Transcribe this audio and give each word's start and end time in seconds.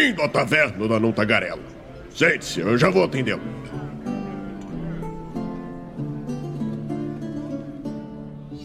Bem-vindo 0.00 0.22
à 0.22 0.28
taverna 0.30 0.88
da 0.88 0.98
Não 0.98 1.12
Tagarela. 1.12 1.62
Sente-se, 2.14 2.60
eu 2.60 2.78
já 2.78 2.88
vou 2.88 3.04
atendê-lo. 3.04 3.42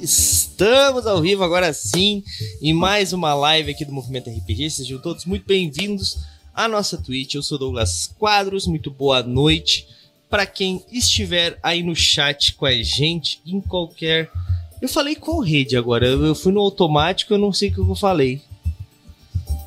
Estamos 0.01 1.05
ao 1.05 1.21
vivo 1.21 1.43
agora 1.43 1.73
sim 1.73 2.23
em 2.61 2.71
mais 2.71 3.11
uma 3.11 3.33
live 3.33 3.71
aqui 3.71 3.83
do 3.83 3.91
Movimento 3.91 4.29
RPG. 4.29 4.69
Sejam 4.69 4.97
todos 4.97 5.25
muito 5.25 5.45
bem-vindos 5.45 6.19
à 6.53 6.69
nossa 6.69 6.97
Twitch. 6.97 7.33
Eu 7.33 7.43
sou 7.43 7.57
Douglas 7.57 8.15
Quadros, 8.17 8.65
muito 8.65 8.89
boa 8.89 9.21
noite 9.21 9.89
para 10.29 10.45
quem 10.45 10.85
estiver 10.89 11.59
aí 11.61 11.83
no 11.83 11.93
chat 11.93 12.53
com 12.53 12.65
a 12.65 12.71
gente 12.81 13.41
em 13.45 13.59
qualquer. 13.59 14.31
Eu 14.81 14.87
falei 14.87 15.15
qual 15.15 15.41
rede 15.41 15.75
agora? 15.75 16.07
Eu 16.07 16.33
fui 16.33 16.53
no 16.53 16.61
automático, 16.61 17.33
eu 17.33 17.37
não 17.37 17.51
sei 17.51 17.67
o 17.67 17.73
que 17.73 17.79
eu 17.79 17.93
falei. 17.93 18.41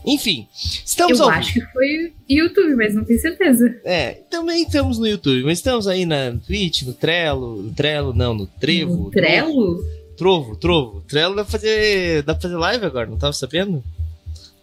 Enfim, 0.09 0.49
estamos 0.55 1.19
Eu 1.19 1.27
ao 1.27 1.31
acho 1.31 1.53
que 1.53 1.61
foi 1.61 2.15
YouTube, 2.29 2.75
mas 2.77 2.95
não 2.95 3.05
tenho 3.05 3.21
certeza. 3.21 3.79
É, 3.85 4.13
também 4.31 4.63
estamos 4.63 4.99
no 4.99 5.07
YouTube, 5.07 5.45
mas 5.45 5.59
estamos 5.59 5.87
aí 5.87 6.07
na 6.07 6.33
Twitch, 6.47 6.83
no 6.83 6.95
Trello, 6.95 7.63
no 7.63 7.71
Trello 7.75 8.15
não, 8.15 8.33
no 8.33 8.47
Trevo. 8.47 9.05
No 9.05 9.11
Trello? 9.11 9.85
Trovo, 10.17 10.57
Trovo. 10.57 11.01
Trello 11.03 11.37
dá 11.37 11.45
pra 11.45 11.53
fazer, 11.53 12.23
dá 12.23 12.35
pra 12.35 12.43
fazer 12.43 12.57
live 12.57 12.87
agora, 12.87 13.07
não 13.07 13.19
tava 13.19 13.35
sabendo? 13.35 13.85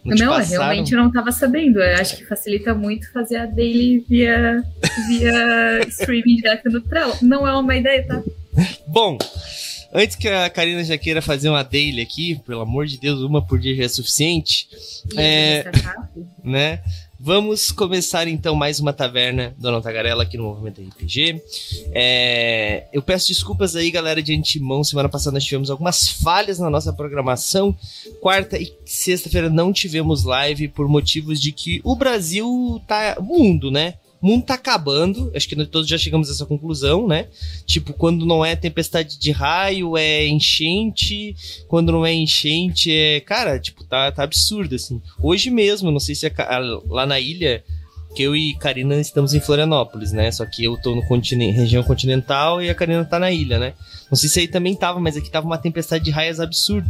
Não, 0.03 0.15
te 0.15 0.23
eu 0.23 0.59
realmente 0.59 0.95
não 0.95 1.11
tava 1.11 1.31
sabendo. 1.31 1.79
Eu 1.79 1.95
acho 1.95 2.17
que 2.17 2.25
facilita 2.25 2.73
muito 2.73 3.11
fazer 3.11 3.37
a 3.37 3.45
daily 3.45 4.05
via, 4.07 4.63
via 5.07 5.79
streaming 5.89 6.35
direto 6.37 6.69
no 6.69 6.81
Trello. 6.81 7.13
Não 7.21 7.47
é 7.47 7.55
uma 7.55 7.75
ideia, 7.75 8.05
tá? 8.05 8.21
Bom, 8.87 9.17
antes 9.95 10.15
que 10.17 10.27
a 10.27 10.49
Karina 10.49 10.83
já 10.83 10.97
queira 10.97 11.21
fazer 11.21 11.49
uma 11.49 11.63
daily 11.63 12.01
aqui, 12.01 12.35
pelo 12.45 12.61
amor 12.61 12.85
de 12.85 12.97
Deus, 12.97 13.21
uma 13.21 13.41
por 13.41 13.57
dia 13.57 13.75
já 13.75 13.83
é 13.83 13.87
suficiente, 13.87 14.67
E 15.13 15.19
É. 15.19 15.71
né? 16.43 16.81
Vamos 17.17 17.71
começar 17.71 18.27
então 18.27 18.55
mais 18.55 18.79
uma 18.81 18.91
taverna 18.91 19.55
Dona 19.57 19.81
Tagarela 19.81 20.23
aqui 20.23 20.37
no 20.37 20.43
Movimento 20.43 20.81
RPG. 20.81 21.41
É, 21.93 22.83
eu 22.91 23.01
peço 23.01 23.29
desculpas 23.29 23.75
aí, 23.75 23.89
galera, 23.89 24.21
de 24.21 24.35
antemão. 24.35 24.83
Semana 24.83 25.07
passada 25.07 25.33
nós 25.33 25.45
tivemos 25.45 25.71
algumas 25.71 26.09
falhas 26.09 26.59
na 26.59 26.69
nossa 26.69 26.91
programação. 26.91 27.75
Quarta 28.19 28.59
e 28.59 28.71
sexta-feira 28.85 29.49
não 29.49 29.71
tivemos 29.71 30.25
live 30.25 30.67
por 30.67 30.89
motivos 30.89 31.41
de 31.41 31.53
que 31.53 31.79
o 31.85 31.95
Brasil 31.95 32.81
tá. 32.85 33.15
O 33.17 33.23
mundo, 33.23 33.71
né? 33.71 33.95
O 34.25 34.27
mundo 34.27 34.43
tá 34.43 34.55
acabando. 34.55 35.31
Acho 35.35 35.47
que 35.47 35.55
nós 35.55 35.67
todos 35.67 35.87
já 35.87 35.99
chegamos 35.99 36.29
a 36.29 36.31
essa 36.31 36.47
conclusão, 36.47 37.07
né? 37.07 37.27
Tipo, 37.63 37.93
quando 37.93 38.25
não 38.25 38.43
é 38.43 38.55
tempestade 38.55 39.19
de 39.19 39.29
raio, 39.31 39.95
é 39.95 40.25
enchente. 40.25 41.35
Quando 41.67 41.91
não 41.91 42.03
é 42.03 42.11
enchente, 42.11 42.91
é. 42.91 43.19
Cara, 43.19 43.59
tipo, 43.59 43.83
tá, 43.83 44.11
tá 44.11 44.23
absurdo, 44.23 44.73
assim. 44.73 44.99
Hoje 45.21 45.51
mesmo, 45.51 45.91
não 45.91 45.99
sei 45.99 46.15
se 46.15 46.25
é 46.25 46.33
lá 46.89 47.05
na 47.05 47.19
ilha, 47.19 47.63
que 48.15 48.23
eu 48.23 48.35
e 48.35 48.55
Karina 48.57 48.95
estamos 48.99 49.35
em 49.35 49.39
Florianópolis, 49.39 50.11
né? 50.11 50.31
Só 50.31 50.43
que 50.43 50.63
eu 50.63 50.75
tô 50.81 50.95
no 50.95 51.05
continen- 51.05 51.51
região 51.51 51.83
continental 51.83 52.59
e 52.63 52.67
a 52.67 52.73
Karina 52.73 53.05
tá 53.05 53.19
na 53.19 53.29
ilha, 53.31 53.59
né? 53.59 53.73
Não 54.09 54.17
sei 54.17 54.27
se 54.27 54.39
aí 54.39 54.47
também 54.47 54.73
tava, 54.75 54.99
mas 54.99 55.15
aqui 55.15 55.29
tava 55.29 55.45
uma 55.45 55.59
tempestade 55.59 56.03
de 56.03 56.09
raios 56.09 56.39
absurdo. 56.39 56.89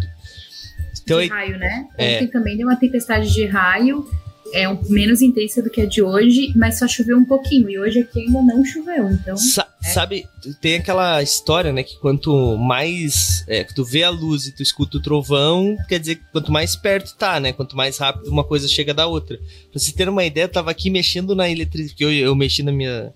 Então, 1.03 1.17
de 1.17 1.23
aí- 1.23 1.29
raio, 1.29 1.57
né? 1.59 1.85
É. 1.97 2.15
Ontem 2.15 2.27
também 2.27 2.55
deu 2.55 2.65
uma 2.65 2.77
tempestade 2.77 3.33
de 3.33 3.45
raio. 3.45 4.07
É 4.55 4.69
um, 4.69 4.79
menos 4.89 5.21
intensa 5.21 5.61
do 5.61 5.69
que 5.69 5.81
a 5.81 5.85
de 5.85 6.01
hoje, 6.01 6.53
mas 6.55 6.79
só 6.79 6.87
choveu 6.87 7.17
um 7.17 7.25
pouquinho. 7.25 7.69
E 7.69 7.77
hoje 7.77 7.99
aqui 7.99 8.21
ainda 8.21 8.41
não 8.41 8.63
choveu, 8.63 9.11
então. 9.11 9.35
Sa- 9.37 9.67
Sabe, 9.93 10.25
tem 10.61 10.75
aquela 10.77 11.21
história, 11.21 11.71
né? 11.71 11.83
Que 11.83 11.95
quanto 11.99 12.57
mais 12.57 13.43
é, 13.47 13.63
tu 13.63 13.83
vê 13.85 14.01
a 14.03 14.09
luz 14.09 14.47
e 14.47 14.51
tu 14.55 14.63
escuta 14.63 14.97
o 14.97 15.01
trovão, 15.01 15.77
quer 15.87 15.99
dizer 15.99 16.15
que 16.15 16.23
quanto 16.31 16.51
mais 16.51 16.75
perto 16.75 17.15
tá, 17.15 17.39
né? 17.39 17.53
Quanto 17.53 17.77
mais 17.77 17.97
rápido 17.99 18.27
uma 18.31 18.43
coisa 18.43 18.67
chega 18.67 18.93
da 18.95 19.05
outra. 19.05 19.37
Pra 19.37 19.79
você 19.79 19.91
ter 19.91 20.09
uma 20.09 20.25
ideia, 20.25 20.45
eu 20.45 20.49
tava 20.49 20.71
aqui 20.71 20.89
mexendo 20.89 21.35
na 21.35 21.47
eletricidade, 21.47 22.01
eu, 22.03 22.11
eu 22.11 22.35
mexi 22.35 22.63
na 22.63 22.71
minha, 22.71 23.13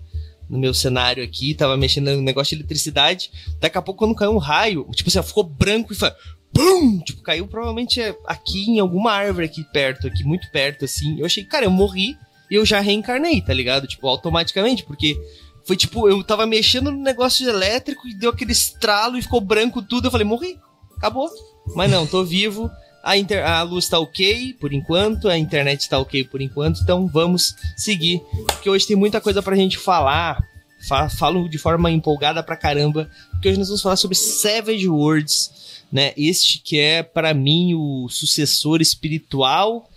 no 0.48 0.58
meu 0.60 0.72
cenário 0.72 1.24
aqui, 1.24 1.54
tava 1.54 1.76
mexendo 1.76 2.12
no 2.14 2.22
negócio 2.22 2.56
de 2.56 2.62
eletricidade. 2.62 3.32
Daqui 3.60 3.76
a 3.76 3.82
pouco, 3.82 3.98
quando 3.98 4.14
caiu 4.14 4.30
um 4.30 4.38
raio, 4.38 4.86
tipo 4.94 5.08
assim, 5.08 5.20
ficou 5.24 5.42
branco 5.42 5.92
e 5.92 5.96
foi. 5.96 6.12
Pum! 6.52 6.98
Tipo, 7.00 7.22
caiu 7.22 7.46
provavelmente 7.46 8.00
aqui 8.26 8.68
em 8.70 8.80
alguma 8.80 9.12
árvore 9.12 9.46
aqui 9.46 9.64
perto, 9.72 10.06
aqui 10.06 10.24
muito 10.24 10.50
perto, 10.50 10.84
assim. 10.84 11.18
Eu 11.18 11.26
achei, 11.26 11.44
cara, 11.44 11.64
eu 11.64 11.70
morri 11.70 12.16
e 12.50 12.54
eu 12.56 12.66
já 12.66 12.80
reencarnei, 12.80 13.40
tá 13.40 13.54
ligado? 13.54 13.86
Tipo, 13.86 14.08
automaticamente, 14.08 14.82
porque 14.84 15.16
foi 15.64 15.76
tipo, 15.76 16.08
eu 16.08 16.22
tava 16.24 16.46
mexendo 16.46 16.90
no 16.90 16.98
negócio 17.02 17.48
elétrico 17.48 18.08
e 18.08 18.14
deu 18.14 18.30
aquele 18.30 18.52
estralo 18.52 19.16
e 19.16 19.22
ficou 19.22 19.40
branco 19.40 19.80
tudo. 19.82 20.08
Eu 20.08 20.10
falei, 20.10 20.26
morri, 20.26 20.58
acabou. 20.96 21.30
Mas 21.74 21.90
não, 21.90 22.06
tô 22.06 22.24
vivo. 22.24 22.68
A, 23.02 23.16
inter- 23.16 23.46
a 23.46 23.62
luz 23.62 23.88
tá 23.88 23.98
ok 23.98 24.54
por 24.60 24.72
enquanto, 24.74 25.28
a 25.28 25.38
internet 25.38 25.88
tá 25.88 25.98
ok 25.98 26.24
por 26.24 26.42
enquanto, 26.42 26.80
então 26.82 27.06
vamos 27.06 27.54
seguir. 27.76 28.20
Porque 28.46 28.68
hoje 28.68 28.86
tem 28.86 28.96
muita 28.96 29.20
coisa 29.20 29.40
pra 29.42 29.56
gente 29.56 29.78
falar. 29.78 30.38
Fa- 30.86 31.08
falo 31.08 31.48
de 31.48 31.56
forma 31.58 31.90
empolgada 31.90 32.42
pra 32.42 32.56
caramba. 32.56 33.08
Porque 33.30 33.48
hoje 33.48 33.58
nós 33.58 33.68
vamos 33.68 33.80
falar 33.82 33.96
sobre 33.96 34.16
Savage 34.16 34.88
Worlds, 34.88 35.50
né? 35.92 36.12
Este 36.16 36.58
que 36.58 36.78
é, 36.78 37.02
pra 37.02 37.34
mim, 37.34 37.74
o 37.74 38.08
sucessor 38.08 38.80
espiritual 38.80 39.88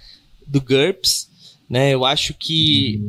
do 0.46 0.62
GURPS. 0.62 1.32
Né, 1.70 1.92
eu 1.92 2.06
acho 2.06 2.36
que. 2.36 3.02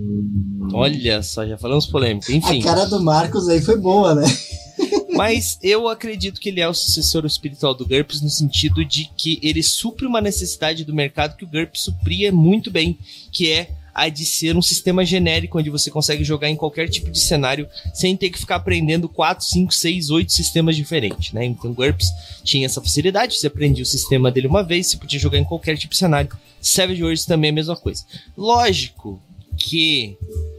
Olha 0.72 1.22
só, 1.22 1.46
já 1.46 1.58
falamos 1.58 1.86
polêmica. 1.86 2.32
Enfim. 2.32 2.60
A 2.60 2.64
cara 2.64 2.86
do 2.86 3.02
Marcos 3.02 3.46
aí 3.48 3.60
foi 3.60 3.76
boa, 3.76 4.14
né? 4.14 4.24
Mas 5.14 5.58
eu 5.62 5.86
acredito 5.86 6.40
que 6.40 6.48
ele 6.48 6.60
é 6.60 6.68
o 6.68 6.72
sucessor 6.72 7.26
espiritual 7.26 7.74
do 7.74 7.86
GURPS 7.86 8.22
no 8.22 8.30
sentido 8.30 8.84
de 8.84 9.10
que 9.16 9.38
ele 9.42 9.62
supre 9.62 10.06
uma 10.06 10.20
necessidade 10.20 10.84
do 10.84 10.94
mercado 10.94 11.36
que 11.36 11.44
o 11.44 11.48
GURPS 11.48 11.82
supria 11.82 12.32
muito 12.32 12.70
bem, 12.70 12.98
que 13.30 13.50
é 13.50 13.70
a 13.94 14.08
de 14.08 14.26
ser 14.26 14.56
um 14.56 14.62
sistema 14.62 15.04
genérico 15.04 15.58
onde 15.58 15.70
você 15.70 15.90
consegue 15.90 16.24
jogar 16.24 16.50
em 16.50 16.56
qualquer 16.56 16.88
tipo 16.88 17.10
de 17.10 17.20
cenário 17.20 17.68
sem 17.92 18.16
ter 18.16 18.30
que 18.30 18.38
ficar 18.38 18.56
aprendendo 18.56 19.08
4, 19.08 19.44
5, 19.44 19.72
6, 19.72 20.10
8 20.10 20.32
sistemas 20.32 20.74
diferentes, 20.74 21.32
né? 21.32 21.44
Então 21.44 21.72
GURPS 21.72 22.08
tinha 22.42 22.66
essa 22.66 22.80
facilidade, 22.80 23.38
você 23.38 23.46
aprendia 23.46 23.82
o 23.82 23.86
sistema 23.86 24.30
dele 24.30 24.48
uma 24.48 24.64
vez, 24.64 24.88
você 24.88 24.96
podia 24.96 25.20
jogar 25.20 25.38
em 25.38 25.44
qualquer 25.44 25.76
tipo 25.76 25.92
de 25.92 25.98
cenário. 25.98 26.36
Savage 26.60 27.02
Worlds 27.02 27.24
também 27.24 27.48
é 27.48 27.52
a 27.52 27.54
mesma 27.54 27.76
coisa. 27.76 28.04
Lógico 28.36 29.22
que 29.56 30.16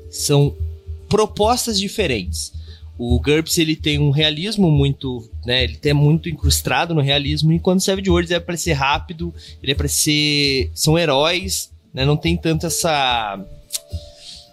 são 0.09 0.55
propostas 1.09 1.77
diferentes. 1.77 2.53
O 2.97 3.19
GURPS 3.19 3.57
ele 3.57 3.75
tem 3.75 3.99
um 3.99 4.09
realismo 4.09 4.71
muito, 4.71 5.29
né, 5.45 5.65
ele 5.65 5.77
é 5.83 5.93
muito 5.93 6.29
incrustado 6.29 6.95
no 6.95 7.01
realismo, 7.01 7.51
enquanto 7.51 7.83
Savage 7.83 8.09
Worlds 8.09 8.31
é 8.31 8.39
para 8.39 8.55
ser 8.55 8.73
rápido, 8.73 9.33
ele 9.61 9.73
é 9.73 9.75
para 9.75 9.89
ser 9.89 10.71
são 10.73 10.97
heróis, 10.97 11.69
né, 11.95 12.03
não 12.05 12.17
tem 12.17 12.35
tanto 12.35 12.67
essa 12.67 13.39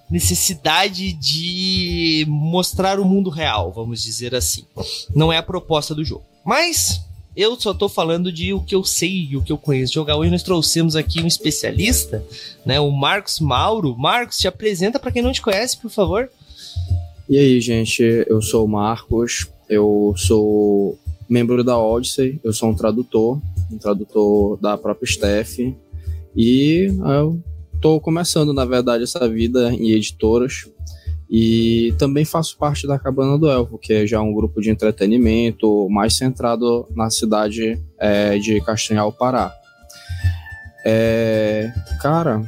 necessidade 0.09 1.13
de 1.13 2.25
mostrar 2.29 3.01
o 3.01 3.05
mundo 3.05 3.31
real, 3.31 3.73
vamos 3.73 4.01
dizer 4.01 4.33
assim. 4.33 4.65
Não 5.13 5.33
é 5.33 5.39
a 5.39 5.43
proposta 5.43 5.93
do 5.93 6.05
jogo. 6.05 6.23
Mas 6.45 7.01
eu 7.35 7.59
só 7.59 7.75
tô 7.75 7.89
falando 7.89 8.31
de 8.31 8.53
o 8.53 8.61
que 8.61 8.77
eu 8.77 8.85
sei 8.85 9.29
e 9.31 9.37
o 9.37 9.43
que 9.43 9.51
eu 9.51 9.59
conheço 9.59 9.93
jogar. 9.93 10.17
Hoje 10.17 10.31
nós 10.31 10.45
trouxemos 10.45 10.95
aqui 10.95 11.21
um 11.21 11.27
especialista, 11.27 12.25
né, 12.65 12.79
o 12.79 12.93
Marcos 12.93 13.41
Mauro. 13.41 13.97
Marcos, 13.99 14.39
te 14.39 14.47
apresenta 14.47 15.01
para 15.01 15.11
quem 15.11 15.23
não 15.23 15.33
te 15.33 15.43
conhece, 15.43 15.77
por 15.77 15.91
favor. 15.91 16.31
E 17.29 17.37
aí, 17.37 17.61
gente, 17.61 18.03
eu 18.29 18.41
sou 18.41 18.67
o 18.67 18.69
Marcos, 18.69 19.49
eu 19.69 20.15
sou 20.17 20.97
membro 21.29 21.65
da 21.65 21.77
Odyssey, 21.77 22.39
eu 22.45 22.53
sou 22.53 22.69
um 22.69 22.75
tradutor, 22.75 23.41
um 23.73 23.79
tradutor 23.79 24.59
da 24.59 24.79
própria 24.79 25.11
Steph, 25.11 25.59
e 26.37 26.89
eu 27.19 27.43
tô 27.81 28.01
começando, 28.01 28.53
na 28.53 28.65
verdade, 28.65 29.05
essa 29.05 29.29
vida 29.29 29.73
em 29.73 29.91
editoras, 29.91 30.71
e 31.35 31.95
também 31.99 32.27
faço 32.27 32.59
parte 32.59 32.87
da 32.87 32.99
Cabana 32.99 33.39
do 33.39 33.51
Elfo, 33.51 33.79
que 33.79 33.93
é 33.93 34.07
já 34.07 34.21
um 34.21 34.35
grupo 34.35 34.61
de 34.61 34.71
entretenimento 34.71 35.89
mais 35.89 36.15
centrado 36.15 36.87
na 36.95 37.09
cidade 37.09 37.81
é, 37.99 38.39
de 38.39 38.61
Castanhal, 38.61 39.11
Pará. 39.11 39.51
É, 40.85 41.73
cara, 42.01 42.43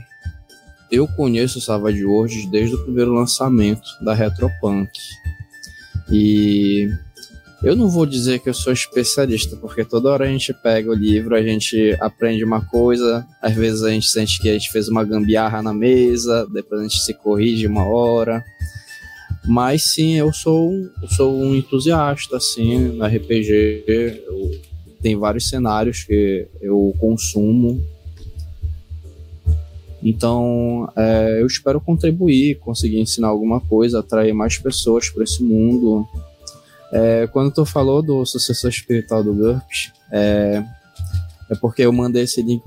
eu 0.91 1.09
conheço 1.09 1.59
o 1.59 1.63
Savage 1.63 2.05
Worlds 2.05 2.45
desde 2.51 2.75
o 2.75 2.85
primeiro 2.85 3.13
lançamento 3.15 3.89
da 4.03 4.13
Retropunk. 4.13 4.91
E 6.11 6.91
eu 7.63 7.75
não 7.75 7.89
vou 7.89 8.05
dizer 8.05 8.41
que 8.41 8.49
eu 8.49 8.55
sou 8.55 8.73
especialista, 8.73 9.57
porque 9.57 9.85
toda 9.85 10.11
hora 10.11 10.25
a 10.25 10.29
gente 10.29 10.53
pega 10.53 10.91
o 10.91 10.95
livro, 10.95 11.35
a 11.35 11.43
gente 11.43 11.97
aprende 12.01 12.45
uma 12.45 12.61
coisa, 12.65 13.27
às 13.41 13.55
vezes 13.55 13.83
a 13.83 13.91
gente 13.91 14.07
sente 14.07 14.41
que 14.41 14.49
a 14.49 14.53
gente 14.53 14.71
fez 14.71 14.89
uma 14.89 15.05
gambiarra 15.05 15.63
na 15.63 15.73
mesa, 15.73 16.47
depois 16.53 16.81
a 16.81 16.85
gente 16.85 16.99
se 17.01 17.15
corrige 17.15 17.67
uma 17.67 17.87
hora. 17.87 18.45
Mas 19.47 19.95
sim, 19.95 20.17
eu 20.17 20.33
sou, 20.33 20.71
um- 20.71 20.91
eu 21.03 21.09
sou 21.09 21.35
um 21.35 21.55
entusiasta 21.55 22.37
assim, 22.37 22.79
no 22.79 23.05
RPG. 23.05 23.85
Eu, 23.87 24.51
tem 25.03 25.17
vários 25.17 25.49
cenários 25.49 26.03
que 26.03 26.47
eu 26.63 26.95
consumo 26.99 27.79
então, 30.07 30.87
é, 30.95 31.39
eu 31.41 31.47
espero 31.47 31.81
contribuir, 31.81 32.59
conseguir 32.59 33.01
ensinar 33.01 33.29
alguma 33.29 33.59
coisa, 33.59 34.01
atrair 34.01 34.35
mais 34.35 34.59
pessoas 34.59 35.09
para 35.09 35.25
esse 35.25 35.43
mundo. 35.43 36.07
É, 36.95 37.27
quando 37.27 37.53
tu 37.53 37.67
falou 37.67 38.01
do 38.01 38.25
sucessor 38.25 38.71
espiritual 38.71 39.25
do 39.25 39.35
GURPS, 39.35 39.93
é, 40.13 40.63
é 41.51 41.55
porque 41.57 41.83
eu 41.83 41.93
mandei 41.93 42.23
esse 42.23 42.41
link 42.41 42.63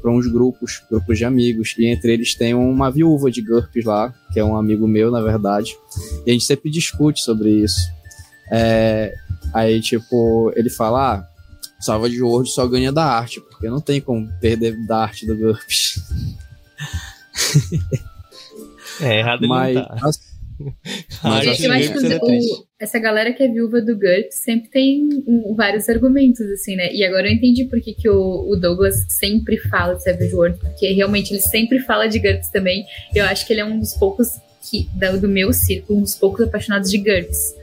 para 0.00 0.10
uns 0.12 0.28
grupos, 0.28 0.80
grupos 0.88 1.18
de 1.18 1.24
amigos, 1.24 1.74
e 1.76 1.86
entre 1.86 2.12
eles 2.12 2.36
tem 2.36 2.54
uma 2.54 2.88
viúva 2.88 3.32
de 3.32 3.42
GURPS 3.42 3.84
lá, 3.84 4.14
que 4.32 4.38
é 4.38 4.44
um 4.44 4.56
amigo 4.56 4.86
meu, 4.86 5.10
na 5.10 5.20
verdade, 5.20 5.76
e 6.24 6.30
a 6.30 6.32
gente 6.32 6.44
sempre 6.44 6.70
discute 6.70 7.20
sobre 7.20 7.50
isso. 7.50 7.80
É, 8.48 9.12
aí, 9.52 9.80
tipo, 9.80 10.52
ele 10.54 10.70
fala, 10.70 11.16
ah, 11.16 11.28
Salva 11.80 12.08
de 12.08 12.22
World 12.22 12.48
só 12.50 12.64
ganha 12.64 12.92
da 12.92 13.04
arte, 13.04 13.40
porque 13.40 13.68
não 13.68 13.80
tem 13.80 14.00
como 14.00 14.28
perder 14.40 14.76
da 14.86 14.98
arte 14.98 15.26
do 15.26 15.36
GURPS. 15.36 16.00
É, 19.00 19.20
errado 19.20 19.46
Mas, 19.46 19.74
não 19.74 19.84
tá. 19.84 19.96
Mas 21.22 21.46
eu, 21.46 21.52
assim, 21.52 21.64
eu 21.66 21.72
acho 21.72 21.92
que 21.92 22.06
o- 22.22 22.66
essa 22.80 22.98
galera 22.98 23.32
que 23.32 23.42
é 23.42 23.48
viúva 23.48 23.80
do 23.80 23.96
GURPS 23.96 24.36
sempre 24.36 24.68
tem 24.70 25.08
um, 25.26 25.54
vários 25.54 25.88
argumentos, 25.88 26.40
assim, 26.52 26.76
né? 26.76 26.92
E 26.92 27.04
agora 27.04 27.28
eu 27.28 27.32
entendi 27.32 27.64
por 27.64 27.80
que, 27.80 27.92
que 27.92 28.08
o, 28.08 28.48
o 28.50 28.56
Douglas 28.56 29.04
sempre 29.08 29.56
fala 29.58 29.94
de 29.94 30.04
Savage 30.04 30.34
Worlds, 30.34 30.60
porque 30.60 30.92
realmente 30.92 31.32
ele 31.32 31.40
sempre 31.40 31.80
fala 31.80 32.08
de 32.08 32.18
GURPS 32.18 32.50
também. 32.50 32.84
Eu 33.14 33.24
acho 33.24 33.46
que 33.46 33.52
ele 33.52 33.60
é 33.60 33.64
um 33.64 33.78
dos 33.78 33.94
poucos 33.94 34.28
que, 34.62 34.88
do 35.20 35.28
meu 35.28 35.52
círculo, 35.52 35.98
um 35.98 36.02
dos 36.02 36.14
poucos 36.14 36.46
apaixonados 36.46 36.90
de 36.90 36.98
GURPS. 36.98 37.54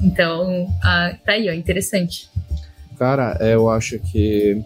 Então, 0.00 0.66
ah, 0.82 1.16
tá 1.24 1.32
aí, 1.32 1.48
ó, 1.48 1.52
interessante. 1.52 2.28
Cara, 2.98 3.36
é, 3.40 3.54
eu 3.54 3.68
acho 3.68 3.98
que 3.98 4.62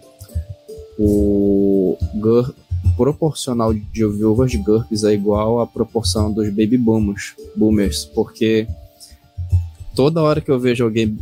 o 0.97 1.97
GUR, 2.15 2.53
proporcional 2.95 3.73
de 3.73 4.05
viúvas 4.07 4.51
de 4.51 4.57
GURPS 4.57 5.03
é 5.03 5.13
igual 5.13 5.59
à 5.59 5.67
proporção 5.67 6.31
dos 6.31 6.47
baby 6.49 6.77
boomers, 6.77 7.33
boomers, 7.55 8.05
porque 8.05 8.67
toda 9.95 10.21
hora 10.21 10.41
que 10.41 10.51
eu 10.51 10.59
vejo 10.59 10.83
alguém 10.83 11.17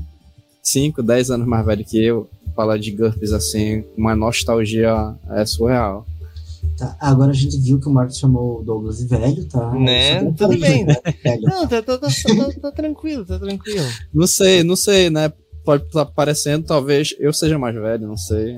5, 0.61 1.01
10 1.01 1.31
anos 1.31 1.47
mais 1.47 1.65
velho 1.65 1.85
que 1.85 2.03
eu 2.03 2.29
falar 2.55 2.77
de 2.77 2.91
GURPS 2.91 3.31
assim, 3.31 3.83
uma 3.97 4.15
nostalgia 4.15 5.15
é 5.31 5.45
surreal. 5.45 6.05
Tá, 6.77 6.95
agora 6.99 7.31
a 7.31 7.33
gente 7.33 7.57
viu 7.57 7.79
que 7.79 7.87
o 7.87 7.91
Marcos 7.91 8.17
chamou 8.17 8.59
o 8.59 8.63
Douglas 8.63 8.99
de 8.99 9.05
velho, 9.07 9.45
tá? 9.47 9.71
Né? 9.73 10.23
Deu 10.23 10.33
Tudo 10.33 10.59
bem, 10.59 10.85
né? 10.85 10.95
Velho. 11.23 11.41
Não, 11.43 11.67
tá, 11.67 11.81
tá, 11.81 11.97
tá, 11.97 12.07
tá- 12.07 12.59
tá 12.61 12.71
tranquilo, 12.71 13.25
tá 13.25 13.39
tranquilo. 13.39 13.85
Não 14.13 14.27
sei, 14.27 14.63
não 14.63 14.75
sei, 14.75 15.09
né? 15.09 15.31
Pode 15.63 15.85
estar 15.85 16.05
parecendo, 16.05 16.65
talvez 16.65 17.13
eu 17.19 17.31
seja 17.33 17.59
mais 17.59 17.75
velho, 17.75 18.07
não 18.07 18.17
sei. 18.17 18.57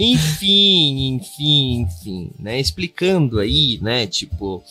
Enfim, 0.00 1.16
enfim, 1.16 1.80
enfim, 1.80 2.30
né? 2.38 2.60
Explicando 2.60 3.40
aí, 3.40 3.80
né? 3.82 4.06
Tipo, 4.06 4.62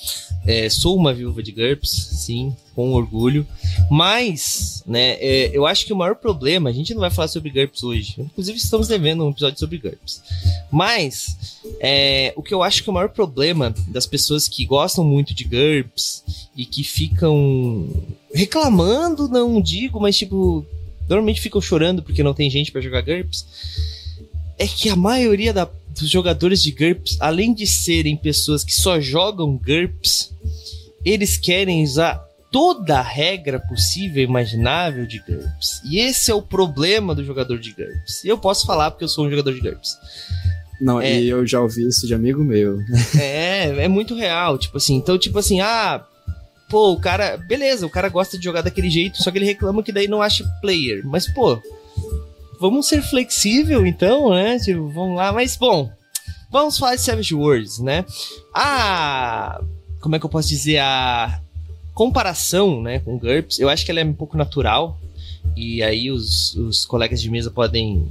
é, 0.46 0.70
sou 0.70 0.96
uma 0.96 1.14
viúva 1.14 1.44
de 1.44 1.52
GURPS, 1.52 1.90
sim, 1.90 2.56
com 2.74 2.94
orgulho. 2.94 3.46
Mas, 3.92 4.82
né, 4.88 5.18
é, 5.20 5.52
eu 5.52 5.66
acho 5.66 5.86
que 5.86 5.92
o 5.92 5.98
maior 5.98 6.16
problema, 6.16 6.70
a 6.70 6.74
gente 6.74 6.94
não 6.94 7.02
vai 7.02 7.10
falar 7.10 7.28
sobre 7.28 7.50
GURPS 7.50 7.84
hoje. 7.84 8.16
Inclusive, 8.18 8.58
estamos 8.58 8.88
devendo 8.88 9.26
um 9.26 9.32
episódio 9.32 9.60
sobre 9.60 9.78
GURPS. 9.78 10.24
Mas, 10.72 11.60
é, 11.82 12.32
o 12.38 12.42
que 12.42 12.54
eu 12.54 12.64
acho 12.64 12.82
que 12.82 12.90
é 12.90 12.92
o 12.92 12.94
maior 12.94 13.10
problema 13.10 13.76
das 13.90 14.08
pessoas 14.08 14.48
que 14.48 14.66
gostam 14.66 15.04
muito 15.04 15.34
de 15.34 15.44
GURPS 15.44 16.24
e 16.56 16.66
que 16.66 16.86
ficam 16.86 17.86
reclamando, 18.34 19.28
não 19.28 19.62
digo, 19.62 20.00
mas 20.00 20.18
tipo, 20.18 20.66
normalmente 21.10 21.42
ficam 21.42 21.60
chorando 21.60 22.02
porque 22.02 22.24
não 22.24 22.34
tem 22.34 22.50
gente 22.50 22.72
pra 22.72 22.80
jogar 22.80 23.02
GURPS 23.02 23.46
é 24.58 24.66
que 24.68 24.90
a 24.90 24.96
maioria 24.96 25.54
da- 25.54 25.70
dos 26.00 26.10
jogadores 26.10 26.62
de 26.62 26.72
GURPS, 26.72 27.18
além 27.20 27.54
de 27.54 27.66
serem 27.68 28.16
pessoas 28.18 28.64
que 28.64 28.74
só 28.74 29.00
jogam 29.00 29.58
GURPS, 29.58 30.34
eles 31.06 31.38
querem 31.38 31.84
usar 31.84 32.26
toda 32.52 33.00
a 33.00 33.02
regra 33.02 33.60
possível 33.60 34.22
e 34.22 34.26
imaginável 34.26 35.06
de 35.06 35.20
GURPS. 35.20 35.82
E 35.90 36.00
esse 36.00 36.32
é 36.32 36.34
o 36.34 36.42
problema 36.42 37.14
do 37.16 37.24
jogador 37.24 37.60
de 37.60 37.72
GURPS. 37.72 38.24
E 38.24 38.28
eu 38.28 38.38
posso 38.38 38.66
falar 38.66 38.92
porque 38.92 39.04
eu 39.04 39.10
sou 39.10 39.26
um 39.26 39.30
jogador 39.30 39.54
de 39.54 39.60
GURPS. 39.62 39.98
Não, 40.80 41.02
É. 41.02 41.20
e 41.20 41.28
eu 41.28 41.46
já 41.46 41.60
ouvi 41.60 41.88
isso 41.88 42.06
de 42.06 42.14
amigo 42.14 42.44
meu. 42.44 42.80
É, 43.20 43.84
é 43.86 43.88
muito 43.88 44.16
real, 44.16 44.58
tipo 44.58 44.78
assim. 44.78 44.96
Então, 44.96 45.18
tipo 45.18 45.38
assim, 45.40 45.60
ah, 45.60 46.06
pô, 46.70 46.92
o 46.94 47.00
cara, 47.00 47.38
beleza, 47.38 47.86
o 47.86 47.90
cara 47.90 48.10
gosta 48.10 48.38
de 48.38 48.44
jogar 48.44 48.62
daquele 48.62 48.90
jeito, 48.90 49.22
só 49.22 49.32
que 49.32 49.38
ele 49.40 49.46
reclama 49.46 49.82
que 49.82 49.92
daí 49.92 50.08
não 50.08 50.22
acha 50.22 50.44
player. 50.62 51.02
Mas, 51.06 51.28
pô, 51.28 51.60
vamos 52.60 52.88
ser 52.88 53.02
flexível 53.02 53.86
então, 53.86 54.32
né? 54.32 54.58
Tipo, 54.60 54.88
vamos 54.90 55.16
lá, 55.16 55.32
mas 55.32 55.56
bom, 55.56 55.90
vamos 56.52 56.78
falar 56.78 56.96
de 56.96 57.02
Savage 57.02 57.34
Worlds, 57.34 57.80
né? 57.80 58.06
A 58.54 59.62
como 60.00 60.16
é 60.16 60.20
que 60.20 60.26
eu 60.26 60.30
posso 60.30 60.48
dizer 60.48 60.78
a 60.78 61.42
comparação, 61.94 62.82
né, 62.82 63.00
com 63.00 63.18
GURPS, 63.18 63.60
eu 63.60 63.70
acho 63.70 63.84
que 63.84 63.90
ela 63.92 64.00
é 64.00 64.06
um 64.06 64.14
pouco 64.14 64.38
natural. 64.38 65.00
E 65.56 65.82
aí 65.82 66.12
os, 66.12 66.56
os 66.56 66.86
colegas 66.86 67.20
de 67.20 67.30
mesa 67.30 67.50
podem 67.50 68.08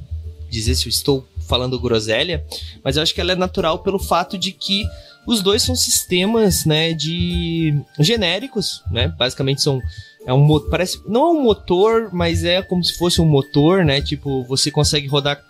dizer 0.50 0.74
se 0.74 0.86
eu 0.86 0.90
estou 0.90 1.26
falando 1.46 1.78
groselha, 1.78 2.44
mas 2.82 2.96
eu 2.96 3.02
acho 3.02 3.14
que 3.14 3.20
ela 3.20 3.32
é 3.32 3.36
natural 3.36 3.78
pelo 3.78 3.98
fato 3.98 4.36
de 4.36 4.50
que 4.50 4.84
os 5.26 5.40
dois 5.42 5.62
são 5.62 5.74
sistemas, 5.74 6.64
né, 6.64 6.92
de 6.92 7.80
genéricos, 7.98 8.82
né? 8.90 9.08
Basicamente 9.08 9.62
são 9.62 9.80
é 10.26 10.32
um 10.32 10.60
parece 10.68 11.00
não 11.06 11.28
é 11.28 11.30
um 11.30 11.42
motor, 11.42 12.10
mas 12.12 12.44
é 12.44 12.60
como 12.60 12.82
se 12.84 12.98
fosse 12.98 13.20
um 13.20 13.26
motor, 13.26 13.84
né? 13.84 14.02
Tipo, 14.02 14.44
você 14.44 14.70
consegue 14.70 15.06
rodar 15.06 15.40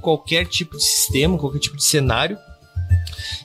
qualquer 0.00 0.46
tipo 0.46 0.76
de 0.76 0.82
sistema, 0.82 1.38
qualquer 1.38 1.58
tipo 1.58 1.76
de 1.76 1.84
cenário. 1.84 2.38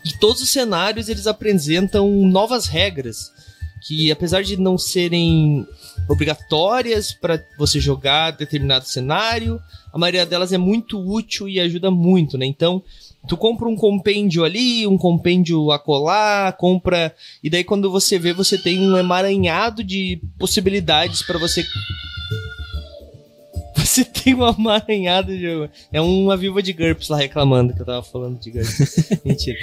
E 0.06 0.18
todos 0.18 0.42
os 0.42 0.50
cenários 0.50 1.10
eles 1.10 1.28
apresentam 1.28 2.10
novas 2.26 2.68
regras 2.68 3.32
que 3.82 4.12
apesar 4.12 4.44
de 4.44 4.58
não 4.58 4.78
serem 4.78 5.68
obrigatórias 6.08 7.12
para 7.12 7.44
você 7.58 7.80
jogar 7.80 8.32
determinado 8.32 8.86
cenário, 8.86 9.60
a 9.92 9.98
maioria 9.98 10.26
delas 10.26 10.54
é 10.54 10.58
muito 10.58 11.00
útil 11.00 11.50
e 11.50 11.60
ajuda 11.60 11.90
muito, 11.90 12.38
né? 12.38 12.46
Então, 12.46 12.84
tu 13.28 13.38
compra 13.38 13.68
um 13.68 13.76
compêndio 13.76 14.44
ali, 14.44 14.88
um 14.88 14.98
compêndio 14.98 15.72
acolá, 15.72 16.52
compra 16.52 17.14
e 17.44 17.50
daí 17.50 17.64
quando 17.64 17.92
você 17.92 18.18
vê, 18.18 18.34
você 18.34 18.58
tem 18.58 18.80
um 18.80 18.98
emaranhado 18.98 19.84
de 19.84 20.22
possibilidades 20.38 21.22
para 21.22 21.38
você 21.38 21.64
você 23.76 24.06
tem 24.06 24.34
um 24.34 24.48
emaranhado 24.48 25.38
de 25.38 25.70
é 25.92 26.00
uma 26.00 26.38
viúva 26.38 26.62
de 26.62 26.72
GURPS 26.72 27.10
lá 27.10 27.18
reclamando 27.18 27.74
que 27.74 27.82
eu 27.82 27.86
tava 27.86 28.04
falando 28.04 28.40
de 28.40 28.52
GURPS. 28.52 29.10
Mentira. 29.26 29.60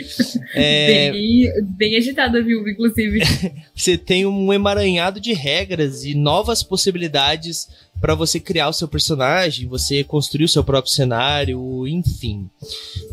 É, 0.55 1.13
Bem, 1.13 1.63
bem 1.63 1.97
agitada, 1.97 2.43
viu, 2.43 2.67
inclusive. 2.69 3.21
você 3.75 3.97
tem 3.97 4.27
um 4.27 4.53
emaranhado 4.53 5.21
de 5.21 5.33
regras 5.33 6.05
e 6.05 6.15
novas 6.15 6.63
possibilidades 6.63 7.69
para 8.01 8.15
você 8.15 8.39
criar 8.39 8.69
o 8.69 8.73
seu 8.73 8.87
personagem, 8.87 9.67
você 9.67 10.05
construir 10.05 10.45
o 10.45 10.49
seu 10.49 10.63
próprio 10.63 10.93
cenário, 10.93 11.87
enfim. 11.87 12.49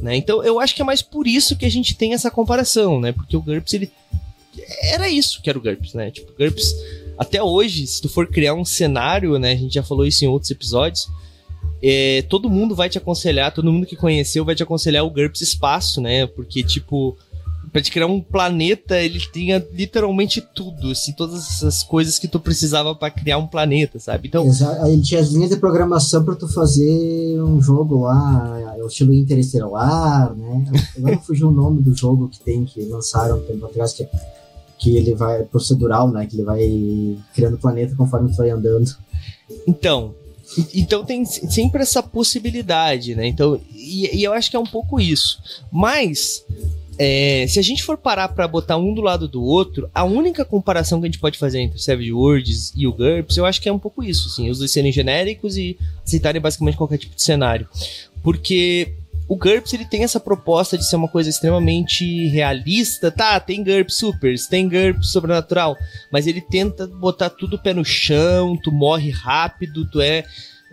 Né? 0.01 0.15
Então 0.15 0.43
eu 0.43 0.59
acho 0.59 0.75
que 0.75 0.81
é 0.81 0.85
mais 0.85 1.01
por 1.01 1.27
isso 1.27 1.55
que 1.55 1.65
a 1.65 1.71
gente 1.71 1.95
tem 1.95 2.13
essa 2.13 2.29
comparação, 2.29 2.99
né? 2.99 3.11
Porque 3.11 3.35
o 3.35 3.41
GURPS 3.41 3.73
ele 3.73 3.91
era 4.83 5.09
isso 5.09 5.41
que 5.41 5.49
era 5.49 5.57
o 5.57 5.61
GURPS, 5.61 5.93
né? 5.93 6.11
Tipo, 6.11 6.31
GURPS 6.37 6.73
até 7.17 7.41
hoje, 7.41 7.87
se 7.87 8.01
tu 8.01 8.09
for 8.09 8.27
criar 8.27 8.53
um 8.53 8.65
cenário, 8.65 9.37
né? 9.39 9.53
A 9.53 9.55
gente 9.55 9.73
já 9.73 9.83
falou 9.83 10.05
isso 10.05 10.23
em 10.23 10.27
outros 10.27 10.51
episódios. 10.51 11.07
é, 11.81 12.23
todo 12.23 12.49
mundo 12.49 12.75
vai 12.75 12.89
te 12.89 12.97
aconselhar, 12.97 13.53
todo 13.53 13.71
mundo 13.71 13.85
que 13.85 13.95
conheceu 13.95 14.45
vai 14.45 14.55
te 14.55 14.63
aconselhar 14.63 15.03
o 15.03 15.09
GURPS 15.09 15.41
Espaço, 15.41 16.01
né? 16.01 16.25
Porque, 16.27 16.63
tipo, 16.63 17.17
pra 17.71 17.81
te 17.81 17.91
criar 17.91 18.07
um 18.07 18.21
planeta, 18.21 18.99
ele 18.99 19.19
tinha 19.19 19.65
literalmente 19.73 20.41
tudo, 20.41 20.91
assim, 20.91 21.11
todas 21.13 21.39
essas 21.47 21.83
coisas 21.83 22.17
que 22.19 22.27
tu 22.27 22.39
precisava 22.39 22.93
pra 22.95 23.09
criar 23.11 23.37
um 23.37 23.47
planeta, 23.47 23.99
sabe? 23.99 24.27
Então, 24.27 24.45
Exa- 24.45 24.81
Aí 24.83 25.01
tinha 25.01 25.19
as 25.21 25.29
linhas 25.29 25.49
de 25.49 25.57
programação 25.57 26.23
para 26.23 26.35
tu 26.35 26.47
fazer 26.47 27.41
um 27.41 27.61
jogo 27.61 28.01
lá, 28.03 28.73
é 28.77 28.83
o 28.83 28.87
estilo 28.87 29.13
interestelar, 29.13 30.33
né? 30.35 30.65
Agora 30.97 31.17
fugiu 31.19 31.47
o 31.47 31.51
nome 31.51 31.81
do 31.81 31.95
jogo 31.95 32.27
que 32.29 32.39
tem, 32.39 32.65
que 32.65 32.81
lançaram 32.85 33.37
um 33.39 33.41
tempo 33.41 33.65
atrás, 33.65 33.93
que, 33.93 34.07
que 34.77 34.95
ele 34.97 35.13
vai 35.13 35.43
procedural, 35.43 36.09
né? 36.11 36.25
Que 36.25 36.35
ele 36.35 36.43
vai 36.43 37.17
criando 37.33 37.57
planeta 37.57 37.95
conforme 37.95 38.29
tu 38.29 38.37
vai 38.37 38.49
andando. 38.49 38.95
Então, 39.67 40.13
então 40.73 41.03
tem 41.03 41.25
sempre 41.25 41.81
essa 41.81 42.03
possibilidade, 42.03 43.15
né? 43.15 43.25
Então, 43.27 43.59
e, 43.73 44.17
e 44.17 44.23
eu 44.23 44.33
acho 44.33 44.49
que 44.49 44.55
é 44.55 44.59
um 44.59 44.65
pouco 44.65 44.99
isso. 44.99 45.39
Mas 45.71 46.43
é, 46.97 47.45
se 47.47 47.59
a 47.59 47.61
gente 47.61 47.83
for 47.83 47.97
parar 47.97 48.29
pra 48.29 48.47
botar 48.47 48.77
um 48.77 48.93
do 48.93 49.01
lado 49.01 49.27
do 49.27 49.43
outro, 49.43 49.89
a 49.93 50.03
única 50.03 50.45
comparação 50.45 50.99
que 50.99 51.07
a 51.07 51.09
gente 51.09 51.19
pode 51.19 51.37
fazer 51.37 51.59
entre 51.59 51.77
o 51.77 51.81
Savage 51.81 52.13
Worlds 52.13 52.73
e 52.75 52.87
o 52.87 52.93
GURPS, 52.93 53.37
eu 53.37 53.45
acho 53.45 53.61
que 53.61 53.69
é 53.69 53.73
um 53.73 53.79
pouco 53.79 54.03
isso, 54.03 54.27
assim, 54.27 54.49
os 54.49 54.59
dois 54.59 54.71
serem 54.71 54.91
genéricos 54.91 55.57
e 55.57 55.77
aceitarem 56.05 56.41
basicamente 56.41 56.77
qualquer 56.77 56.97
tipo 56.97 57.15
de 57.15 57.21
cenário. 57.21 57.67
Porque 58.23 58.93
o 59.27 59.35
GURPS 59.35 59.73
ele 59.73 59.85
tem 59.85 60.03
essa 60.03 60.19
proposta 60.19 60.77
de 60.77 60.87
ser 60.87 60.95
uma 60.95 61.07
coisa 61.07 61.29
extremamente 61.29 62.27
realista. 62.27 63.11
Tá, 63.11 63.39
tem 63.39 63.63
GURPS 63.63 63.95
Supers, 63.95 64.47
tem 64.47 64.69
GURPS 64.69 65.11
Sobrenatural, 65.11 65.75
mas 66.11 66.27
ele 66.27 66.41
tenta 66.41 66.85
botar 66.87 67.29
tudo 67.29 67.59
pé 67.59 67.73
no 67.73 67.83
chão, 67.83 68.55
tu 68.55 68.71
morre 68.71 69.09
rápido, 69.09 69.89
tu 69.89 69.99
é 69.99 70.23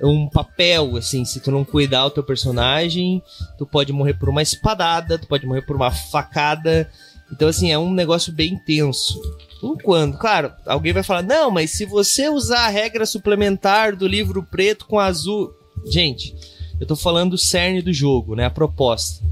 um 0.00 0.28
papel, 0.28 0.96
assim, 0.96 1.24
se 1.24 1.40
tu 1.40 1.50
não 1.50 1.64
cuidar 1.64 2.06
o 2.06 2.10
teu 2.10 2.22
personagem, 2.24 3.22
tu 3.58 3.66
pode 3.66 3.92
morrer 3.92 4.14
por 4.14 4.28
uma 4.28 4.42
espadada, 4.42 5.18
tu 5.18 5.26
pode 5.26 5.46
morrer 5.46 5.62
por 5.62 5.76
uma 5.76 5.90
facada. 5.90 6.90
Então, 7.30 7.48
assim, 7.48 7.70
é 7.70 7.78
um 7.78 7.92
negócio 7.92 8.32
bem 8.32 8.56
tenso. 8.58 9.20
Enquanto, 9.62 10.18
claro, 10.18 10.52
alguém 10.66 10.92
vai 10.92 11.02
falar, 11.02 11.22
não, 11.22 11.50
mas 11.50 11.70
se 11.70 11.84
você 11.84 12.28
usar 12.28 12.66
a 12.66 12.68
regra 12.68 13.06
suplementar 13.06 13.96
do 13.96 14.06
livro 14.06 14.42
preto 14.42 14.86
com 14.86 14.98
azul. 14.98 15.54
Gente, 15.86 16.34
Eu 16.82 16.86
tô 16.86 16.96
falando 16.96 17.30
do 17.30 17.38
cerne 17.38 17.80
do 17.80 17.92
jogo, 17.92 18.34
né? 18.34 18.46
A 18.46 18.50
proposta. 18.50 19.24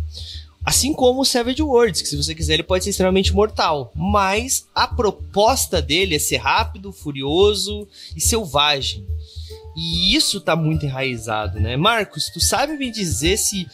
Assim 0.64 0.93
como 0.93 1.23
o 1.23 1.25
Savage 1.25 1.61
Worlds, 1.61 2.00
que 2.00 2.09
se 2.09 2.17
você 2.17 2.33
quiser 2.33 2.55
ele 2.55 2.62
pode 2.62 2.85
ser 2.85 2.90
extremamente 2.90 3.33
mortal. 3.33 3.90
Mas 3.93 4.69
a 4.73 4.87
proposta 4.87 5.83
dele 5.83 6.14
é 6.14 6.19
ser 6.21 6.37
rápido, 6.37 6.93
furioso 6.93 7.88
e 8.14 8.21
selvagem. 8.21 9.05
E 9.77 10.15
isso 10.17 10.41
tá 10.41 10.57
muito 10.57 10.85
enraizado, 10.85 11.61
né? 11.61 11.77
Marcos, 11.77 12.29
tu 12.29 12.41
sabe 12.41 12.77
me 12.77 12.91
dizer 12.91 13.37
se. 13.37 13.69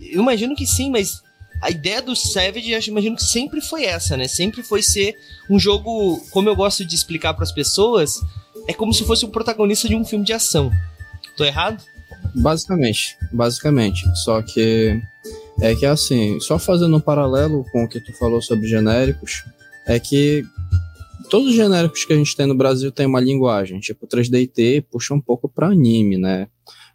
Eu 0.00 0.22
imagino 0.22 0.54
que 0.54 0.66
sim, 0.66 0.90
mas 0.90 1.22
a 1.60 1.70
ideia 1.70 2.00
do 2.00 2.16
Savage, 2.16 2.70
eu 2.70 2.80
imagino 2.80 3.16
que 3.16 3.24
sempre 3.24 3.60
foi 3.60 3.84
essa, 3.84 4.16
né? 4.16 4.26
Sempre 4.28 4.62
foi 4.62 4.82
ser 4.82 5.14
um 5.48 5.58
jogo, 5.58 6.18
como 6.30 6.48
eu 6.48 6.56
gosto 6.56 6.84
de 6.84 6.94
explicar 6.94 7.34
para 7.34 7.44
as 7.44 7.52
pessoas, 7.52 8.20
é 8.66 8.72
como 8.72 8.94
se 8.94 9.04
fosse 9.04 9.26
um 9.26 9.30
protagonista 9.30 9.88
de 9.88 9.94
um 9.94 10.04
filme 10.04 10.24
de 10.24 10.32
ação. 10.32 10.70
Tô 11.36 11.44
errado? 11.44 11.82
Basicamente, 12.34 13.16
basicamente. 13.32 14.04
Só 14.18 14.40
que 14.40 15.02
é 15.60 15.74
que 15.74 15.84
assim, 15.84 16.40
só 16.40 16.58
fazendo 16.58 16.96
um 16.96 17.00
paralelo 17.00 17.64
com 17.72 17.84
o 17.84 17.88
que 17.88 18.00
tu 18.00 18.12
falou 18.14 18.40
sobre 18.40 18.68
genéricos, 18.68 19.44
é 19.86 19.98
que 19.98 20.44
todos 21.30 21.48
os 21.48 21.54
genéricos 21.54 22.04
que 22.04 22.12
a 22.12 22.16
gente 22.16 22.36
tem 22.36 22.46
no 22.46 22.54
Brasil 22.54 22.90
tem 22.90 23.06
uma 23.06 23.20
linguagem, 23.20 23.80
tipo 23.80 24.06
3DT 24.06 24.84
puxa 24.90 25.14
um 25.14 25.20
pouco 25.20 25.48
para 25.48 25.68
anime, 25.68 26.18
né? 26.18 26.48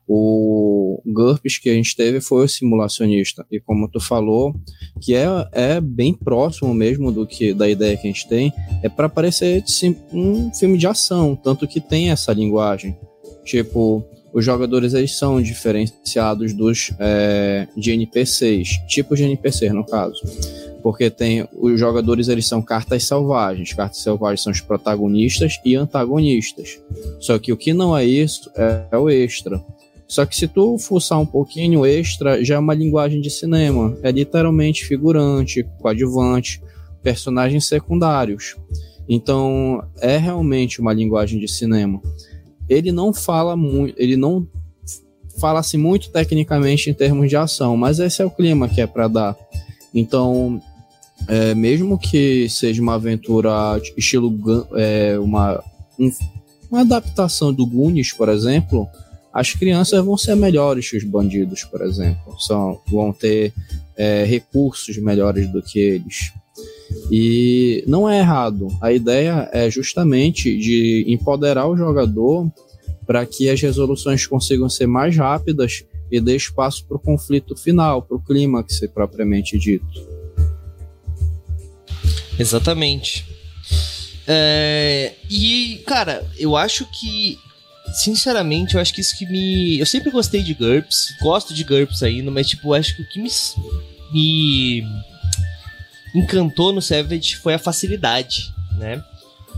O 0.07 1.01
GURPS 1.03 1.57
que 1.57 1.69
a 1.69 1.73
gente 1.73 1.95
teve 1.95 2.21
foi 2.21 2.45
o 2.45 2.47
simulacionista. 2.47 3.43
E 3.49 3.59
como 3.59 3.89
tu 3.89 3.99
falou, 3.99 4.53
que 5.01 5.15
é, 5.15 5.25
é 5.51 5.81
bem 5.81 6.13
próximo 6.13 6.71
mesmo 6.75 7.11
do 7.11 7.25
que 7.25 7.55
da 7.55 7.67
ideia 7.67 7.97
que 7.97 8.07
a 8.07 8.11
gente 8.11 8.27
tem, 8.27 8.53
é 8.83 8.89
para 8.89 9.09
parecer 9.09 9.63
sim, 9.65 9.95
um 10.13 10.53
filme 10.53 10.77
de 10.77 10.85
ação, 10.85 11.35
tanto 11.35 11.67
que 11.67 11.81
tem 11.81 12.11
essa 12.11 12.31
linguagem. 12.33 12.95
Tipo, 13.43 14.05
os 14.31 14.45
jogadores 14.45 14.93
eles 14.93 15.17
são 15.17 15.41
diferenciados 15.41 16.53
dos 16.53 16.91
é, 16.99 17.67
de 17.75 17.91
NPCs, 17.91 18.77
tipos 18.87 19.17
de 19.17 19.23
NPCs 19.23 19.73
no 19.73 19.85
caso. 19.85 20.21
Porque 20.85 21.09
tem 21.09 21.47
os 21.51 21.79
jogadores 21.79 22.27
eles 22.27 22.47
são 22.47 22.61
cartas 22.61 23.05
selvagens. 23.05 23.73
Cartas 23.73 24.03
selvagens 24.03 24.43
são 24.43 24.53
os 24.53 24.61
protagonistas 24.61 25.59
e 25.65 25.75
antagonistas. 25.75 26.79
Só 27.19 27.39
que 27.39 27.51
o 27.51 27.57
que 27.57 27.73
não 27.73 27.97
é 27.97 28.05
isso 28.05 28.51
é, 28.55 28.85
é 28.91 28.95
o 28.95 29.09
extra. 29.09 29.65
Só 30.07 30.27
que 30.27 30.35
se 30.35 30.47
tu 30.47 30.77
fuçar 30.77 31.19
um 31.19 31.25
pouquinho 31.25 31.87
extra, 31.87 32.45
já 32.45 32.53
é 32.53 32.59
uma 32.59 32.75
linguagem 32.75 33.19
de 33.19 33.31
cinema. 33.31 33.97
É 34.03 34.11
literalmente 34.11 34.85
figurante, 34.85 35.67
coadjuvante, 35.81 36.61
personagens 37.01 37.65
secundários. 37.65 38.55
Então, 39.09 39.83
é 39.99 40.17
realmente 40.17 40.79
uma 40.79 40.93
linguagem 40.93 41.39
de 41.39 41.47
cinema. 41.47 41.99
Ele 42.69 42.91
não 42.91 43.11
fala 43.11 43.57
muito, 43.57 43.99
ele 43.99 44.15
não 44.15 44.47
fala 45.39 45.61
assim 45.61 45.77
muito 45.77 46.11
tecnicamente 46.11 46.91
em 46.91 46.93
termos 46.93 47.27
de 47.27 47.35
ação, 47.35 47.75
mas 47.75 47.97
esse 47.97 48.21
é 48.21 48.25
o 48.25 48.29
clima 48.29 48.69
que 48.69 48.81
é 48.81 48.85
para 48.85 49.07
dar. 49.07 49.35
Então, 49.91 50.61
é, 51.27 51.55
mesmo 51.55 51.97
que 51.97 52.47
seja 52.49 52.81
uma 52.81 52.95
aventura 52.95 53.51
estilo 53.97 54.67
é, 54.75 55.17
uma, 55.19 55.63
um, 55.99 56.11
uma 56.69 56.81
adaptação 56.81 57.53
do 57.53 57.65
Goonies, 57.65 58.13
por 58.13 58.29
exemplo, 58.29 58.87
as 59.33 59.53
crianças 59.53 60.03
vão 60.03 60.17
ser 60.17 60.35
melhores 60.35 60.89
que 60.89 60.95
os 60.95 61.03
bandidos, 61.03 61.63
por 61.63 61.81
exemplo. 61.81 62.39
São, 62.39 62.79
vão 62.87 63.11
ter 63.11 63.53
é, 63.97 64.23
recursos 64.23 64.97
melhores 64.97 65.51
do 65.51 65.61
que 65.61 65.79
eles. 65.79 66.31
E 67.11 67.83
não 67.87 68.09
é 68.09 68.19
errado. 68.19 68.67
A 68.81 68.93
ideia 68.93 69.49
é 69.51 69.69
justamente 69.69 70.57
de 70.57 71.03
empoderar 71.07 71.67
o 71.67 71.75
jogador 71.75 72.49
para 73.05 73.25
que 73.25 73.49
as 73.49 73.61
resoluções 73.61 74.25
consigam 74.25 74.69
ser 74.69 74.87
mais 74.87 75.17
rápidas 75.17 75.83
e 76.11 76.21
dê 76.21 76.35
espaço 76.35 76.85
para 76.87 76.97
o 76.97 76.99
conflito 76.99 77.57
final, 77.57 78.01
para 78.01 78.15
o 78.15 78.23
clímax 78.23 78.79
propriamente 78.93 79.57
dito. 79.57 80.14
Exatamente. 82.37 83.25
É, 84.27 85.13
e, 85.29 85.83
cara, 85.85 86.25
eu 86.37 86.55
acho 86.55 86.85
que 86.87 87.37
sinceramente, 87.93 88.75
eu 88.75 88.81
acho 88.81 88.93
que 88.93 89.01
isso 89.01 89.17
que 89.17 89.25
me. 89.25 89.79
Eu 89.79 89.85
sempre 89.85 90.11
gostei 90.11 90.41
de 90.41 90.53
GURPS, 90.53 91.15
gosto 91.21 91.53
de 91.53 91.63
GURPS 91.63 92.03
ainda, 92.03 92.31
mas, 92.31 92.47
tipo, 92.47 92.73
acho 92.73 92.95
que 92.95 93.01
o 93.01 93.09
que 93.09 93.19
me. 93.19 93.29
me 94.11 94.83
encantou 96.13 96.73
no 96.73 96.81
Savage 96.81 97.35
foi 97.35 97.53
a 97.53 97.59
facilidade, 97.59 98.53
né? 98.77 99.03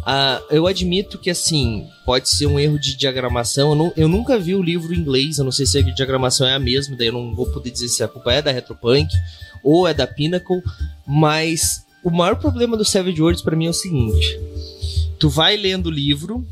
Ah, 0.06 0.42
eu 0.50 0.68
admito 0.68 1.18
que, 1.18 1.30
assim, 1.30 1.86
pode 2.06 2.30
ser 2.30 2.46
um 2.46 2.60
erro 2.60 2.80
de 2.80 2.96
diagramação. 2.96 3.72
Eu, 3.72 3.76
não, 3.76 3.94
eu, 3.98 4.08
nunca 4.08 4.40
vi 4.40 4.56
o 4.56 4.64
livro 4.64 4.94
em 4.94 4.98
inglês, 4.98 5.38
eu 5.38 5.44
não 5.44 5.52
sei 5.52 5.66
se 5.66 5.78
a 5.78 5.82
diagramação 5.82 6.48
é 6.48 6.54
a 6.54 6.60
mesma, 6.60 6.96
daí 6.96 7.08
eu 7.08 7.14
não 7.14 7.36
vou 7.36 7.46
poder 7.48 7.72
dizer 7.72 7.90
se 7.90 8.04
a 8.04 8.08
culpa 8.08 8.32
é 8.32 8.42
da 8.42 8.52
Retropunk 8.52 9.14
ou 9.62 9.88
é 9.88 9.94
da 9.94 10.08
Pinnacle, 10.08 10.62
mas 11.06 11.86
o 12.08 12.10
maior 12.10 12.38
problema 12.38 12.78
do 12.78 12.86
Savage 12.86 13.22
Worlds 13.22 13.42
para 13.42 13.56
mim 13.56 13.66
é 13.66 13.70
o 13.70 13.74
seguinte: 13.74 14.40
tu 15.20 15.30
vai 15.30 15.58
lendo 15.58 15.88
o 15.88 15.92
livro, 15.92 16.46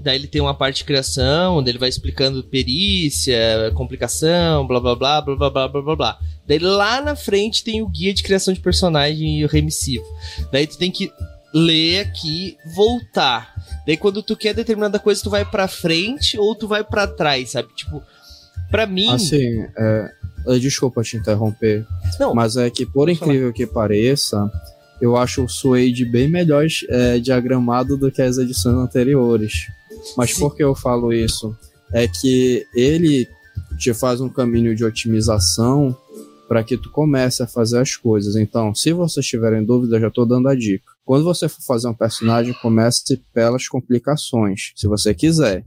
Daí 0.00 0.16
ele 0.16 0.28
tem 0.28 0.40
uma 0.40 0.54
parte 0.54 0.78
de 0.78 0.84
criação, 0.84 1.56
onde 1.56 1.70
ele 1.70 1.78
vai 1.78 1.88
explicando 1.88 2.42
perícia, 2.44 3.72
complicação, 3.74 4.64
blá 4.64 4.78
blá 4.78 4.94
blá, 4.94 5.20
blá 5.20 5.36
blá 5.36 5.50
blá 5.50 5.68
blá 5.68 5.82
blá 5.82 5.96
blá. 5.96 6.18
Daí 6.46 6.58
lá 6.60 7.00
na 7.00 7.16
frente 7.16 7.64
tem 7.64 7.82
o 7.82 7.88
guia 7.88 8.14
de 8.14 8.22
criação 8.22 8.54
de 8.54 8.60
personagem 8.60 9.40
e 9.40 9.44
o 9.44 9.48
remissivo. 9.48 10.04
Daí 10.52 10.68
tu 10.68 10.78
tem 10.78 10.90
que 10.90 11.12
ler 11.52 12.00
aqui, 12.00 12.56
voltar. 12.76 13.52
Daí 13.84 13.96
quando 13.96 14.22
tu 14.22 14.36
quer 14.36 14.54
determinada 14.54 15.00
coisa, 15.00 15.22
tu 15.22 15.30
vai 15.30 15.44
pra 15.44 15.66
frente 15.66 16.38
ou 16.38 16.54
tu 16.54 16.68
vai 16.68 16.84
para 16.84 17.08
trás, 17.08 17.50
sabe? 17.50 17.68
Tipo, 17.74 18.00
pra 18.70 18.86
mim. 18.86 19.10
Assim, 19.10 19.66
é, 19.76 20.10
desculpa 20.60 21.02
te 21.02 21.16
interromper. 21.16 21.84
Não, 22.20 22.34
mas 22.34 22.56
é 22.56 22.70
que, 22.70 22.86
por 22.86 23.08
incrível 23.08 23.40
falar. 23.40 23.52
que 23.52 23.66
pareça, 23.66 24.50
eu 25.00 25.16
acho 25.16 25.44
o 25.44 25.48
Suede 25.48 26.04
bem 26.04 26.28
melhor 26.28 26.66
é, 26.88 27.18
diagramado 27.18 27.96
do 27.96 28.10
que 28.10 28.22
as 28.22 28.38
edições 28.38 28.76
anteriores. 28.76 29.68
Mas 30.16 30.32
Sim. 30.34 30.40
por 30.40 30.56
que 30.56 30.62
eu 30.62 30.74
falo 30.74 31.12
isso? 31.12 31.56
É 31.92 32.06
que 32.06 32.66
ele 32.74 33.28
te 33.78 33.94
faz 33.94 34.20
um 34.20 34.28
caminho 34.28 34.74
de 34.74 34.84
otimização 34.84 35.96
para 36.48 36.64
que 36.64 36.76
tu 36.76 36.90
comece 36.90 37.42
a 37.42 37.46
fazer 37.46 37.78
as 37.78 37.94
coisas. 37.94 38.34
Então, 38.34 38.74
se 38.74 38.92
vocês 38.92 39.24
tiverem 39.26 39.64
dúvida, 39.64 40.00
já 40.00 40.08
estou 40.08 40.24
dando 40.24 40.48
a 40.48 40.54
dica. 40.54 40.84
Quando 41.04 41.24
você 41.24 41.48
for 41.48 41.62
fazer 41.62 41.88
um 41.88 41.94
personagem, 41.94 42.54
comece 42.54 43.22
pelas 43.32 43.68
complicações, 43.68 44.72
se 44.74 44.86
você 44.86 45.14
quiser. 45.14 45.62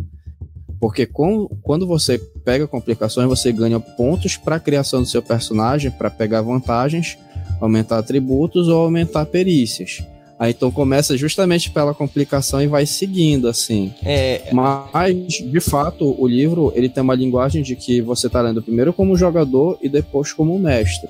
Porque 0.80 1.06
com, 1.06 1.48
quando 1.62 1.86
você 1.86 2.18
pega 2.44 2.68
complicações, 2.68 3.30
você 3.30 3.52
ganha 3.52 3.80
pontos 3.80 4.36
para 4.36 4.56
a 4.56 4.60
criação 4.60 5.04
do 5.04 5.08
seu 5.08 5.22
personagem, 5.22 5.92
para 5.92 6.10
pegar 6.10 6.42
vantagens, 6.42 7.18
aumentar 7.60 8.00
atributos 8.00 8.67
ou 8.67 8.81
aumentar 8.81 9.25
perícias. 9.25 10.03
Aí 10.41 10.51
então 10.51 10.71
começa 10.71 11.15
justamente 11.15 11.69
pela 11.69 11.93
complicação 11.93 12.60
e 12.63 12.65
vai 12.65 12.88
seguindo, 12.88 13.48
assim. 13.48 13.93
É... 14.03 14.51
Mas, 14.51 15.33
de 15.33 15.60
fato, 15.60 16.15
o 16.19 16.27
livro 16.27 16.74
ele 16.75 16.89
tem 16.89 17.03
uma 17.03 17.13
linguagem 17.13 17.62
de 17.62 17.75
que 17.75 18.01
você 18.01 18.27
tá 18.27 18.41
lendo 18.41 18.62
primeiro 18.62 18.91
como 18.91 19.15
jogador 19.15 19.77
e 19.83 19.88
depois 19.88 20.33
como 20.33 20.57
mestre. 20.57 21.07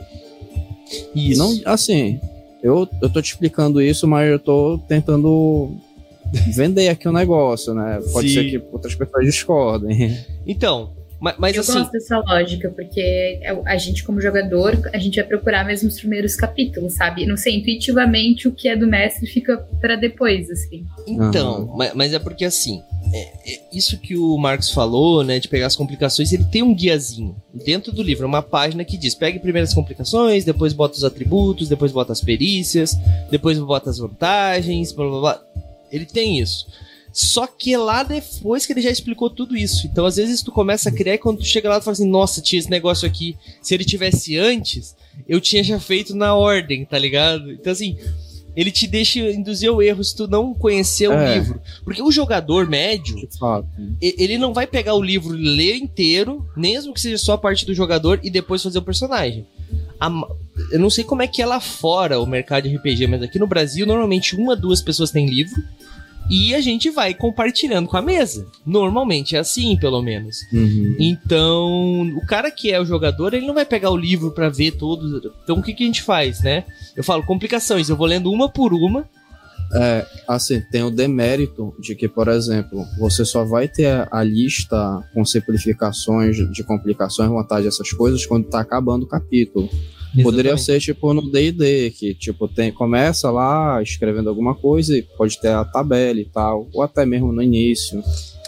Isso. 1.16 1.40
Não, 1.40 1.58
assim, 1.64 2.20
eu, 2.62 2.86
eu 3.02 3.10
tô 3.10 3.22
te 3.22 3.32
explicando 3.32 3.82
isso, 3.82 4.06
mas 4.06 4.30
eu 4.30 4.38
tô 4.38 4.78
tentando 4.86 5.72
vender 6.54 6.90
aqui 6.90 7.08
o 7.08 7.12
um 7.12 7.14
negócio, 7.14 7.74
né? 7.74 8.02
Pode 8.12 8.28
Sim. 8.28 8.34
ser 8.34 8.50
que 8.50 8.62
outras 8.72 8.96
pessoas 8.96 9.26
discordem. 9.26 10.18
Então, 10.46 10.92
mas, 11.22 11.36
mas 11.38 11.56
eu 11.56 11.62
assim... 11.62 11.74
gosto 11.74 11.92
dessa 11.92 12.18
lógica, 12.18 12.72
porque 12.72 13.00
é 13.00 13.56
a 13.68 13.78
gente, 13.78 14.04
como 14.04 14.20
jogador, 14.20 14.76
a 14.92 14.98
gente 14.98 15.18
vai 15.18 15.24
procurar 15.24 15.64
mesmo 15.64 15.88
os 15.88 16.00
primeiros 16.00 16.36
capítulos, 16.36 16.94
sabe? 16.94 17.28
Não 17.28 17.38
sei, 17.38 17.58
intuitivamente 17.58 18.48
o 18.48 18.52
que 18.52 18.68
é 18.68 18.76
do 18.76 18.88
mestre 18.88 19.28
fica 19.28 19.58
para 19.80 19.96
depois, 19.96 20.50
assim. 20.50 20.84
Então, 21.06 21.62
uhum. 21.62 21.78
mas, 21.78 21.94
mas, 21.94 22.14
é 22.14 22.18
porque 22.18 22.44
assim, 22.44 22.82
é, 23.14 23.54
é 23.54 23.62
isso 23.72 24.00
que 24.00 24.18
o 24.18 24.36
Marcos 24.36 24.72
falou, 24.72 25.24
né, 25.24 25.40
de 25.40 25.48
pegar 25.48 25.68
as 25.68 25.76
complicações, 25.76 26.34
ele 26.34 26.46
tem 26.46 26.64
um 26.64 26.74
guiazinho 26.74 27.36
dentro 27.54 27.92
do 27.92 28.02
livro, 28.02 28.26
uma 28.26 28.42
página 28.42 28.84
que 28.84 28.98
diz: 28.98 29.14
pegue 29.14 29.38
primeiro 29.38 29.68
as 29.68 29.76
complicações, 29.76 30.44
depois 30.44 30.74
bota 30.74 30.96
os 30.96 31.04
atributos, 31.04 31.70
depois 31.70 31.92
bota 31.92 32.12
as 32.12 32.22
perícias, 32.22 32.98
depois 33.30 33.60
bota 33.60 33.92
as 33.92 34.00
vantagens, 34.00 34.92
blá 34.92 35.08
blá 35.08 35.20
blá. 35.20 35.42
Ele 35.92 36.06
tem 36.06 36.40
isso. 36.40 36.66
Só 37.12 37.46
que 37.46 37.76
lá 37.76 38.04
depois 38.04 38.66
que 38.66 38.74
ele 38.74 38.82
já 38.82 38.90
explicou 38.90 39.30
tudo 39.30 39.56
isso. 39.56 39.86
Então, 39.88 40.06
às 40.06 40.16
vezes, 40.16 40.42
tu 40.42 40.52
começa 40.52 40.90
a 40.90 40.92
criar 40.92 41.16
e 41.16 41.18
quando 41.18 41.40
tu 41.40 41.46
chega 41.46 41.70
lá, 41.70 41.80
tu 41.80 41.84
fala 41.84 41.94
assim, 41.94 42.10
nossa, 42.10 42.42
tinha 42.42 42.60
esse 42.60 42.70
negócio 42.70 43.08
aqui. 43.08 43.38
Se 43.62 43.74
ele 43.74 43.84
tivesse 43.84 44.38
antes, 44.38 44.96
eu 45.28 45.42
tinha 45.42 45.64
já 45.64 45.80
feito 45.80 46.16
na 46.16 46.34
ordem, 46.34 46.86
tá 46.86 46.98
ligado? 46.98 47.52
Então, 47.52 47.72
assim, 47.72 47.98
ele 48.56 48.72
te 48.72 48.88
deixa 48.88 49.20
induzir 49.20 49.70
ao 49.70 49.82
erro 49.82 50.04
se 50.04 50.16
tu 50.16 50.28
não 50.28 50.54
conhecer 50.54 51.10
o 51.10 51.14
é. 51.14 51.36
livro. 51.36 51.62
Porque 51.84 52.02
o 52.02 52.12
jogador 52.12 52.68
médio, 52.68 53.16
ele 54.02 54.38
não 54.38 54.54
vai 54.54 54.66
pegar 54.66 54.96
o 54.96 55.02
livro 55.02 55.36
e 55.38 55.56
ler 55.56 55.76
inteiro, 55.76 56.46
mesmo 56.56 56.94
que 56.94 57.02
seja 57.02 57.18
só 57.18 57.34
a 57.34 57.38
parte 57.38 57.66
do 57.66 57.74
jogador, 57.74 58.20
e 58.24 58.30
depois 58.30 58.64
fazer 58.64 58.80
o 58.80 58.84
personagem. 58.84 59.46
A, 60.00 60.10
eu 60.72 60.80
não 60.80 60.90
sei 60.90 61.04
como 61.04 61.22
é 61.22 61.28
que 61.28 61.42
é 61.42 61.46
lá 61.46 61.60
fora 61.60 62.20
o 62.20 62.26
mercado 62.26 62.68
de 62.68 62.76
RPG, 62.76 63.08
mas 63.08 63.22
aqui 63.22 63.38
no 63.38 63.48
Brasil, 63.48 63.86
normalmente 63.86 64.36
uma, 64.36 64.56
duas 64.56 64.82
pessoas 64.82 65.12
têm 65.12 65.28
livro 65.28 65.62
e 66.30 66.56
a 66.56 66.62
gente 66.62 66.90
vai 66.90 67.14
compartilhando 67.14 67.88
com 67.88 67.98
a 67.98 68.02
mesa. 68.02 68.48
Normalmente 68.66 69.36
é 69.36 69.40
assim, 69.40 69.78
pelo 69.78 70.02
menos. 70.02 70.38
Uhum. 70.54 70.96
Então, 71.00 72.14
o 72.16 72.26
cara 72.26 72.50
que 72.50 72.72
é 72.72 72.80
o 72.80 72.86
jogador, 72.86 73.34
ele 73.34 73.46
não 73.46 73.54
vai 73.54 73.66
pegar 73.66 73.90
o 73.90 73.98
livro 73.98 74.32
para 74.32 74.50
ver 74.50 74.72
todos. 74.72 75.24
Então, 75.44 75.58
o 75.58 75.64
que, 75.64 75.74
que 75.74 75.84
a 75.84 75.86
gente 75.86 76.02
faz, 76.02 76.42
né? 76.42 76.64
Eu 76.96 77.04
falo 77.04 77.24
complicações, 77.24 77.90
eu 77.90 77.96
vou 77.96 78.08
lendo 78.08 78.32
uma 78.32 78.48
por 78.48 78.74
uma. 78.74 79.08
É, 79.74 80.06
assim, 80.28 80.60
tem 80.70 80.84
o 80.84 80.92
demérito 80.92 81.74
de 81.80 81.96
que, 81.96 82.08
por 82.08 82.28
exemplo, 82.28 82.86
você 83.00 83.24
só 83.24 83.46
vai 83.46 83.68
ter 83.70 84.08
a 84.12 84.24
lista 84.24 85.02
com 85.14 85.24
simplificações 85.24 86.36
de 86.52 86.64
complicações, 86.64 87.30
vontade, 87.30 87.68
essas 87.68 87.92
coisas, 87.92 88.26
quando 88.26 88.50
tá 88.50 88.60
acabando 88.60 89.04
o 89.04 89.08
capítulo. 89.08 89.70
Poderia 90.24 90.54
Exatamente. 90.54 90.64
ser 90.66 90.80
tipo 90.80 91.14
no 91.14 91.32
D&D, 91.32 91.92
que 91.92 92.14
tipo 92.14 92.48
tem 92.48 92.72
começa 92.72 93.32
lá 93.32 93.82
escrevendo 93.82 94.28
alguma 94.28 94.54
coisa 94.54 94.98
e 94.98 95.02
pode 95.02 95.40
ter 95.40 95.50
a 95.50 95.64
tabela 95.64 96.20
e 96.20 96.26
tal, 96.26 96.68
ou 96.74 96.82
até 96.82 97.06
mesmo 97.06 97.32
no 97.32 97.42
início. 97.42 98.04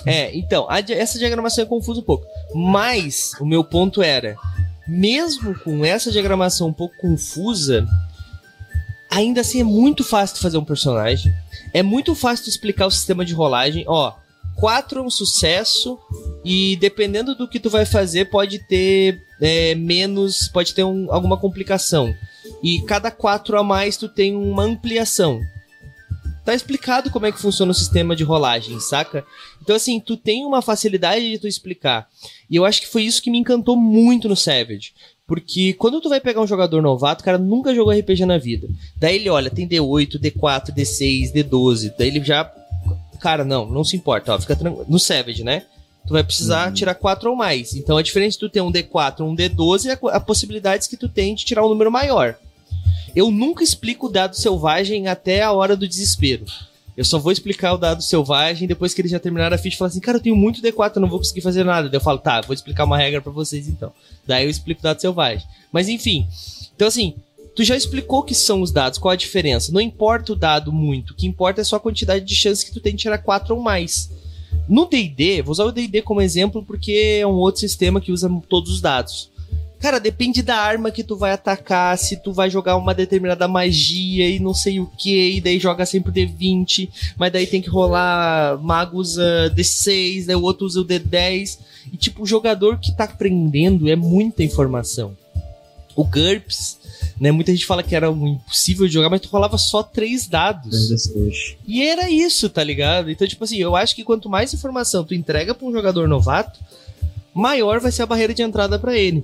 É, 0.05 0.35
então, 0.37 0.67
a 0.69 0.79
essa 0.79 1.17
diagramação 1.17 1.63
é 1.63 1.67
confusa 1.67 2.01
um 2.01 2.03
pouco. 2.03 2.25
Mas 2.53 3.31
o 3.39 3.45
meu 3.45 3.63
ponto 3.63 4.01
era, 4.01 4.35
mesmo 4.85 5.57
com 5.59 5.85
essa 5.85 6.11
diagramação 6.11 6.67
um 6.67 6.73
pouco 6.73 6.97
confusa, 6.97 7.87
ainda 9.09 9.41
assim 9.41 9.61
é 9.61 9.63
muito 9.63 10.03
fácil 10.03 10.35
de 10.35 10.41
fazer 10.41 10.57
um 10.57 10.65
personagem. 10.65 11.33
É 11.73 11.81
muito 11.81 12.13
fácil 12.13 12.49
explicar 12.49 12.87
o 12.87 12.91
sistema 12.91 13.23
de 13.23 13.33
rolagem. 13.33 13.85
Ó, 13.87 14.11
4 14.55 14.99
é 14.99 15.01
um 15.03 15.09
sucesso 15.09 15.97
e 16.43 16.75
dependendo 16.77 17.35
do 17.35 17.47
que 17.47 17.59
tu 17.59 17.69
vai 17.69 17.85
fazer, 17.85 18.25
pode 18.29 18.59
ter 18.67 19.21
é, 19.41 19.75
menos, 19.75 20.47
pode 20.47 20.73
ter 20.73 20.83
um- 20.83 21.11
alguma 21.11 21.37
complicação. 21.37 22.13
E 22.63 22.81
cada 22.83 23.11
4 23.11 23.57
a 23.57 23.63
mais 23.63 23.97
tu 23.97 24.07
tem 24.07 24.35
uma 24.35 24.63
ampliação. 24.63 25.41
Tá 26.45 26.53
explicado 26.53 27.09
como 27.09 27.25
é 27.25 27.31
que 27.31 27.39
funciona 27.39 27.71
o 27.71 27.75
sistema 27.75 28.15
de 28.15 28.23
rolagem, 28.23 28.77
saca? 28.79 29.25
Então, 29.61 29.75
assim, 29.75 29.99
tu 29.99 30.17
tem 30.17 30.45
uma 30.45 30.61
facilidade 30.61 31.29
de 31.31 31.37
tu 31.39 31.47
explicar. 31.47 32.07
E 32.49 32.55
eu 32.57 32.65
acho 32.65 32.81
que 32.81 32.87
foi 32.87 33.03
isso 33.03 33.21
que 33.21 33.31
me 33.31 33.37
encantou 33.37 33.77
muito 33.77 34.27
no 34.27 34.35
Savage. 34.35 34.91
Porque 35.25 35.71
quando 35.73 36.01
tu 36.01 36.09
vai 36.09 36.19
pegar 36.19 36.41
um 36.41 36.47
jogador 36.47 36.81
novato, 36.81 37.21
o 37.21 37.25
cara 37.25 37.37
nunca 37.37 37.73
jogou 37.73 37.93
RPG 37.93 38.25
na 38.25 38.37
vida. 38.37 38.67
Daí 38.97 39.15
ele 39.15 39.29
olha, 39.29 39.49
tem 39.49 39.65
D8, 39.67 40.19
D4, 40.19 40.73
D6, 40.73 41.31
D12. 41.33 41.93
Daí 41.97 42.09
ele 42.09 42.21
já. 42.23 42.43
Cara, 43.23 43.45
não, 43.45 43.65
não 43.65 43.85
se 43.85 43.95
importa, 43.95 44.35
ó, 44.35 44.37
fica 44.37 44.53
tranquilo. 44.53 44.85
No 44.89 44.99
Savage, 44.99 45.45
né? 45.45 45.63
Tu 46.05 46.11
vai 46.11 46.25
precisar 46.25 46.73
tirar 46.73 46.93
4 46.93 47.29
ou 47.29 47.37
mais. 47.37 47.73
Então 47.73 47.97
é 47.97 48.03
diferente 48.03 48.33
de 48.33 48.39
tu 48.39 48.49
ter 48.49 48.59
um 48.59 48.69
D4 48.69 49.21
ou 49.21 49.29
um 49.29 49.33
D12 49.33 49.97
a, 49.97 50.17
a 50.17 50.19
possibilidades 50.19 50.89
que 50.89 50.97
tu 50.97 51.07
tem 51.07 51.33
de 51.33 51.45
tirar 51.45 51.65
um 51.65 51.69
número 51.69 51.89
maior. 51.89 52.35
Eu 53.15 53.31
nunca 53.31 53.63
explico 53.63 54.07
o 54.07 54.09
dado 54.09 54.35
selvagem 54.35 55.07
até 55.07 55.41
a 55.41 55.53
hora 55.53 55.77
do 55.77 55.87
desespero. 55.87 56.43
Eu 56.97 57.05
só 57.05 57.17
vou 57.17 57.31
explicar 57.31 57.71
o 57.71 57.77
dado 57.77 58.03
selvagem 58.03 58.67
depois 58.67 58.93
que 58.93 58.99
eles 58.99 59.11
já 59.11 59.21
terminaram 59.21 59.55
a 59.55 59.57
ficha 59.57 59.77
e 59.77 59.79
falar 59.79 59.87
assim, 59.87 60.01
cara, 60.01 60.17
eu 60.17 60.21
tenho 60.21 60.35
muito 60.35 60.61
D4, 60.61 60.97
eu 60.97 61.01
não 61.01 61.09
vou 61.09 61.19
conseguir 61.19 61.39
fazer 61.39 61.63
nada. 61.63 61.87
Daí 61.87 61.95
eu 61.95 62.03
falo, 62.03 62.19
tá, 62.19 62.41
vou 62.41 62.53
explicar 62.53 62.83
uma 62.83 62.97
regra 62.97 63.21
pra 63.21 63.31
vocês 63.31 63.69
então. 63.69 63.93
Daí 64.27 64.43
eu 64.43 64.49
explico 64.49 64.81
o 64.81 64.83
dado 64.83 64.99
selvagem. 64.99 65.47
Mas 65.71 65.87
enfim. 65.87 66.27
Então 66.75 66.89
assim, 66.89 67.15
tu 67.55 67.63
já 67.63 67.75
explicou 67.75 68.19
o 68.19 68.23
que 68.23 68.35
são 68.35 68.61
os 68.61 68.71
dados, 68.71 68.99
qual 68.99 69.11
a 69.11 69.15
diferença. 69.15 69.71
Não 69.71 69.81
importa 69.81 70.33
o 70.33 70.35
dado 70.35 70.71
muito, 70.71 71.11
o 71.11 71.15
que 71.15 71.27
importa 71.27 71.61
é 71.61 71.63
só 71.63 71.75
a 71.75 71.79
quantidade 71.79 72.25
de 72.25 72.35
chances 72.35 72.63
que 72.63 72.71
tu 72.71 72.79
tem 72.79 72.95
de 72.95 73.01
tirar 73.01 73.17
4 73.17 73.55
ou 73.55 73.61
mais. 73.61 74.09
No 74.67 74.85
D&D, 74.85 75.41
vou 75.41 75.51
usar 75.51 75.65
o 75.65 75.71
D&D 75.71 76.01
como 76.01 76.21
exemplo 76.21 76.63
porque 76.63 77.19
é 77.19 77.27
um 77.27 77.33
outro 77.33 77.59
sistema 77.59 77.99
que 77.99 78.11
usa 78.11 78.29
todos 78.49 78.71
os 78.71 78.81
dados. 78.81 79.31
Cara, 79.83 79.99
depende 79.99 80.41
da 80.41 80.55
arma 80.55 80.91
que 80.91 81.03
tu 81.03 81.17
vai 81.17 81.33
atacar, 81.33 81.97
se 81.97 82.15
tu 82.15 82.31
vai 82.31 82.49
jogar 82.49 82.77
uma 82.77 82.93
determinada 82.93 83.49
magia 83.49 84.29
e 84.29 84.39
não 84.39 84.53
sei 84.53 84.79
o 84.79 84.85
que, 84.85 85.33
e 85.33 85.41
daí 85.41 85.59
joga 85.59 85.85
sempre 85.85 86.09
o 86.09 86.13
D20, 86.13 86.87
mas 87.17 87.33
daí 87.33 87.45
tem 87.45 87.61
que 87.61 87.69
rolar, 87.69 88.57
mago 88.63 88.97
usa 88.97 89.51
D6, 89.53 90.25
daí 90.25 90.37
o 90.37 90.41
outro 90.41 90.65
usa 90.65 90.79
o 90.79 90.85
D10. 90.85 91.59
E 91.91 91.97
tipo, 91.97 92.23
o 92.23 92.25
jogador 92.25 92.79
que 92.79 92.95
tá 92.95 93.03
aprendendo 93.03 93.89
é 93.89 93.95
muita 93.97 94.41
informação. 94.41 95.17
O 95.97 96.05
GURPS, 96.05 96.79
né? 97.23 97.31
Muita 97.31 97.53
gente 97.53 97.65
fala 97.65 97.81
que 97.81 97.95
era 97.95 98.09
impossível 98.09 98.85
de 98.85 98.93
jogar, 98.93 99.09
mas 99.09 99.21
tu 99.21 99.29
rolava 99.29 99.57
só 99.57 99.81
três 99.81 100.27
dados. 100.27 100.91
E 101.65 101.81
era 101.81 102.09
isso, 102.09 102.49
tá 102.49 102.61
ligado? 102.61 103.09
Então, 103.09 103.25
tipo 103.25 103.45
assim, 103.45 103.57
eu 103.59 103.77
acho 103.77 103.95
que 103.95 104.03
quanto 104.03 104.29
mais 104.29 104.53
informação 104.53 105.05
tu 105.05 105.13
entrega 105.13 105.55
pra 105.55 105.65
um 105.65 105.71
jogador 105.71 106.05
novato, 106.05 106.59
maior 107.33 107.79
vai 107.79 107.93
ser 107.93 108.01
a 108.01 108.05
barreira 108.05 108.33
de 108.33 108.41
entrada 108.41 108.77
pra 108.77 108.97
ele. 108.97 109.23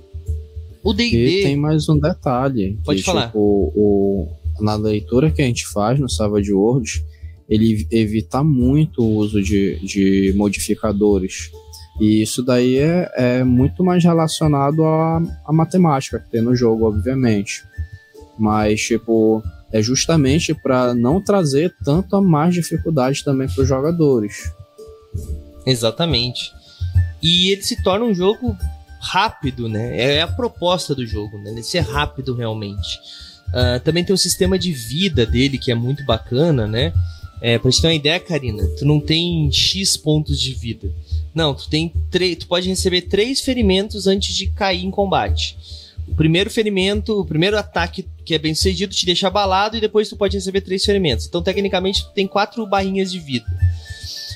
O 0.81 0.93
E 0.93 0.95
D&D... 0.95 1.43
tem 1.43 1.57
mais 1.57 1.89
um 1.89 1.99
detalhe. 1.99 2.79
Pode 2.85 2.99
que, 2.99 3.05
falar. 3.05 3.25
Tipo, 3.25 3.73
o, 3.75 4.29
na 4.61 4.75
leitura 4.75 5.29
que 5.29 5.41
a 5.41 5.45
gente 5.45 5.67
faz 5.67 5.99
no 5.99 6.09
Savage 6.09 6.53
Worlds, 6.53 7.03
ele 7.49 7.85
evita 7.91 8.41
muito 8.45 9.03
o 9.03 9.15
uso 9.17 9.43
de, 9.43 9.77
de 9.85 10.33
modificadores. 10.37 11.51
E 11.99 12.21
isso 12.21 12.41
daí 12.41 12.77
é, 12.77 13.11
é 13.17 13.43
muito 13.43 13.83
mais 13.83 14.01
relacionado 14.05 14.85
à, 14.85 15.21
à 15.45 15.51
matemática 15.51 16.17
que 16.17 16.29
tem 16.29 16.41
no 16.41 16.55
jogo, 16.55 16.87
obviamente. 16.87 17.67
Mas, 18.39 18.81
tipo, 18.81 19.43
é 19.71 19.81
justamente 19.81 20.53
para 20.53 20.93
não 20.93 21.21
trazer 21.21 21.75
tanto 21.83 22.15
a 22.15 22.21
mais 22.21 22.53
dificuldade 22.53 23.23
também 23.23 23.47
para 23.47 23.61
os 23.61 23.67
jogadores. 23.67 24.51
Exatamente. 25.65 26.53
E 27.21 27.51
ele 27.51 27.61
se 27.61 27.83
torna 27.83 28.05
um 28.05 28.13
jogo 28.13 28.57
rápido, 29.01 29.67
né? 29.67 29.99
É 29.99 30.21
a 30.21 30.27
proposta 30.27 30.95
do 30.95 31.05
jogo, 31.05 31.37
né? 31.37 31.51
Ele 31.51 31.63
ser 31.63 31.81
rápido 31.81 32.33
realmente. 32.33 32.99
Ah, 33.53 33.79
também 33.83 34.03
tem 34.03 34.13
o 34.13 34.17
sistema 34.17 34.57
de 34.57 34.71
vida 34.71 35.25
dele, 35.25 35.57
que 35.57 35.71
é 35.71 35.75
muito 35.75 36.03
bacana, 36.05 36.67
né? 36.67 36.93
É, 37.41 37.57
pra 37.57 37.71
te 37.71 37.81
ter 37.81 37.87
uma 37.87 37.93
ideia, 37.93 38.19
Karina, 38.19 38.67
tu 38.77 38.85
não 38.85 38.99
tem 38.99 39.49
X 39.51 39.95
pontos 39.95 40.39
de 40.39 40.53
vida. 40.53 40.91
Não, 41.33 41.53
tu 41.53 41.69
tem 41.69 41.93
tu 42.37 42.47
pode 42.47 42.67
receber 42.67 43.03
três 43.03 43.39
ferimentos 43.39 44.07
antes 44.07 44.35
de 44.35 44.47
cair 44.47 44.83
em 44.83 44.91
combate. 44.91 45.57
O 46.07 46.15
primeiro 46.15 46.49
ferimento, 46.49 47.19
o 47.19 47.25
primeiro 47.25 47.57
ataque 47.57 48.05
que 48.29 48.35
é 48.35 48.37
bem 48.37 48.53
sucedido 48.53 48.93
te 48.93 49.07
deixa 49.07 49.25
abalado 49.25 49.75
e 49.75 49.81
depois 49.81 50.07
tu 50.07 50.15
pode 50.15 50.37
receber 50.37 50.61
três 50.61 50.85
ferimentos. 50.85 51.25
Então, 51.25 51.41
tecnicamente, 51.41 52.03
tu 52.03 52.11
tem 52.11 52.27
quatro 52.27 52.63
barrinhas 52.67 53.11
de 53.11 53.17
vida. 53.17 53.47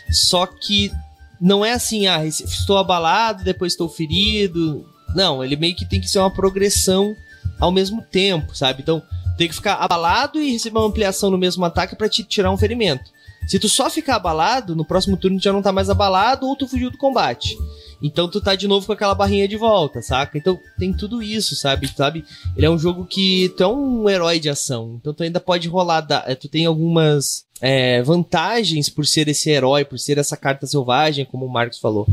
Só 0.10 0.47
que 0.47 0.91
não 1.39 1.63
é 1.63 1.73
assim, 1.73 2.08
ah, 2.08 2.25
estou 2.25 2.79
abalado, 2.79 3.43
depois 3.43 3.73
estou 3.73 3.88
ferido. 3.88 4.84
Não, 5.13 5.43
ele 5.43 5.56
meio 5.56 5.75
que 5.75 5.86
tem 5.86 6.01
que 6.01 6.10
ser 6.10 6.17
uma 6.17 6.34
progressão 6.34 7.15
ao 7.60 7.71
mesmo 7.71 8.01
tempo, 8.01 8.58
sabe? 8.58 8.82
Então, 8.82 8.99
tem 9.38 9.47
que 9.47 9.53
ficar 9.53 9.75
abalado 9.75 10.41
e 10.41 10.51
receber 10.51 10.79
uma 10.79 10.88
ampliação 10.88 11.29
no 11.29 11.38
mesmo 11.38 11.63
ataque 11.63 11.95
pra 11.95 12.10
te 12.10 12.23
tirar 12.23 12.49
um 12.49 12.58
ferimento. 12.58 13.12
Se 13.47 13.60
tu 13.60 13.69
só 13.69 13.91
ficar 13.91 14.15
abalado, 14.15 14.75
no 14.75 14.84
próximo 14.84 15.17
turno 15.17 15.38
tu 15.38 15.43
já 15.43 15.53
não 15.53 15.62
tá 15.62 15.71
mais 15.71 15.88
abalado 15.88 16.47
ou 16.47 16.56
tu 16.56 16.67
fugiu 16.67 16.89
do 16.89 16.97
combate. 16.97 17.56
Então 18.03 18.27
tu 18.29 18.41
tá 18.41 18.53
de 18.53 18.67
novo 18.67 18.85
com 18.85 18.91
aquela 18.91 19.15
barrinha 19.15 19.47
de 19.47 19.55
volta, 19.55 20.01
saca? 20.01 20.37
Então 20.37 20.59
tem 20.77 20.91
tudo 20.91 21.23
isso, 21.23 21.55
sabe? 21.55 21.87
Sabe? 21.87 22.25
Ele 22.57 22.65
é 22.65 22.69
um 22.69 22.77
jogo 22.77 23.05
que 23.05 23.47
tu 23.55 23.63
é 23.63 23.67
um 23.67 24.09
herói 24.09 24.39
de 24.41 24.49
ação. 24.49 24.97
Então 24.99 25.13
tu 25.13 25.23
ainda 25.23 25.39
pode 25.39 25.69
rolar. 25.69 26.01
da- 26.01 26.25
eh, 26.27 26.35
Tu 26.35 26.49
tem 26.49 26.65
algumas 26.65 27.45
é, 27.61 28.01
vantagens 28.03 28.89
por 28.89 29.05
ser 29.07 29.29
esse 29.29 29.49
herói, 29.49 29.85
por 29.85 29.97
ser 29.97 30.17
essa 30.17 30.35
carta 30.35 30.67
selvagem, 30.67 31.23
como 31.23 31.45
o 31.45 31.49
Marcos 31.49 31.79
falou. 31.79 32.05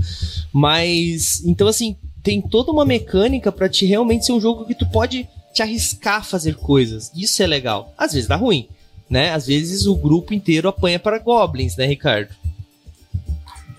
Mas. 0.52 1.42
Então, 1.44 1.66
assim, 1.66 1.96
tem 2.22 2.40
toda 2.40 2.70
uma 2.70 2.84
mecânica 2.84 3.50
pra 3.50 3.68
te 3.68 3.84
realmente 3.84 4.26
ser 4.26 4.32
um 4.32 4.40
jogo 4.40 4.64
que 4.66 4.74
tu 4.74 4.86
pode 4.86 5.26
te 5.52 5.62
arriscar 5.62 6.20
a 6.20 6.22
fazer 6.22 6.54
coisas. 6.54 7.10
Isso 7.16 7.42
é 7.42 7.46
legal. 7.46 7.92
Às 7.98 8.12
vezes 8.12 8.28
dá 8.28 8.36
ruim, 8.36 8.68
né? 9.08 9.32
Às 9.32 9.46
vezes 9.48 9.86
o 9.86 9.96
grupo 9.96 10.32
inteiro 10.32 10.68
apanha 10.68 11.00
para 11.00 11.18
goblins, 11.18 11.74
né, 11.76 11.86
Ricardo? 11.86 12.32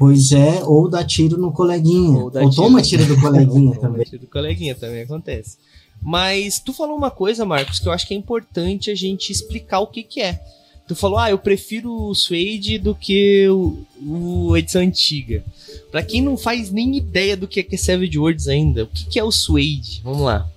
Pois 0.01 0.31
é, 0.31 0.63
ou 0.63 0.89
dá 0.89 1.03
tiro 1.03 1.37
no 1.37 1.51
coleguinha. 1.51 2.17
Ou 2.17 2.31
Ou, 2.33 2.49
toma 2.49 2.81
tiro 2.81 3.05
do 3.05 3.21
coleguinha 3.21 3.77
também. 3.79 4.03
tiro 4.03 4.17
do 4.17 4.27
coleguinha 4.27 4.73
também 4.73 5.03
acontece. 5.03 5.59
Mas 6.01 6.57
tu 6.57 6.73
falou 6.73 6.97
uma 6.97 7.11
coisa, 7.11 7.45
Marcos, 7.45 7.77
que 7.77 7.87
eu 7.87 7.91
acho 7.91 8.07
que 8.07 8.15
é 8.15 8.17
importante 8.17 8.89
a 8.89 8.95
gente 8.95 9.31
explicar 9.31 9.79
o 9.79 9.85
que 9.85 10.01
que 10.01 10.19
é. 10.19 10.41
Tu 10.87 10.95
falou, 10.95 11.19
ah, 11.19 11.29
eu 11.29 11.37
prefiro 11.37 11.93
o 11.93 12.15
Suede 12.15 12.79
do 12.79 12.95
que 12.95 13.47
o, 13.47 13.77
o 14.03 14.57
edição 14.57 14.81
antiga. 14.81 15.43
Pra 15.91 16.01
quem 16.01 16.19
não 16.19 16.35
faz 16.35 16.71
nem 16.71 16.97
ideia 16.97 17.37
do 17.37 17.47
que 17.47 17.59
é 17.59 17.63
que 17.63 17.75
é 17.75 17.77
Savage 17.77 18.17
Worlds 18.17 18.47
ainda, 18.47 18.85
o 18.85 18.87
que 18.87 19.05
que 19.05 19.19
é 19.19 19.23
o 19.23 19.31
Suede? 19.31 20.01
Vamos 20.03 20.23
lá. 20.23 20.49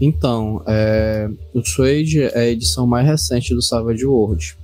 Então, 0.00 0.62
é, 0.66 1.28
o 1.52 1.62
Suede 1.62 2.22
é 2.22 2.38
a 2.38 2.48
edição 2.48 2.86
mais 2.86 3.06
recente 3.06 3.54
do 3.54 3.60
Savage 3.60 4.06
World. 4.06 4.56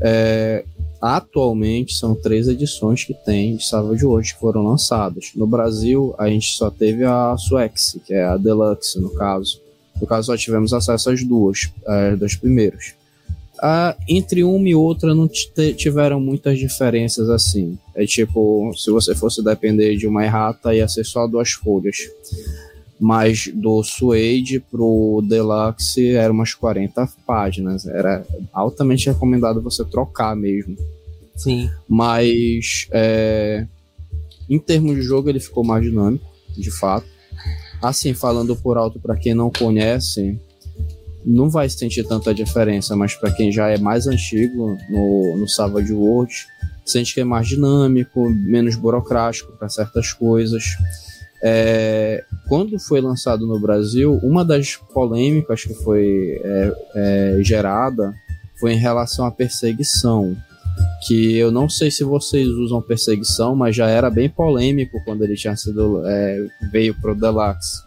É, 0.00 0.64
atualmente 1.00 1.94
são 1.94 2.14
três 2.14 2.48
edições 2.48 3.04
que 3.04 3.14
tem 3.14 3.56
de 3.56 3.64
Savage 3.64 4.04
World 4.04 4.32
que 4.32 4.40
foram 4.40 4.62
lançadas. 4.62 5.30
No 5.34 5.46
Brasil, 5.46 6.14
a 6.18 6.28
gente 6.28 6.56
só 6.56 6.70
teve 6.70 7.04
a 7.04 7.36
Suex, 7.36 7.98
que 8.04 8.14
é 8.14 8.24
a 8.24 8.36
Deluxe, 8.36 9.00
no 9.00 9.10
caso. 9.10 9.60
No 10.00 10.06
caso, 10.06 10.26
só 10.26 10.36
tivemos 10.36 10.72
acesso 10.72 11.10
às 11.10 11.24
duas, 11.24 11.70
as 11.86 12.18
das 12.18 12.34
primeiras. 12.36 12.94
Ah, 13.60 13.96
entre 14.08 14.44
uma 14.44 14.68
e 14.68 14.74
outra 14.74 15.14
não 15.14 15.28
tiveram 15.76 16.20
muitas 16.20 16.58
diferenças 16.58 17.28
assim. 17.28 17.76
É 17.94 18.06
tipo, 18.06 18.72
se 18.76 18.90
você 18.90 19.14
fosse 19.14 19.42
depender 19.42 19.96
de 19.96 20.06
uma 20.06 20.24
errata, 20.24 20.74
ia 20.74 20.86
ser 20.86 21.04
só 21.04 21.26
duas 21.26 21.50
folhas 21.50 21.96
mas 22.98 23.48
do 23.54 23.82
Suede 23.82 24.60
pro 24.60 25.22
Deluxe 25.26 26.14
eram 26.14 26.34
umas 26.34 26.54
40 26.54 27.08
páginas. 27.26 27.86
Era 27.86 28.24
altamente 28.52 29.08
recomendado 29.08 29.62
você 29.62 29.84
trocar 29.84 30.34
mesmo. 30.34 30.76
Sim. 31.36 31.70
Mas 31.88 32.88
é, 32.90 33.66
em 34.48 34.58
termos 34.58 34.96
de 34.96 35.02
jogo 35.02 35.28
ele 35.28 35.40
ficou 35.40 35.62
mais 35.62 35.84
dinâmico, 35.84 36.26
de 36.56 36.70
fato. 36.70 37.06
Assim, 37.80 38.12
falando 38.12 38.56
por 38.56 38.76
alto 38.76 38.98
para 38.98 39.16
quem 39.16 39.34
não 39.34 39.50
conhece, 39.50 40.36
não 41.24 41.48
vai 41.48 41.68
sentir 41.68 42.04
tanta 42.04 42.34
diferença, 42.34 42.96
mas 42.96 43.14
para 43.14 43.30
quem 43.30 43.52
já 43.52 43.68
é 43.68 43.78
mais 43.78 44.06
antigo 44.06 44.76
no, 44.90 45.36
no 45.36 45.48
Savage 45.48 45.92
World, 45.92 46.32
sente 46.84 47.14
que 47.14 47.20
é 47.20 47.24
mais 47.24 47.46
dinâmico, 47.46 48.28
menos 48.30 48.74
burocrático 48.74 49.52
para 49.52 49.68
certas 49.68 50.12
coisas. 50.12 50.64
É, 51.42 52.24
quando 52.48 52.78
foi 52.78 53.00
lançado 53.00 53.46
no 53.46 53.60
Brasil, 53.60 54.18
uma 54.22 54.44
das 54.44 54.76
polêmicas 54.76 55.64
que 55.64 55.74
foi 55.74 56.40
é, 56.42 56.72
é, 56.94 57.38
gerada 57.42 58.14
foi 58.58 58.72
em 58.72 58.78
relação 58.78 59.24
à 59.24 59.30
perseguição. 59.30 60.36
Que 61.06 61.36
eu 61.36 61.50
não 61.50 61.68
sei 61.68 61.90
se 61.90 62.04
vocês 62.04 62.48
usam 62.48 62.80
perseguição, 62.80 63.54
mas 63.54 63.74
já 63.74 63.88
era 63.88 64.10
bem 64.10 64.28
polêmico 64.28 65.00
quando 65.04 65.22
ele 65.22 65.34
tinha 65.34 65.56
sido 65.56 66.02
é, 66.06 66.46
veio 66.72 66.94
pro 67.00 67.14
Deluxe. 67.14 67.82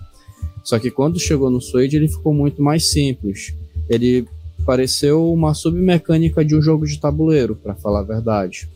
Só 0.64 0.78
que 0.78 0.92
quando 0.92 1.20
chegou 1.20 1.50
no 1.50 1.62
Suede 1.62 1.98
ele 1.98 2.08
ficou 2.08 2.34
muito 2.34 2.62
mais 2.62 2.92
simples. 2.92 3.54
Ele 3.90 4.26
pareceu 4.66 5.32
uma 5.32 5.54
submecânica 5.54 6.46
de 6.46 6.56
um 6.56 6.62
jogo 6.62 6.86
de 6.86 7.00
tabuleiro, 7.00 7.56
para 7.56 7.76
falar 7.76 8.00
a 8.00 8.04
verdade. 8.04 8.70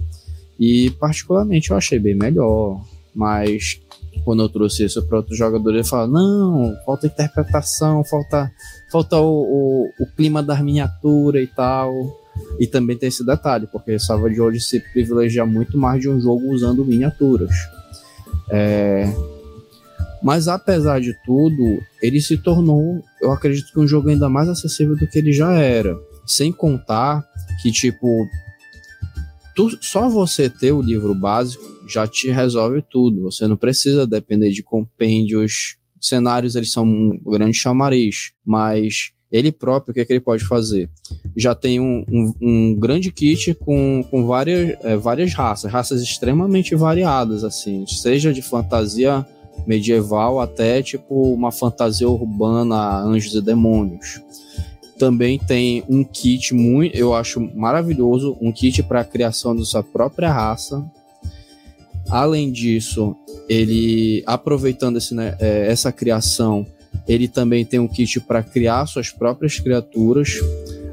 E 0.60 0.90
particularmente 0.92 1.72
eu 1.72 1.78
achei 1.78 2.00
bem 2.00 2.16
melhor, 2.16 2.82
mas 3.14 3.80
quando 4.26 4.42
eu 4.42 4.50
trouxe 4.50 4.84
isso 4.84 5.06
para 5.06 5.18
outro 5.18 5.36
jogador, 5.36 5.72
ele 5.72 5.84
fala: 5.84 6.08
não, 6.08 6.76
falta 6.84 7.06
interpretação, 7.06 8.04
falta, 8.04 8.52
falta 8.92 9.18
o, 9.18 9.24
o, 9.24 10.04
o 10.04 10.08
clima 10.18 10.42
das 10.42 10.60
miniaturas 10.60 11.42
e 11.42 11.48
tal. 11.48 11.94
E 12.60 12.68
também 12.68 12.98
tem 12.98 13.08
esse 13.08 13.26
detalhe, 13.26 13.66
porque 13.68 13.98
Savage 13.98 14.42
hoje 14.42 14.60
se 14.60 14.82
privilegia 14.92 15.46
muito 15.46 15.78
mais 15.78 16.02
de 16.02 16.10
um 16.10 16.20
jogo 16.20 16.52
usando 16.52 16.84
miniaturas. 16.84 17.56
É... 18.50 19.10
Mas 20.22 20.48
apesar 20.48 21.00
de 21.00 21.14
tudo, 21.26 21.80
ele 22.02 22.20
se 22.20 22.36
tornou, 22.36 23.02
eu 23.22 23.32
acredito 23.32 23.72
que 23.72 23.80
um 23.80 23.88
jogo 23.88 24.10
ainda 24.10 24.28
mais 24.28 24.50
acessível 24.50 24.98
do 24.98 25.08
que 25.08 25.20
ele 25.20 25.32
já 25.32 25.54
era. 25.54 25.98
Sem 26.26 26.52
contar 26.52 27.24
que, 27.62 27.72
tipo, 27.72 28.28
tu, 29.56 29.78
só 29.82 30.10
você 30.10 30.50
ter 30.50 30.72
o 30.72 30.82
livro 30.82 31.14
básico 31.14 31.75
já 31.88 32.08
te 32.08 32.30
resolve 32.30 32.84
tudo. 32.90 33.24
Você 33.24 33.48
não 33.48 33.58
precisa 33.58 34.08
depender 34.08 34.52
de 34.52 34.64
compêndios. 34.64 35.78
Cenários, 36.00 36.56
eles 36.56 36.72
são 36.72 36.86
um 36.86 37.20
grande 37.26 37.58
chamariz, 37.58 38.34
mas 38.46 39.12
ele 39.32 39.52
próprio, 39.52 39.92
o 39.92 39.94
que, 39.94 40.02
é 40.02 40.06
que 40.06 40.14
ele 40.14 40.20
pode 40.20 40.44
fazer? 40.46 40.90
Já 41.36 41.56
tem 41.56 41.80
um, 41.80 42.06
um, 42.08 42.34
um 42.42 42.76
grande 42.76 43.12
kit 43.12 43.56
com, 43.56 44.06
com 44.10 44.26
várias, 44.26 44.78
é, 44.84 44.96
várias 44.96 45.34
raças, 45.34 45.72
raças 45.72 46.02
extremamente 46.02 46.76
variadas, 46.76 47.44
assim, 47.44 47.86
seja 47.88 48.32
de 48.32 48.42
fantasia 48.42 49.26
medieval 49.66 50.40
até 50.40 50.84
tipo 50.84 51.34
uma 51.34 51.52
fantasia 51.52 52.08
urbana, 52.08 53.00
anjos 53.00 53.34
e 53.34 53.42
demônios 53.42 54.22
também 54.98 55.38
tem 55.38 55.84
um 55.90 56.04
kit 56.04 56.54
muito, 56.54 56.96
eu 56.96 57.14
acho 57.14 57.40
maravilhoso, 57.56 58.38
um 58.42 58.52
kit 58.52 58.82
para 58.84 59.02
a 59.02 59.06
criação 59.06 59.56
da 59.56 59.64
sua 59.64 59.84
própria 59.84 60.32
raça. 60.32 60.84
Além 62.10 62.52
disso, 62.52 63.16
ele 63.50 64.24
aproveitando 64.26 64.98
esse, 64.98 65.14
né, 65.14 65.36
é, 65.40 65.68
essa 65.68 65.92
criação, 65.92 66.66
ele 67.08 67.28
também 67.28 67.66
tem 67.66 67.80
um 67.80 67.88
kit 67.88 68.20
para 68.20 68.44
criar 68.44 68.86
suas 68.86 69.10
próprias 69.10 69.60
criaturas. 69.60 70.40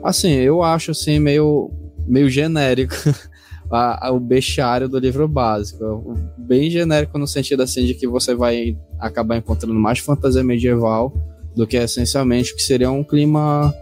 Assim, 0.03 0.33
eu 0.33 0.63
acho 0.63 0.91
assim 0.91 1.19
meio 1.19 1.71
meio 2.07 2.29
genérico 2.29 2.95
a, 3.71 4.09
a, 4.09 4.11
o 4.11 4.19
bestiário 4.19 4.89
do 4.89 4.99
livro 4.99 5.29
básico, 5.29 6.15
bem 6.37 6.69
genérico 6.71 7.19
no 7.19 7.27
sentido 7.27 7.63
assim 7.63 7.87
de 7.87 7.95
que 7.95 8.07
você 8.07 8.35
vai 8.35 8.77
acabar 8.99 9.37
encontrando 9.37 9.75
mais 9.75 9.99
fantasia 9.99 10.43
medieval 10.43 11.13
do 11.55 11.67
que 11.67 11.77
essencialmente 11.77 12.55
que 12.55 12.63
seria 12.63 12.91
um 12.91 13.05
clima 13.05 13.73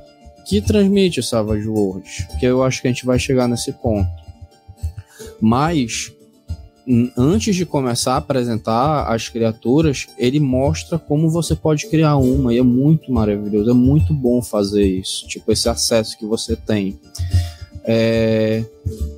que 0.46 0.60
transmite 0.60 1.20
o 1.20 1.22
Savage 1.22 1.68
Worlds, 1.68 2.26
que 2.38 2.46
eu 2.46 2.62
acho 2.62 2.82
que 2.82 2.88
a 2.88 2.90
gente 2.90 3.06
vai 3.06 3.18
chegar 3.18 3.48
nesse 3.48 3.72
ponto. 3.72 4.08
Mas 5.40 6.12
antes 7.16 7.54
de 7.54 7.66
começar 7.66 8.14
a 8.14 8.16
apresentar 8.18 9.04
as 9.12 9.28
criaturas, 9.28 10.06
ele 10.18 10.40
mostra 10.40 10.98
como 10.98 11.30
você 11.30 11.54
pode 11.54 11.86
criar 11.88 12.16
uma, 12.16 12.52
e 12.52 12.58
é 12.58 12.62
muito 12.62 13.12
maravilhoso, 13.12 13.70
é 13.70 13.74
muito 13.74 14.12
bom 14.12 14.42
fazer 14.42 14.84
isso, 14.84 15.26
tipo, 15.26 15.50
esse 15.52 15.68
acesso 15.68 16.18
que 16.18 16.26
você 16.26 16.56
tem. 16.56 16.98
É, 17.84 18.64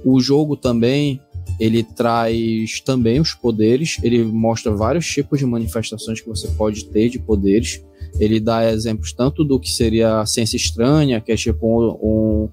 o 0.05 0.21
jogo 0.21 0.57
também, 0.57 1.21
ele 1.59 1.83
traz 1.83 2.81
também 2.81 3.21
os 3.21 3.35
poderes, 3.35 3.99
ele 4.03 4.23
mostra 4.25 4.75
vários 4.75 5.07
tipos 5.07 5.39
de 5.39 5.47
manifestações 5.47 6.21
que 6.21 6.29
você 6.29 6.49
pode 6.49 6.87
ter 6.87 7.09
de 7.09 7.19
poderes, 7.19 7.83
ele 8.19 8.39
dá 8.41 8.71
exemplos 8.71 9.13
tanto 9.13 9.45
do 9.45 9.59
que 9.59 9.71
seria 9.71 10.21
a 10.21 10.27
ciência 10.27 10.57
estranha, 10.57 11.21
que 11.21 11.33
é 11.33 11.37
tipo 11.37 11.67
um, 11.67 11.91
um, 12.03 12.49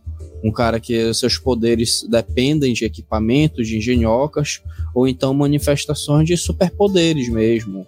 cara 0.52 0.80
que 0.80 1.13
seus 1.13 1.38
poderes 1.38 2.06
dependem 2.10 2.73
de 2.73 2.86
equipamentos, 2.86 3.67
de 3.67 3.78
engenhocas, 3.78 4.62
ou 4.93 5.08
então 5.08 5.34
manifestações 5.34 6.25
de 6.25 6.38
superpoderes 6.38 7.30
mesmo, 7.30 7.86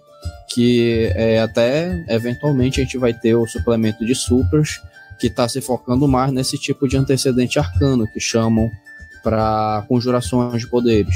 que 0.52 1.10
é, 1.14 1.40
até 1.40 2.04
eventualmente 2.08 2.80
a 2.80 2.84
gente 2.84 2.98
vai 2.98 3.14
ter 3.14 3.34
o 3.34 3.46
suplemento 3.46 4.04
de 4.04 4.14
supers, 4.14 4.80
que 5.18 5.28
está 5.28 5.48
se 5.48 5.60
focando 5.60 6.06
mais 6.06 6.32
nesse 6.32 6.58
tipo 6.58 6.86
de 6.86 6.96
antecedente 6.96 7.58
arcano, 7.58 8.06
que 8.06 8.20
chamam 8.20 8.70
para 9.22 9.84
conjurações 9.88 10.60
de 10.60 10.68
poderes. 10.68 11.14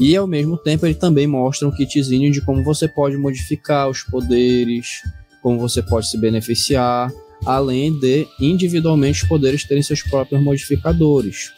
E 0.00 0.16
ao 0.16 0.26
mesmo 0.26 0.56
tempo 0.56 0.86
ele 0.86 0.94
também 0.94 1.26
mostra 1.26 1.68
um 1.68 1.70
kitzinho 1.70 2.30
de 2.30 2.40
como 2.40 2.62
você 2.62 2.88
pode 2.88 3.16
modificar 3.16 3.88
os 3.88 4.02
poderes, 4.02 5.02
como 5.42 5.58
você 5.58 5.82
pode 5.82 6.08
se 6.08 6.18
beneficiar, 6.18 7.10
além 7.44 7.92
de 7.98 8.26
individualmente 8.40 9.22
os 9.22 9.28
poderes 9.28 9.64
terem 9.64 9.82
seus 9.82 10.02
próprios 10.02 10.42
modificadores. 10.42 11.52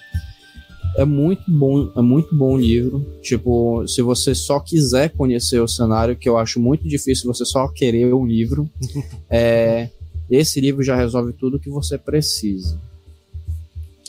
É 0.97 1.05
muito 1.05 1.45
bom, 1.47 1.93
é 1.97 2.01
muito 2.01 2.35
bom 2.35 2.55
o 2.55 2.61
livro. 2.61 3.07
Tipo, 3.23 3.87
se 3.87 4.03
você 4.03 4.35
só 4.35 4.59
quiser 4.59 5.11
conhecer 5.11 5.61
o 5.61 5.69
cenário, 5.69 6.17
que 6.17 6.29
eu 6.29 6.37
acho 6.37 6.59
muito 6.59 6.89
difícil 6.89 7.33
você 7.33 7.45
só 7.45 7.69
querer 7.69 8.13
o 8.13 8.27
livro, 8.27 8.69
é, 9.31 9.91
esse 10.29 10.61
livro 10.61 10.83
já 10.83 10.97
resolve 10.97 11.33
tudo 11.33 11.57
o 11.57 11.61
que 11.61 11.71
você 11.71 11.97
precisa. 11.97 12.81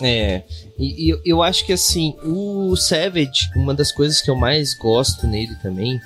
É, 0.02 0.44
e, 0.78 1.12
e, 1.12 1.22
eu 1.26 1.44
acho 1.44 1.66
que 1.66 1.74
assim, 1.74 2.16
o 2.24 2.76
Savage, 2.76 3.50
uma 3.56 3.74
das 3.74 3.92
coisas 3.92 4.22
que 4.22 4.32
eu 4.32 4.36
mais 4.36 4.74
gosto 4.74 5.28
nele 5.28 5.56
também, 5.62 6.00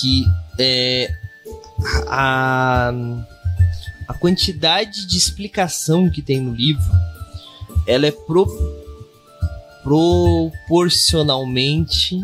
que 0.00 0.24
é, 0.58 1.10
a, 2.06 2.88
a 2.88 3.35
quantidade 4.14 5.06
de 5.06 5.16
explicação 5.16 6.10
que 6.10 6.22
tem 6.22 6.40
no 6.40 6.54
livro 6.54 6.84
ela 7.86 8.06
é 8.06 8.10
pro, 8.10 8.46
proporcionalmente 9.82 12.20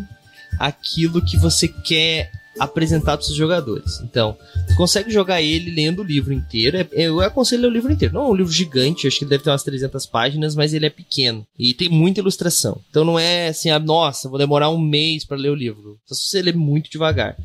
aquilo 0.59 1.23
que 1.23 1.37
você 1.37 1.67
quer 1.67 2.31
apresentar 2.59 3.17
para 3.17 3.25
os 3.25 3.33
jogadores. 3.33 3.99
Então, 4.01 4.37
tu 4.67 4.75
consegue 4.75 5.09
jogar 5.09 5.41
ele 5.41 5.71
lendo 5.71 6.03
o 6.03 6.05
livro 6.05 6.31
inteiro. 6.31 6.77
É, 6.77 6.87
eu 6.93 7.19
aconselho 7.19 7.67
o 7.67 7.71
livro 7.71 7.91
inteiro. 7.91 8.13
Não 8.13 8.25
é 8.25 8.27
um 8.27 8.35
livro 8.35 8.51
gigante, 8.51 9.07
acho 9.07 9.17
que 9.17 9.25
deve 9.25 9.43
ter 9.43 9.49
umas 9.49 9.63
300 9.63 10.05
páginas, 10.05 10.55
mas 10.55 10.71
ele 10.71 10.85
é 10.85 10.89
pequeno 10.89 11.47
e 11.57 11.73
tem 11.73 11.89
muita 11.89 12.19
ilustração. 12.19 12.79
Então 12.91 13.03
não 13.03 13.17
é 13.17 13.47
assim, 13.47 13.71
ah, 13.71 13.79
nossa, 13.79 14.29
vou 14.29 14.37
demorar 14.37 14.69
um 14.69 14.77
mês 14.77 15.25
para 15.25 15.37
ler 15.37 15.49
o 15.49 15.55
livro. 15.55 15.97
Só 16.05 16.13
se 16.13 16.29
você 16.29 16.43
ler 16.43 16.55
muito 16.55 16.91
devagar. 16.91 17.35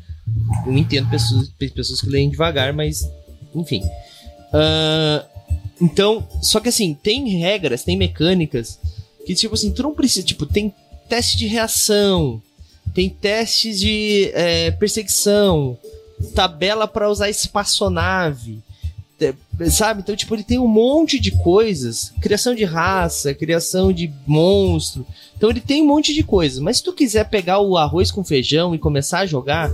Eu 0.67 0.77
entendo 0.77 1.09
pessoas, 1.09 1.49
pessoas 1.73 2.01
que 2.01 2.09
leem 2.09 2.29
devagar, 2.29 2.71
mas 2.71 3.01
enfim. 3.55 3.81
Uh, 4.53 5.25
então, 5.81 6.27
só 6.41 6.59
que 6.59 6.69
assim, 6.69 6.93
tem 6.93 7.27
regras, 7.37 7.83
tem 7.83 7.97
mecânicas 7.97 8.79
que, 9.25 9.35
tipo 9.35 9.53
assim, 9.53 9.71
tu 9.71 9.83
não 9.83 9.93
precisa. 9.93 10.25
Tipo, 10.25 10.45
tem 10.45 10.73
teste 11.07 11.37
de 11.37 11.47
reação, 11.47 12.41
tem 12.93 13.09
testes 13.09 13.79
de 13.79 14.31
é, 14.33 14.71
perseguição, 14.71 15.77
tabela 16.33 16.87
para 16.87 17.09
usar 17.09 17.29
espaçonave. 17.29 18.59
Sabe? 19.69 20.01
Então, 20.01 20.15
tipo, 20.15 20.33
ele 20.33 20.43
tem 20.43 20.57
um 20.57 20.67
monte 20.67 21.19
de 21.19 21.31
coisas. 21.31 22.13
Criação 22.21 22.55
de 22.55 22.63
raça, 22.63 23.33
criação 23.33 23.91
de 23.91 24.11
monstro. 24.25 25.05
Então 25.35 25.49
ele 25.49 25.59
tem 25.59 25.83
um 25.83 25.87
monte 25.87 26.13
de 26.13 26.23
coisas. 26.23 26.59
Mas 26.59 26.77
se 26.77 26.83
tu 26.83 26.93
quiser 26.93 27.29
pegar 27.29 27.59
o 27.59 27.77
arroz 27.77 28.11
com 28.11 28.23
feijão 28.23 28.73
e 28.73 28.79
começar 28.79 29.19
a 29.19 29.25
jogar, 29.25 29.69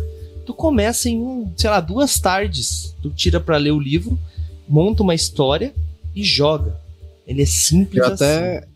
tu 0.45 0.53
começa 0.53 1.09
em, 1.09 1.51
sei 1.55 1.69
lá, 1.69 1.79
duas 1.79 2.19
tardes. 2.19 2.95
Tu 3.01 3.09
tira 3.11 3.39
para 3.39 3.57
ler 3.57 3.71
o 3.71 3.79
livro, 3.79 4.19
monta 4.67 5.03
uma 5.03 5.15
história 5.15 5.73
e 6.15 6.23
joga. 6.23 6.79
Ele 7.27 7.41
é 7.41 7.45
simples 7.45 8.03
eu 8.03 8.13
até, 8.13 8.57
assim. 8.57 8.67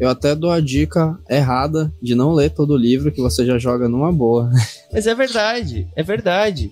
Eu 0.00 0.08
até 0.08 0.34
dou 0.34 0.50
a 0.50 0.60
dica 0.60 1.18
errada 1.28 1.92
de 2.00 2.14
não 2.14 2.32
ler 2.32 2.50
todo 2.50 2.72
o 2.72 2.76
livro, 2.76 3.12
que 3.12 3.20
você 3.20 3.44
já 3.44 3.58
joga 3.58 3.88
numa 3.88 4.12
boa. 4.12 4.50
Mas 4.92 5.06
é 5.06 5.14
verdade, 5.14 5.86
é 5.94 6.02
verdade. 6.02 6.70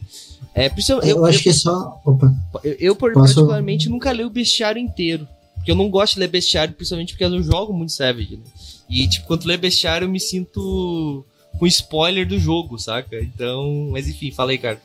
É, 0.55 0.69
eu, 0.89 1.01
eu, 1.03 1.25
acho 1.27 1.41
eu, 1.41 1.43
que 1.43 1.53
só. 1.53 2.01
Opa. 2.05 2.35
Eu, 2.65 2.77
eu 2.81 2.97
particularmente, 2.97 3.91
nunca 3.91 4.13
li 4.13 4.25
o 4.25 4.31
bestiário 4.31 4.81
inteiro. 4.81 5.29
Porque 5.55 5.71
eu 5.71 5.75
não 5.75 5.91
gosto 5.91 6.15
de 6.15 6.21
ler 6.21 6.29
bestiário, 6.29 6.75
principalmente 6.75 7.13
porque 7.13 7.25
eu 7.25 7.43
jogo 7.43 7.73
muito 7.73 7.93
Savage, 7.93 8.37
né? 8.37 8.45
E, 8.89 9.07
tipo, 9.09 9.27
quando 9.27 9.45
ler 9.45 9.59
bestiário, 9.59 10.07
eu 10.07 10.11
me 10.11 10.21
sinto 10.21 11.27
com 11.59 11.67
spoiler 11.67 12.27
do 12.27 12.39
jogo, 12.39 12.79
saca? 12.79 13.19
Então, 13.21 13.89
mas 13.91 14.09
enfim, 14.09 14.31
fala 14.31 14.53
aí, 14.53 14.59
cara. 14.59 14.81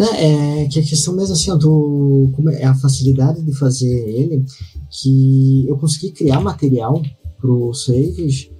Né, 0.00 0.62
é 0.62 0.66
que 0.66 0.80
a 0.80 0.82
questão 0.82 1.14
mesmo 1.14 1.34
assim, 1.34 1.54
do, 1.58 2.32
como 2.34 2.48
é 2.48 2.64
a 2.64 2.74
facilidade 2.74 3.42
de 3.42 3.54
fazer 3.54 3.86
ele, 3.86 4.42
que 4.88 5.68
eu 5.68 5.76
consegui 5.76 6.10
criar 6.12 6.40
material 6.40 7.02
pro 7.38 7.74
Saves 7.74 8.50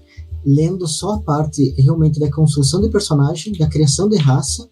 lendo 0.45 0.87
só 0.87 1.15
a 1.15 1.23
parte 1.23 1.75
realmente 1.79 2.21
da 2.21 2.31
construção 2.31 2.83
de 2.83 2.91
personagem, 2.91 3.55
da 3.55 3.67
criação 3.67 4.07
de 4.07 4.19
raça, 4.19 4.69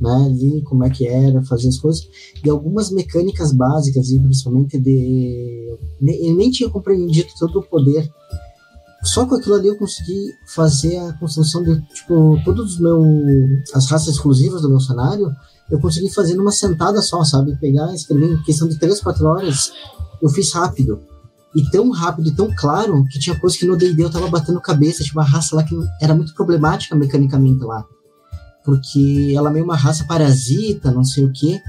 né, 0.00 0.24
ali 0.24 0.62
como 0.62 0.82
é 0.82 0.88
que 0.88 1.06
era, 1.06 1.42
fazer 1.42 1.68
as 1.68 1.76
coisas, 1.76 2.08
e 2.42 2.48
algumas 2.48 2.90
mecânicas 2.90 3.52
básicas, 3.52 4.08
e 4.08 4.18
principalmente 4.18 4.78
de... 4.78 5.76
Eu 6.00 6.36
nem 6.36 6.50
tinha 6.50 6.70
compreendido 6.70 7.28
todo 7.38 7.58
o 7.58 7.68
poder 7.68 8.10
só 9.02 9.24
com 9.26 9.36
aquilo 9.36 9.54
ali 9.54 9.68
eu 9.68 9.78
consegui 9.78 10.32
fazer 10.46 10.96
a 10.98 11.12
construção 11.14 11.62
de, 11.62 11.80
tipo, 11.88 12.38
todos 12.44 12.74
os 12.74 12.80
meus. 12.80 13.06
as 13.72 13.86
raças 13.86 14.14
exclusivas 14.14 14.62
do 14.62 14.68
meu 14.68 14.80
cenário, 14.80 15.30
eu 15.70 15.78
consegui 15.78 16.12
fazer 16.12 16.34
numa 16.34 16.52
sentada 16.52 17.00
só, 17.02 17.22
sabe? 17.24 17.56
Pegar, 17.56 17.92
escrever 17.94 18.32
em 18.32 18.42
questão 18.42 18.68
de 18.68 18.78
3, 18.78 19.00
4 19.00 19.26
horas, 19.26 19.72
eu 20.22 20.28
fiz 20.28 20.52
rápido. 20.52 21.00
E 21.54 21.62
tão 21.70 21.90
rápido 21.90 22.28
e 22.28 22.34
tão 22.34 22.54
claro 22.54 23.04
que 23.10 23.18
tinha 23.18 23.38
coisa 23.38 23.56
que 23.56 23.66
no 23.66 23.76
D&D 23.76 24.02
eu 24.02 24.10
tava 24.10 24.28
batendo 24.28 24.60
cabeça, 24.60 25.02
tipo, 25.02 25.18
uma 25.18 25.24
raça 25.24 25.56
lá 25.56 25.62
que 25.62 25.74
era 26.00 26.14
muito 26.14 26.34
problemática 26.34 26.94
mecanicamente 26.94 27.64
lá. 27.64 27.84
Porque 28.64 29.32
ela 29.34 29.50
é 29.50 29.52
meio 29.52 29.64
uma 29.64 29.76
raça 29.76 30.04
parasita, 30.04 30.90
não 30.90 31.04
sei 31.04 31.24
o 31.24 31.32
quê. 31.32 31.60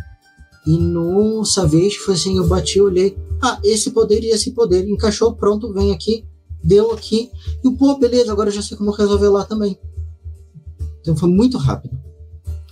E 0.68 0.78
no 0.78 1.46
Savage 1.46 1.98
foi 1.98 2.14
assim, 2.14 2.38
eu 2.38 2.48
bati, 2.48 2.80
olhei, 2.82 3.18
ah, 3.42 3.58
esse 3.64 3.92
poder 3.92 4.22
e 4.22 4.32
esse 4.32 4.52
poder, 4.52 4.88
encaixou, 4.88 5.34
pronto, 5.34 5.74
vem 5.74 5.94
aqui, 5.94 6.26
deu 6.62 6.92
aqui, 6.92 7.32
e 7.64 7.68
o 7.68 7.78
pô, 7.78 7.98
beleza, 7.98 8.32
agora 8.32 8.50
eu 8.50 8.54
já 8.54 8.62
sei 8.62 8.78
como 8.78 8.92
resolver 8.92 9.30
lá 9.30 9.46
também. 9.46 9.80
Então 11.02 11.16
foi 11.16 11.30
muito 11.30 11.58
rápido. 11.58 11.98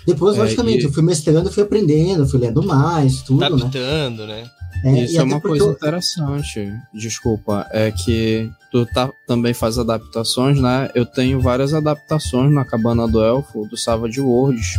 Depois, 0.07 0.37
é, 0.37 0.39
logicamente, 0.39 0.83
e... 0.83 0.85
eu 0.85 0.93
fui 0.93 1.03
mestrando, 1.03 1.51
fui 1.51 1.63
aprendendo, 1.63 2.25
fui 2.25 2.39
lendo 2.39 2.63
mais, 2.63 3.21
tudo, 3.21 3.41
né? 3.41 3.47
Adaptando, 3.47 4.25
né? 4.25 4.43
né? 4.81 4.99
É, 4.99 5.03
Isso 5.03 5.19
é 5.19 5.23
uma 5.23 5.41
coisa 5.41 5.65
eu... 5.65 5.71
interessante, 5.71 6.71
desculpa, 6.93 7.67
é 7.71 7.91
que 7.91 8.49
tu 8.71 8.85
tá, 8.85 9.11
também 9.27 9.53
faz 9.53 9.77
adaptações, 9.77 10.61
né? 10.61 10.89
Eu 10.95 11.05
tenho 11.05 11.41
várias 11.41 11.73
adaptações 11.73 12.53
na 12.53 12.63
Cabana 12.63 13.05
do 13.05 13.21
Elfo, 13.21 13.67
do 13.67 13.75
Savage 13.75 14.21
Worlds, 14.21 14.75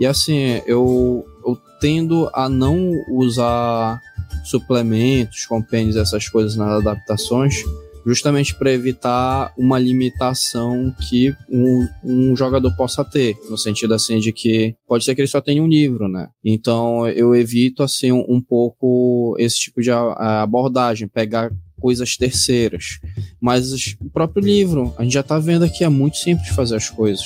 e 0.00 0.06
assim, 0.06 0.62
eu, 0.66 1.26
eu 1.46 1.60
tendo 1.78 2.30
a 2.32 2.48
não 2.48 2.90
usar 3.10 4.00
suplementos, 4.44 5.44
compêndios, 5.44 5.96
essas 5.96 6.26
coisas 6.26 6.56
nas 6.56 6.80
adaptações, 6.80 7.62
justamente 8.06 8.54
para 8.54 8.72
evitar 8.72 9.52
uma 9.56 9.78
limitação 9.78 10.94
que 11.08 11.34
um, 11.50 11.88
um, 12.04 12.36
jogador 12.36 12.74
possa 12.76 13.04
ter, 13.04 13.36
no 13.48 13.56
sentido 13.56 13.94
assim 13.94 14.18
de 14.18 14.32
que 14.32 14.74
pode 14.86 15.04
ser 15.04 15.14
que 15.14 15.20
ele 15.20 15.28
só 15.28 15.40
tenha 15.40 15.62
um 15.62 15.68
livro, 15.68 16.08
né? 16.08 16.28
Então 16.44 17.08
eu 17.08 17.34
evito 17.34 17.82
assim 17.82 18.12
um, 18.12 18.24
um 18.28 18.40
pouco 18.40 19.34
esse 19.38 19.58
tipo 19.58 19.80
de 19.80 19.90
abordagem, 19.90 21.08
pegar 21.08 21.50
coisas 21.80 22.16
terceiras. 22.16 22.98
Mas 23.40 23.72
o 24.00 24.10
próprio 24.10 24.44
livro, 24.44 24.94
a 24.98 25.02
gente 25.02 25.12
já 25.12 25.22
tá 25.22 25.38
vendo 25.38 25.64
aqui, 25.64 25.84
é 25.84 25.88
muito 25.88 26.16
simples 26.16 26.48
fazer 26.48 26.76
as 26.76 26.88
coisas. 26.90 27.24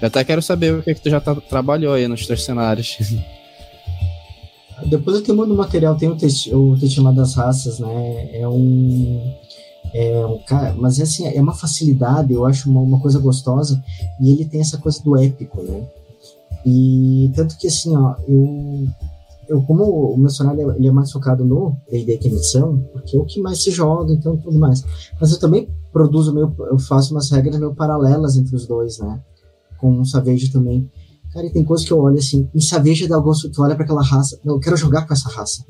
Eu 0.00 0.06
até 0.06 0.22
quero 0.22 0.40
saber 0.40 0.74
o 0.74 0.82
que, 0.82 0.90
é 0.90 0.94
que 0.94 1.02
tu 1.02 1.10
já 1.10 1.20
tá, 1.20 1.34
trabalhou 1.34 1.92
aí 1.92 2.06
nos 2.06 2.26
teus 2.26 2.44
cenários. 2.44 2.98
Depois 4.88 5.16
eu 5.16 5.22
te 5.22 5.32
mando 5.32 5.54
o 5.54 5.56
material, 5.56 5.96
tem 5.96 6.08
o, 6.08 6.16
te 6.16 6.26
o 6.54 6.76
Testemunho 6.78 7.16
das 7.16 7.34
Raças, 7.34 7.78
né? 7.78 8.38
É 8.38 8.48
um. 8.48 9.34
É 9.94 10.26
um 10.26 10.38
cara, 10.46 10.74
mas 10.74 10.98
é 10.98 11.04
assim, 11.04 11.26
é 11.26 11.40
uma 11.40 11.54
facilidade, 11.54 12.32
eu 12.32 12.44
acho 12.44 12.70
uma, 12.70 12.80
uma 12.80 13.00
coisa 13.00 13.18
gostosa, 13.18 13.82
e 14.20 14.30
ele 14.30 14.44
tem 14.44 14.60
essa 14.60 14.76
coisa 14.76 15.02
do 15.02 15.16
épico, 15.16 15.62
né? 15.62 15.88
E 16.66 17.32
tanto 17.34 17.56
que 17.56 17.68
assim, 17.68 17.96
ó, 17.96 18.14
eu 18.28 18.86
eu, 19.48 19.62
como 19.62 19.84
o 19.84 20.16
meu 20.18 20.28
cenário 20.28 20.72
ele 20.72 20.88
é 20.88 20.92
mais 20.92 21.10
focado 21.10 21.44
no 21.44 21.74
D&D 21.90 22.18
que 22.18 22.30
missão, 22.30 22.78
porque 22.92 23.16
é 23.16 23.20
o 23.20 23.24
que 23.24 23.40
mais 23.40 23.62
se 23.62 23.70
joga, 23.70 24.12
então 24.12 24.36
tudo 24.36 24.58
mais. 24.58 24.84
Mas 25.18 25.32
eu 25.32 25.40
também 25.40 25.68
produzo 25.90 26.34
meu, 26.34 26.54
eu 26.70 26.78
faço 26.78 27.14
umas 27.14 27.30
regras 27.30 27.58
meio 27.58 27.74
paralelas 27.74 28.36
entre 28.36 28.54
os 28.54 28.66
dois, 28.66 28.98
né? 28.98 29.20
Com 29.78 29.98
o 30.00 30.04
Savage 30.04 30.52
também. 30.52 30.90
Cara, 31.32 31.46
e 31.46 31.52
tem 31.52 31.64
coisas 31.64 31.86
que 31.86 31.92
eu 31.92 31.98
olho 31.98 32.18
assim, 32.18 32.48
em 32.54 32.60
Saveja 32.60 33.06
dá 33.06 33.18
gosto, 33.18 33.50
tu 33.50 33.62
olha 33.62 33.74
para 33.74 33.84
aquela 33.84 34.02
raça, 34.02 34.38
eu 34.44 34.58
quero 34.58 34.76
jogar 34.76 35.06
com 35.06 35.12
essa 35.12 35.28
raça. 35.28 35.64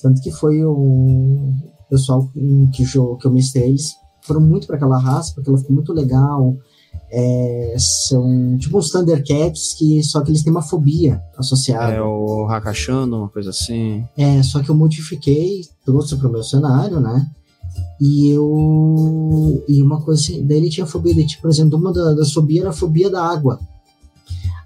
Tanto 0.00 0.20
que 0.20 0.30
foi 0.30 0.64
o 0.64 1.52
pessoal 1.88 2.28
que, 2.72 2.82
eu, 2.94 3.16
que 3.16 3.26
eu 3.26 3.32
mestrei, 3.32 3.68
eles 3.68 3.92
foram 4.22 4.40
muito 4.40 4.66
para 4.66 4.76
aquela 4.76 4.98
raça, 4.98 5.32
porque 5.34 5.48
ela 5.48 5.58
ficou 5.58 5.74
muito 5.74 5.92
legal. 5.92 6.56
É, 7.10 7.76
são 7.78 8.56
tipo 8.58 8.78
uns 8.78 8.90
Thundercats, 8.90 9.74
que, 9.74 10.02
só 10.02 10.20
que 10.20 10.30
eles 10.30 10.42
têm 10.42 10.50
uma 10.50 10.62
fobia 10.62 11.22
associada. 11.36 11.92
É 11.92 12.02
o 12.02 12.46
Hakashano, 12.48 13.18
uma 13.18 13.28
coisa 13.28 13.50
assim. 13.50 14.04
É, 14.16 14.42
só 14.42 14.62
que 14.62 14.70
eu 14.70 14.74
modifiquei, 14.74 15.62
trouxe 15.84 16.16
pro 16.16 16.30
meu 16.30 16.42
cenário, 16.42 17.00
né? 17.00 17.26
E 18.00 18.30
eu. 18.30 19.64
E 19.68 19.82
uma 19.82 20.00
coisa 20.00 20.20
assim, 20.20 20.46
daí 20.46 20.58
ele 20.58 20.70
tinha 20.70 20.86
fobia 20.86 21.14
de, 21.14 21.26
tipo, 21.26 21.42
por 21.42 21.50
exemplo, 21.50 21.78
uma 21.78 21.92
das 21.92 22.16
da 22.16 22.24
fobias 22.26 22.60
era 22.62 22.70
a 22.70 22.72
fobia 22.72 23.10
da 23.10 23.22
água. 23.22 23.58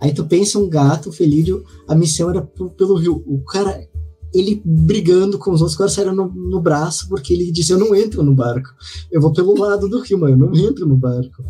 Aí 0.01 0.13
tu 0.13 0.25
pensa 0.25 0.59
um 0.59 0.69
gato, 0.69 1.13
Felídio, 1.13 1.65
a 1.87 1.95
missão 1.95 2.31
era 2.31 2.43
pelo 2.43 2.97
rio. 2.97 3.23
O 3.27 3.43
cara, 3.45 3.87
ele 4.33 4.63
brigando 4.65 5.39
com 5.39 5.51
os 5.51 5.61
outros, 5.61 5.77
caras 5.77 5.93
saíram 5.93 6.15
no, 6.15 6.33
no, 6.33 6.61
braço, 6.61 7.09
porque 7.09 7.33
ele 7.33 7.51
disse: 7.51 7.73
Eu 7.73 7.79
não 7.79 7.95
entro 7.95 8.23
no 8.23 8.35
barco. 8.35 8.69
Eu 9.11 9.21
vou 9.21 9.33
pelo 9.33 9.59
lado 9.59 9.89
do 9.89 10.01
rio, 10.01 10.19
mas 10.19 10.31
eu 10.31 10.37
não 10.37 10.55
entro 10.55 10.87
no 10.87 10.97
barco. 10.97 11.43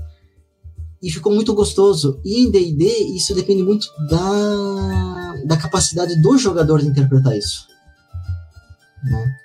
E 1.03 1.11
ficou 1.11 1.33
muito 1.33 1.55
gostoso. 1.55 2.21
E 2.25 2.45
em 2.45 2.51
DD, 2.51 2.85
isso 3.15 3.35
depende 3.35 3.63
muito 3.63 3.87
da, 4.09 5.35
da 5.47 5.57
capacidade 5.57 6.21
do 6.21 6.37
jogador 6.37 6.81
de 6.81 6.89
interpretar 6.89 7.37
isso. 7.37 7.67
Né? 9.05 9.37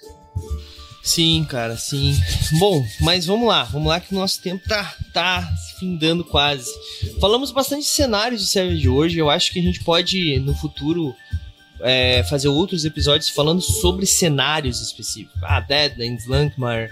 Sim, 1.03 1.43
cara, 1.43 1.75
sim. 1.75 2.17
Bom, 2.57 2.87
mas 3.01 3.25
vamos 3.25 3.45
lá, 3.45 3.65
vamos 3.65 3.89
lá 3.89 3.99
que 3.99 4.15
o 4.15 4.17
nosso 4.17 4.41
tempo 4.41 4.65
tá, 4.65 4.95
tá 5.11 5.45
se 5.57 5.77
findando 5.77 6.23
quase. 6.23 6.71
Falamos 7.19 7.51
bastante 7.51 7.81
de 7.81 7.89
cenários 7.89 8.41
de 8.41 8.47
série 8.47 8.77
de 8.77 8.87
hoje, 8.87 9.19
eu 9.19 9.29
acho 9.29 9.51
que 9.51 9.59
a 9.59 9.61
gente 9.61 9.83
pode, 9.83 10.39
no 10.39 10.55
futuro, 10.55 11.13
é, 11.81 12.23
fazer 12.23 12.47
outros 12.47 12.85
episódios 12.85 13.27
falando 13.27 13.61
sobre 13.61 14.05
cenários 14.05 14.81
específicos. 14.81 15.35
Ah, 15.43 15.59
Deadlands, 15.59 16.25
Lankmar, 16.25 16.89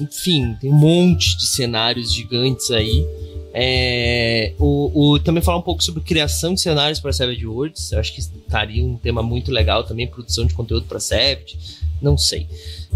enfim, 0.00 0.56
tem 0.60 0.68
um 0.68 0.76
monte 0.76 1.38
de 1.38 1.46
cenários 1.46 2.12
gigantes 2.12 2.72
aí. 2.72 3.06
É, 3.54 4.54
o, 4.58 5.12
o, 5.12 5.18
também 5.20 5.42
falar 5.42 5.58
um 5.58 5.62
pouco 5.62 5.84
sobre 5.84 6.02
criação 6.02 6.52
de 6.52 6.60
cenários 6.60 6.98
para 6.98 7.12
Savage 7.12 7.46
Worlds. 7.46 7.92
Eu 7.92 8.00
acho 8.00 8.12
que 8.12 8.20
estaria 8.20 8.84
um 8.84 8.96
tema 8.96 9.22
muito 9.22 9.52
legal 9.52 9.84
também, 9.84 10.08
produção 10.08 10.44
de 10.44 10.52
conteúdo 10.52 10.86
para 10.86 10.98
Savage. 10.98 11.56
Não 12.00 12.16
sei. 12.16 12.48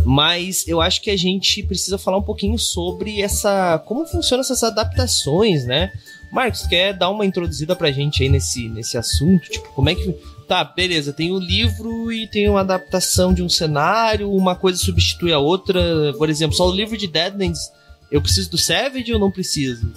Mas 0.04 0.66
eu 0.66 0.80
acho 0.80 1.00
que 1.02 1.10
a 1.10 1.16
gente 1.16 1.62
precisa 1.62 1.98
falar 1.98 2.18
um 2.18 2.22
pouquinho 2.22 2.58
sobre 2.58 3.20
essa. 3.20 3.78
como 3.86 4.06
funcionam 4.06 4.40
essas 4.40 4.62
adaptações, 4.62 5.64
né? 5.64 5.92
Marcos, 6.30 6.66
quer 6.66 6.96
dar 6.96 7.10
uma 7.10 7.26
introduzida 7.26 7.74
pra 7.74 7.90
gente 7.90 8.22
aí 8.22 8.28
nesse, 8.28 8.68
nesse 8.68 8.96
assunto? 8.96 9.50
Tipo, 9.50 9.68
como 9.70 9.88
é 9.88 9.94
que. 9.94 10.12
Tá, 10.46 10.64
beleza, 10.64 11.12
tem 11.12 11.30
o 11.30 11.38
livro 11.38 12.10
e 12.10 12.26
tem 12.26 12.48
uma 12.48 12.60
adaptação 12.60 13.32
de 13.32 13.40
um 13.40 13.48
cenário, 13.48 14.32
uma 14.32 14.56
coisa 14.56 14.78
substitui 14.78 15.32
a 15.32 15.38
outra. 15.38 15.80
Por 16.18 16.28
exemplo, 16.28 16.56
só 16.56 16.68
o 16.68 16.74
livro 16.74 16.96
de 16.96 17.06
Deadlands, 17.06 17.70
eu 18.10 18.20
preciso 18.20 18.50
do 18.50 18.58
Savage 18.58 19.12
ou 19.12 19.20
não 19.20 19.30
preciso? 19.30 19.92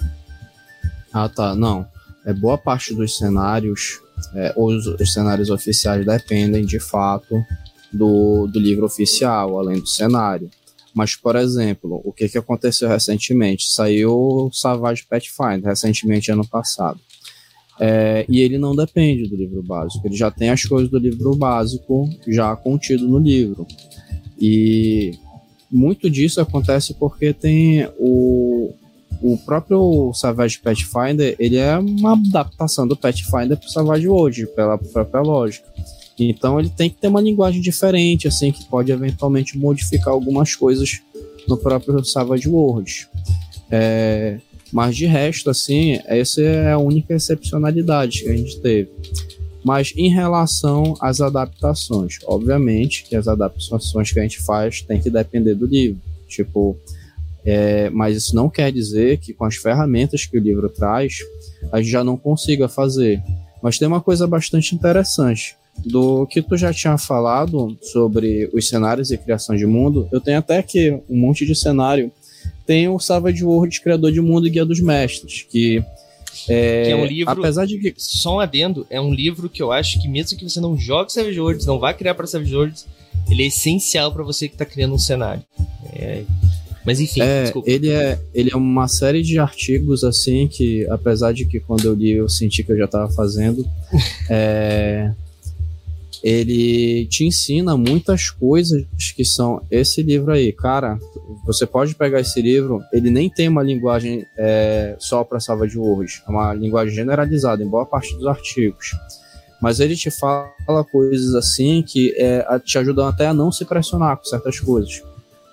Ah, 1.12 1.28
tá, 1.28 1.56
não. 1.56 1.86
É 2.24 2.32
boa 2.32 2.56
parte 2.56 2.94
dos 2.94 3.16
cenários, 3.16 4.00
é, 4.32 4.54
os, 4.56 4.86
os 4.86 5.12
cenários 5.12 5.50
oficiais 5.50 6.06
dependem 6.06 6.64
de 6.64 6.78
fato 6.78 7.44
do, 7.94 8.46
do 8.46 8.58
livro 8.58 8.84
oficial, 8.84 9.58
além 9.58 9.78
do 9.78 9.86
cenário. 9.86 10.50
Mas, 10.94 11.16
por 11.16 11.34
exemplo, 11.36 12.00
o 12.04 12.12
que, 12.12 12.28
que 12.28 12.38
aconteceu 12.38 12.88
recentemente? 12.88 13.72
Saiu 13.72 14.48
Savage 14.52 15.04
Pathfinder, 15.08 15.64
recentemente, 15.64 16.30
ano 16.30 16.46
passado. 16.46 17.00
É, 17.80 18.24
e 18.28 18.40
ele 18.40 18.56
não 18.56 18.74
depende 18.74 19.28
do 19.28 19.34
livro 19.34 19.60
básico, 19.60 20.06
ele 20.06 20.16
já 20.16 20.30
tem 20.30 20.50
as 20.50 20.62
coisas 20.64 20.88
do 20.88 20.96
livro 20.96 21.34
básico 21.34 22.08
já 22.28 22.54
contido 22.54 23.08
no 23.08 23.18
livro. 23.18 23.66
E 24.40 25.12
muito 25.68 26.08
disso 26.08 26.40
acontece 26.40 26.94
porque 26.94 27.32
tem 27.32 27.88
o, 27.98 28.72
o 29.20 29.36
próprio 29.38 30.12
Savage 30.14 30.60
Pathfinder, 30.60 31.34
ele 31.36 31.56
é 31.56 31.76
uma 31.76 32.12
adaptação 32.12 32.86
do 32.86 32.96
Pathfinder 32.96 33.56
para 33.56 33.66
o 33.66 33.70
Savage 33.70 34.06
World, 34.06 34.46
pela 34.54 34.78
própria 34.78 35.20
lógica. 35.20 35.66
Então 36.18 36.60
ele 36.60 36.68
tem 36.68 36.88
que 36.88 36.96
ter 36.96 37.08
uma 37.08 37.20
linguagem 37.20 37.60
diferente, 37.60 38.28
assim, 38.28 38.52
que 38.52 38.64
pode 38.64 38.92
eventualmente 38.92 39.58
modificar 39.58 40.14
algumas 40.14 40.54
coisas 40.54 41.00
no 41.48 41.56
próprio 41.56 42.04
Savage 42.04 42.48
Worlds. 42.48 43.08
É, 43.70 44.38
mas 44.72 44.96
de 44.96 45.06
resto, 45.06 45.50
assim, 45.50 46.00
essa 46.06 46.40
é 46.40 46.72
a 46.72 46.78
única 46.78 47.14
excepcionalidade 47.14 48.22
que 48.22 48.28
a 48.28 48.36
gente 48.36 48.60
teve. 48.60 48.90
Mas 49.64 49.92
em 49.96 50.10
relação 50.10 50.94
às 51.00 51.20
adaptações, 51.20 52.18
obviamente 52.26 53.04
que 53.04 53.16
as 53.16 53.26
adaptações 53.26 54.12
que 54.12 54.18
a 54.18 54.22
gente 54.22 54.40
faz 54.40 54.82
tem 54.82 55.00
que 55.00 55.08
depender 55.08 55.54
do 55.54 55.66
livro. 55.66 56.00
Tipo, 56.28 56.76
é, 57.44 57.88
mas 57.90 58.16
isso 58.16 58.34
não 58.34 58.50
quer 58.50 58.72
dizer 58.72 59.18
que 59.18 59.32
com 59.32 59.44
as 59.44 59.56
ferramentas 59.56 60.26
que 60.26 60.36
o 60.36 60.40
livro 60.40 60.68
traz, 60.68 61.18
a 61.72 61.80
gente 61.80 61.90
já 61.90 62.04
não 62.04 62.16
consiga 62.16 62.68
fazer. 62.68 63.22
Mas 63.62 63.78
tem 63.78 63.88
uma 63.88 64.00
coisa 64.00 64.26
bastante 64.26 64.74
interessante. 64.74 65.56
Do 65.84 66.26
que 66.26 66.40
tu 66.40 66.56
já 66.56 66.72
tinha 66.72 66.96
falado 66.96 67.76
sobre 67.82 68.48
os 68.52 68.68
cenários 68.68 69.10
e 69.10 69.18
criação 69.18 69.54
de 69.54 69.66
mundo, 69.66 70.08
eu 70.12 70.20
tenho 70.20 70.38
até 70.38 70.58
aqui 70.58 70.90
um 71.08 71.16
monte 71.16 71.44
de 71.44 71.54
cenário. 71.54 72.10
Tem 72.66 72.88
o 72.88 72.98
Savage 72.98 73.44
World, 73.44 73.80
Criador 73.80 74.10
de 74.10 74.20
Mundo 74.20 74.46
e 74.46 74.50
Guia 74.50 74.64
dos 74.64 74.80
Mestres, 74.80 75.42
que 75.42 75.84
é, 76.48 76.84
que 76.84 76.90
é 76.90 76.96
um 76.96 77.04
livro. 77.04 77.32
Apesar 77.32 77.66
de 77.66 77.78
que. 77.78 77.94
Só 77.96 78.36
um 78.36 78.40
adendo, 78.40 78.86
é 78.90 79.00
um 79.00 79.12
livro 79.12 79.48
que 79.48 79.62
eu 79.62 79.72
acho 79.72 80.00
que, 80.00 80.08
mesmo 80.08 80.38
que 80.38 80.48
você 80.48 80.60
não 80.60 80.76
jogue 80.76 81.12
Savage 81.12 81.40
Worlds, 81.40 81.66
não 81.66 81.78
vá 81.78 81.92
criar 81.92 82.14
para 82.14 82.26
Savage 82.26 82.54
Worlds, 82.54 82.86
ele 83.30 83.44
é 83.44 83.46
essencial 83.46 84.12
para 84.12 84.22
você 84.22 84.48
que 84.48 84.54
está 84.54 84.64
criando 84.64 84.94
um 84.94 84.98
cenário. 84.98 85.42
É, 85.92 86.24
mas 86.84 87.00
enfim, 87.00 87.22
é, 87.22 87.52
ele 87.64 87.90
é 87.90 88.20
ele 88.34 88.50
é 88.52 88.56
uma 88.56 88.88
série 88.88 89.22
de 89.22 89.38
artigos 89.38 90.04
assim 90.04 90.46
que 90.46 90.86
apesar 90.90 91.32
de 91.32 91.46
que 91.46 91.58
quando 91.60 91.84
eu 91.86 91.94
li 91.94 92.12
eu 92.12 92.28
senti 92.28 92.62
que 92.62 92.72
eu 92.72 92.76
já 92.76 92.84
estava 92.84 93.10
fazendo, 93.12 93.66
é, 94.28 95.12
ele 96.24 97.04
te 97.04 97.26
ensina 97.26 97.76
muitas 97.76 98.30
coisas 98.30 98.86
que 99.14 99.26
são 99.26 99.60
esse 99.70 100.02
livro 100.02 100.32
aí, 100.32 100.54
cara. 100.54 100.98
Você 101.44 101.66
pode 101.66 101.94
pegar 101.94 102.18
esse 102.18 102.40
livro, 102.40 102.80
ele 102.90 103.10
nem 103.10 103.28
tem 103.28 103.46
uma 103.46 103.62
linguagem 103.62 104.24
é, 104.38 104.96
só 104.98 105.22
para 105.22 105.38
salva 105.38 105.68
de 105.68 105.76
Words, 105.76 106.22
é 106.26 106.30
uma 106.30 106.54
linguagem 106.54 106.94
generalizada 106.94 107.62
em 107.62 107.68
boa 107.68 107.84
parte 107.84 108.16
dos 108.16 108.26
artigos. 108.26 108.96
Mas 109.60 109.80
ele 109.80 109.94
te 109.94 110.10
fala 110.10 110.82
coisas 110.90 111.34
assim 111.34 111.82
que 111.82 112.14
é, 112.16 112.58
te 112.60 112.78
ajudam 112.78 113.06
até 113.06 113.26
a 113.26 113.34
não 113.34 113.52
se 113.52 113.66
pressionar 113.66 114.16
com 114.16 114.24
certas 114.24 114.58
coisas. 114.58 115.02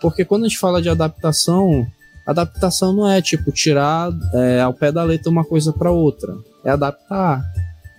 Porque 0.02 0.24
quando 0.24 0.46
a 0.46 0.48
gente 0.48 0.58
fala 0.58 0.82
de 0.82 0.88
adaptação, 0.88 1.86
adaptação 2.26 2.94
não 2.94 3.10
é 3.10 3.22
tipo 3.22 3.52
tirar 3.52 4.10
é, 4.34 4.62
ao 4.62 4.74
pé 4.74 4.90
da 4.90 5.04
letra 5.04 5.30
uma 5.30 5.44
coisa 5.44 5.74
para 5.74 5.92
outra, 5.92 6.34
é 6.64 6.72
adaptar. 6.72 7.44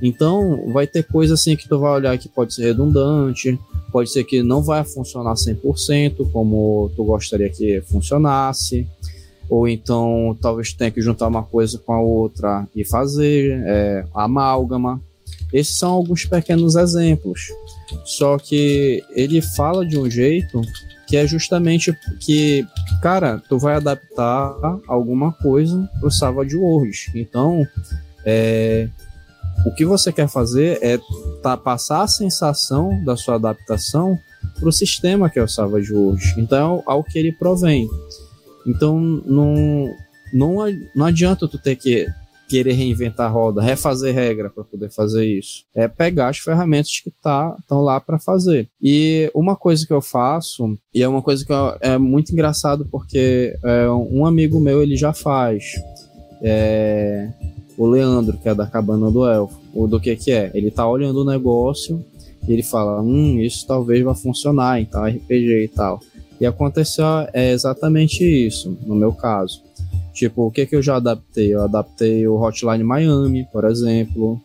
Então, 0.02 0.72
vai 0.72 0.84
ter 0.84 1.04
coisa 1.04 1.34
assim 1.34 1.54
que 1.54 1.68
tu 1.68 1.78
vai 1.78 1.92
olhar 1.92 2.18
que 2.18 2.28
pode 2.28 2.52
ser 2.52 2.64
redundante, 2.64 3.56
pode 3.92 4.10
ser 4.10 4.24
que 4.24 4.42
não 4.42 4.60
vai 4.60 4.82
funcionar 4.82 5.34
100% 5.34 6.28
como 6.32 6.90
tu 6.96 7.04
gostaria 7.04 7.48
que 7.48 7.80
funcionasse, 7.82 8.84
ou 9.48 9.68
então 9.68 10.36
talvez 10.40 10.72
tenha 10.72 10.90
que 10.90 11.00
juntar 11.00 11.28
uma 11.28 11.44
coisa 11.44 11.78
com 11.78 11.92
a 11.92 12.00
outra 12.00 12.66
e 12.74 12.84
fazer 12.84 13.62
é, 13.64 14.04
amálgama. 14.12 15.00
Esses 15.52 15.78
são 15.78 15.92
alguns 15.92 16.24
pequenos 16.24 16.74
exemplos. 16.74 17.52
Só 18.04 18.38
que 18.38 19.04
ele 19.10 19.40
fala 19.40 19.86
de 19.86 19.98
um 19.98 20.10
jeito 20.10 20.60
que 21.06 21.16
é 21.16 21.26
justamente 21.26 21.96
que, 22.20 22.66
cara, 23.02 23.40
tu 23.48 23.58
vai 23.58 23.74
adaptar 23.74 24.56
alguma 24.88 25.30
coisa 25.30 25.88
pro 26.00 26.10
Savage 26.10 26.56
Worlds. 26.56 27.10
Então, 27.14 27.66
é, 28.24 28.88
o 29.66 29.74
que 29.74 29.84
você 29.84 30.12
quer 30.12 30.28
fazer 30.28 30.78
é 30.82 30.98
tá, 31.42 31.56
passar 31.56 32.02
a 32.02 32.08
sensação 32.08 33.02
da 33.04 33.16
sua 33.16 33.36
adaptação 33.36 34.18
pro 34.58 34.72
sistema 34.72 35.30
que 35.30 35.38
é 35.38 35.42
o 35.42 35.48
Savage 35.48 35.92
Worlds. 35.92 36.36
Então, 36.36 36.82
ao 36.86 37.02
que 37.02 37.18
ele 37.18 37.32
provém. 37.32 37.88
Então, 38.66 38.98
não, 39.00 39.94
não, 40.32 40.56
não 40.94 41.06
adianta 41.06 41.48
tu 41.48 41.58
ter 41.58 41.76
que 41.76 42.06
querer 42.48 42.74
reinventar 42.74 43.28
a 43.28 43.30
roda, 43.30 43.62
refazer 43.62 44.14
regra 44.14 44.50
para 44.50 44.62
poder 44.62 44.90
fazer 44.90 45.24
isso. 45.24 45.64
É 45.74 45.88
pegar 45.88 46.28
as 46.28 46.38
ferramentas 46.38 47.00
que 47.02 47.10
tá 47.10 47.56
estão 47.58 47.80
lá 47.80 47.98
para 47.98 48.18
fazer. 48.18 48.68
E 48.80 49.30
uma 49.34 49.56
coisa 49.56 49.86
que 49.86 49.92
eu 49.92 50.02
faço, 50.02 50.76
e 50.94 51.02
é 51.02 51.08
uma 51.08 51.22
coisa 51.22 51.46
que 51.46 51.52
eu, 51.52 51.76
é 51.80 51.96
muito 51.96 52.30
engraçado 52.30 52.86
porque 52.90 53.56
é, 53.64 53.88
um 53.88 54.26
amigo 54.26 54.60
meu 54.60 54.82
ele 54.82 54.96
já 54.96 55.14
faz. 55.14 55.64
É, 56.42 57.30
o 57.76 57.86
Leandro, 57.86 58.38
que 58.38 58.48
é 58.48 58.54
da 58.54 58.66
cabana 58.66 59.10
do 59.10 59.26
elfo. 59.26 59.60
O 59.74 59.86
do 59.86 60.00
que 60.00 60.14
que 60.16 60.30
é? 60.30 60.50
Ele 60.54 60.70
tá 60.70 60.86
olhando 60.88 61.20
o 61.20 61.24
negócio 61.24 62.04
e 62.46 62.52
ele 62.52 62.62
fala, 62.62 63.00
hum, 63.00 63.40
isso 63.40 63.66
talvez 63.66 64.02
vá 64.02 64.14
funcionar, 64.14 64.80
então 64.80 65.04
RPG 65.04 65.64
e 65.64 65.68
tal. 65.68 66.00
E 66.40 66.46
aconteceu 66.46 67.04
é 67.32 67.52
exatamente 67.52 68.24
isso, 68.24 68.76
no 68.84 68.94
meu 68.94 69.12
caso. 69.12 69.62
Tipo, 70.12 70.46
o 70.46 70.50
que 70.50 70.66
que 70.66 70.76
eu 70.76 70.82
já 70.82 70.96
adaptei? 70.96 71.54
Eu 71.54 71.62
adaptei 71.62 72.26
o 72.26 72.34
Hotline 72.34 72.84
Miami, 72.84 73.46
por 73.50 73.64
exemplo. 73.64 74.40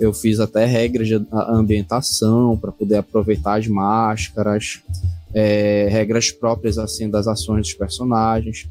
Eu 0.00 0.12
fiz 0.12 0.40
até 0.40 0.64
regras 0.64 1.06
de 1.06 1.20
ambientação 1.32 2.56
para 2.56 2.72
poder 2.72 2.96
aproveitar 2.96 3.58
as 3.58 3.68
máscaras, 3.68 4.80
é, 5.34 5.88
regras 5.90 6.30
próprias 6.30 6.78
assim 6.78 7.08
das 7.08 7.26
ações 7.28 7.66
dos 7.66 7.74
personagens. 7.74 8.68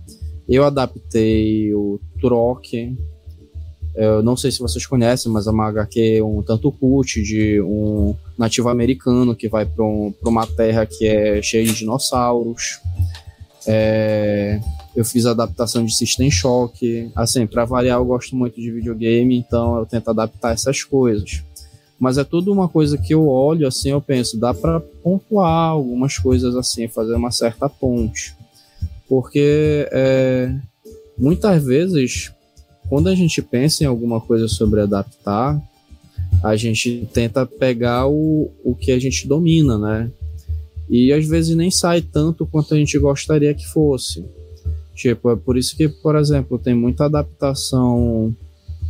Eu 0.49 0.65
adaptei 0.65 1.73
o 1.73 1.99
Troque. 2.19 2.97
Eu 3.95 4.23
não 4.23 4.37
sei 4.37 4.51
se 4.51 4.59
vocês 4.59 4.85
conhecem, 4.85 5.31
mas 5.31 5.47
é 5.47 5.51
uma 5.51 5.67
HQ 5.67 6.21
um 6.21 6.41
tanto 6.41 6.71
cult 6.71 7.21
de 7.21 7.61
um 7.61 8.15
nativo 8.37 8.69
americano 8.69 9.35
que 9.35 9.49
vai 9.49 9.65
para 9.65 9.83
um, 9.83 10.13
uma 10.23 10.47
terra 10.47 10.85
que 10.85 11.05
é 11.05 11.41
cheia 11.41 11.65
de 11.65 11.73
dinossauros. 11.73 12.79
É, 13.67 14.59
eu 14.95 15.05
fiz 15.05 15.25
adaptação 15.25 15.85
de 15.85 15.95
System 15.95 16.31
Shock. 16.31 17.11
Assim, 17.15 17.45
para 17.45 17.65
variar, 17.65 17.99
eu 17.99 18.05
gosto 18.05 18.35
muito 18.35 18.59
de 18.59 18.71
videogame, 18.71 19.37
então 19.37 19.77
eu 19.77 19.85
tento 19.85 20.09
adaptar 20.09 20.53
essas 20.53 20.83
coisas. 20.83 21.43
Mas 21.99 22.17
é 22.17 22.23
tudo 22.23 22.51
uma 22.51 22.67
coisa 22.67 22.97
que 22.97 23.13
eu 23.13 23.27
olho 23.27 23.67
assim, 23.67 23.89
eu 23.91 24.01
penso, 24.01 24.39
dá 24.39 24.53
para 24.53 24.79
pontuar 24.79 25.69
algumas 25.69 26.17
coisas 26.17 26.55
assim, 26.55 26.87
fazer 26.87 27.13
uma 27.13 27.29
certa 27.29 27.69
ponte. 27.69 28.35
Porque 29.07 29.87
é, 29.91 30.51
muitas 31.17 31.63
vezes, 31.63 32.31
quando 32.91 33.07
a 33.07 33.15
gente 33.15 33.41
pensa 33.41 33.85
em 33.85 33.87
alguma 33.87 34.19
coisa 34.19 34.49
sobre 34.49 34.81
adaptar, 34.81 35.57
a 36.43 36.57
gente 36.57 37.07
tenta 37.13 37.45
pegar 37.45 38.05
o, 38.05 38.51
o 38.65 38.75
que 38.75 38.91
a 38.91 38.99
gente 38.99 39.29
domina, 39.29 39.77
né? 39.77 40.11
E 40.89 41.13
às 41.13 41.25
vezes 41.25 41.55
nem 41.55 41.71
sai 41.71 42.01
tanto 42.01 42.45
quanto 42.45 42.73
a 42.73 42.77
gente 42.77 42.99
gostaria 42.99 43.53
que 43.53 43.65
fosse. 43.65 44.25
Tipo, 44.93 45.31
é 45.31 45.37
por 45.37 45.57
isso 45.57 45.73
que, 45.77 45.87
por 45.87 46.17
exemplo, 46.17 46.59
tem 46.59 46.75
muita 46.75 47.05
adaptação 47.05 48.35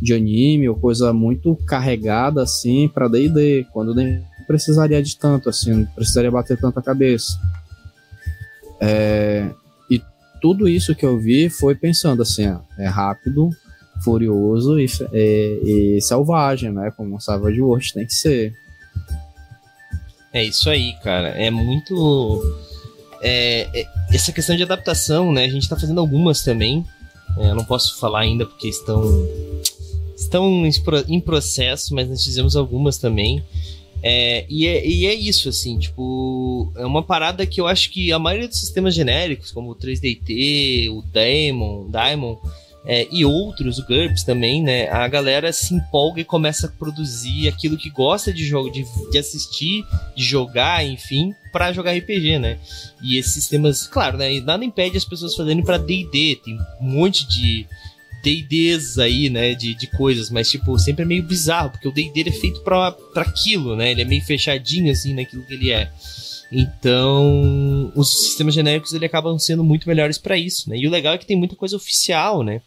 de 0.02 0.12
anime 0.12 0.68
ou 0.68 0.74
coisa 0.74 1.12
muito 1.12 1.54
carregada 1.64 2.42
assim 2.42 2.88
para 2.88 3.06
D&D, 3.06 3.68
quando 3.72 3.94
nem 3.94 4.20
precisaria 4.48 5.00
de 5.00 5.16
tanto 5.16 5.48
assim, 5.48 5.74
não 5.74 5.84
precisaria 5.84 6.28
bater 6.28 6.58
tanta 6.58 6.82
cabeça. 6.82 7.38
É, 8.80 9.48
e 9.88 10.02
tudo 10.40 10.68
isso 10.68 10.92
que 10.92 11.06
eu 11.06 11.20
vi 11.20 11.48
foi 11.48 11.76
pensando 11.76 12.22
assim, 12.22 12.48
ó, 12.48 12.58
é 12.76 12.88
rápido, 12.88 13.48
furioso 14.02 14.78
e, 14.78 14.86
e, 15.12 15.96
e 15.96 16.02
selvagem, 16.02 16.72
né? 16.72 16.92
Como 16.96 17.14
um 17.14 17.20
Savage 17.20 17.60
World 17.60 17.92
tem 17.92 18.06
que 18.06 18.14
ser. 18.14 18.54
É 20.32 20.42
isso 20.42 20.70
aí, 20.70 20.94
cara. 21.02 21.28
É 21.28 21.50
muito 21.50 22.42
é, 23.20 23.68
é, 23.72 23.86
essa 24.10 24.32
questão 24.32 24.56
de 24.56 24.62
adaptação, 24.62 25.32
né? 25.32 25.44
A 25.44 25.48
gente 25.48 25.62
está 25.62 25.78
fazendo 25.78 26.00
algumas 26.00 26.42
também. 26.42 26.84
É, 27.38 27.50
eu 27.50 27.54
não 27.54 27.64
posso 27.64 27.98
falar 27.98 28.20
ainda 28.20 28.44
porque 28.44 28.68
estão 28.68 29.02
estão 30.16 30.64
em 31.08 31.20
processo, 31.20 31.94
mas 31.94 32.08
nós 32.08 32.24
fizemos 32.24 32.56
algumas 32.56 32.96
também. 32.98 33.42
É, 34.02 34.44
e, 34.48 34.66
é, 34.66 34.84
e 34.86 35.06
é 35.06 35.14
isso, 35.14 35.48
assim, 35.48 35.78
tipo, 35.78 36.72
é 36.76 36.84
uma 36.84 37.02
parada 37.02 37.46
que 37.46 37.60
eu 37.60 37.68
acho 37.68 37.90
que 37.90 38.12
a 38.12 38.18
maioria 38.18 38.48
dos 38.48 38.58
sistemas 38.58 38.94
genéricos, 38.94 39.52
como 39.52 39.70
o 39.70 39.76
3DT, 39.76 40.90
o 40.90 41.02
Daemon, 41.02 41.88
Daemon 41.88 42.36
é, 42.84 43.06
e 43.10 43.24
outros, 43.24 43.78
GURPS 43.78 44.24
também, 44.24 44.62
né? 44.62 44.88
A 44.90 45.06
galera 45.06 45.52
se 45.52 45.74
empolga 45.74 46.20
e 46.20 46.24
começa 46.24 46.66
a 46.66 46.70
produzir 46.70 47.48
aquilo 47.48 47.76
que 47.76 47.90
gosta 47.90 48.32
de 48.32 48.44
jogo, 48.44 48.70
de, 48.70 48.84
de 49.10 49.18
assistir, 49.18 49.84
de 50.16 50.24
jogar, 50.24 50.84
enfim, 50.84 51.32
para 51.52 51.72
jogar 51.72 51.96
RPG, 51.96 52.38
né? 52.38 52.58
E 53.02 53.16
esses 53.16 53.34
sistemas, 53.34 53.86
claro, 53.86 54.16
né? 54.18 54.40
Nada 54.40 54.64
impede 54.64 54.96
as 54.96 55.04
pessoas 55.04 55.34
fazerem 55.34 55.62
para 55.62 55.78
D&D, 55.78 56.40
tem 56.44 56.58
um 56.80 56.90
monte 56.90 57.26
de 57.28 57.66
D&Ds 58.22 58.98
aí, 58.98 59.28
né, 59.28 59.54
de, 59.54 59.74
de 59.74 59.86
coisas, 59.88 60.30
mas, 60.30 60.50
tipo, 60.50 60.78
sempre 60.78 61.02
é 61.02 61.06
meio 61.06 61.22
bizarro, 61.22 61.70
porque 61.70 61.88
o 61.88 61.92
D&D 61.92 62.28
é 62.28 62.32
feito 62.32 62.60
para 62.60 62.96
aquilo, 63.16 63.74
né? 63.76 63.90
Ele 63.90 64.02
é 64.02 64.04
meio 64.04 64.22
fechadinho, 64.22 64.90
assim, 64.92 65.14
naquilo 65.14 65.44
que 65.44 65.54
ele 65.54 65.70
é. 65.70 65.90
Então, 66.54 67.90
os 67.96 68.10
sistemas 68.10 68.52
genéricos 68.52 68.92
ele 68.92 69.06
acabam 69.06 69.38
sendo 69.38 69.64
muito 69.64 69.88
melhores 69.88 70.18
para 70.18 70.36
isso, 70.36 70.68
né? 70.68 70.76
E 70.76 70.86
o 70.86 70.90
legal 70.90 71.14
é 71.14 71.18
que 71.18 71.24
tem 71.24 71.36
muita 71.36 71.56
coisa 71.56 71.74
oficial, 71.74 72.42
né? 72.42 72.60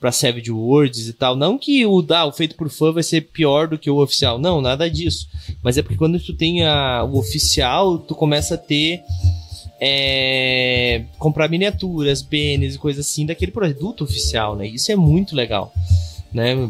Para 0.00 0.10
Savage 0.10 0.50
Worlds 0.50 1.06
e 1.06 1.12
tal. 1.12 1.36
Não 1.36 1.56
que 1.56 1.86
o 1.86 2.02
da, 2.02 2.26
o 2.26 2.32
feito 2.32 2.56
por 2.56 2.68
fã 2.68 2.90
vai 2.90 3.04
ser 3.04 3.28
pior 3.28 3.68
do 3.68 3.78
que 3.78 3.88
o 3.88 4.02
oficial, 4.02 4.40
não, 4.40 4.60
nada 4.60 4.90
disso. 4.90 5.28
Mas 5.62 5.78
é 5.78 5.82
porque 5.82 5.96
quando 5.96 6.18
tu 6.18 6.34
tem 6.34 6.64
a, 6.64 7.04
o 7.04 7.16
oficial, 7.16 7.98
tu 7.98 8.12
começa 8.12 8.56
a 8.56 8.58
ter 8.58 9.02
é, 9.80 11.04
comprar 11.18 11.48
miniaturas, 11.48 12.22
bens 12.22 12.74
e 12.74 12.78
coisas 12.78 13.06
assim 13.06 13.26
daquele 13.26 13.52
produto 13.52 14.04
oficial, 14.04 14.56
né? 14.56 14.66
Isso 14.66 14.90
é 14.90 14.96
muito 14.96 15.36
legal, 15.36 15.72
né? 16.32 16.68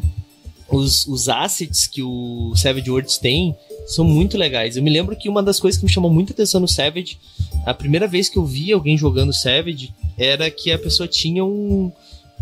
os, 0.70 1.06
os 1.06 1.28
assets 1.28 1.86
que 1.86 2.02
o 2.02 2.52
Savage 2.54 2.90
Worlds 2.90 3.18
tem 3.18 3.56
são 3.86 4.04
muito 4.04 4.36
legais. 4.36 4.76
Eu 4.76 4.82
me 4.82 4.90
lembro 4.90 5.16
que 5.16 5.28
uma 5.28 5.42
das 5.42 5.59
coisas 5.59 5.78
que 5.78 5.86
me 5.86 5.90
chamou 5.90 6.12
muita 6.12 6.32
atenção 6.32 6.61
no 6.61 6.68
Savage, 6.68 7.18
a 7.64 7.72
primeira 7.72 8.06
vez 8.06 8.28
que 8.28 8.36
eu 8.36 8.44
vi 8.44 8.72
alguém 8.72 8.96
jogando 8.96 9.32
Savage, 9.32 9.94
era 10.16 10.50
que 10.50 10.70
a 10.70 10.78
pessoa 10.78 11.09
tinha 11.09 11.44
um, 11.44 11.90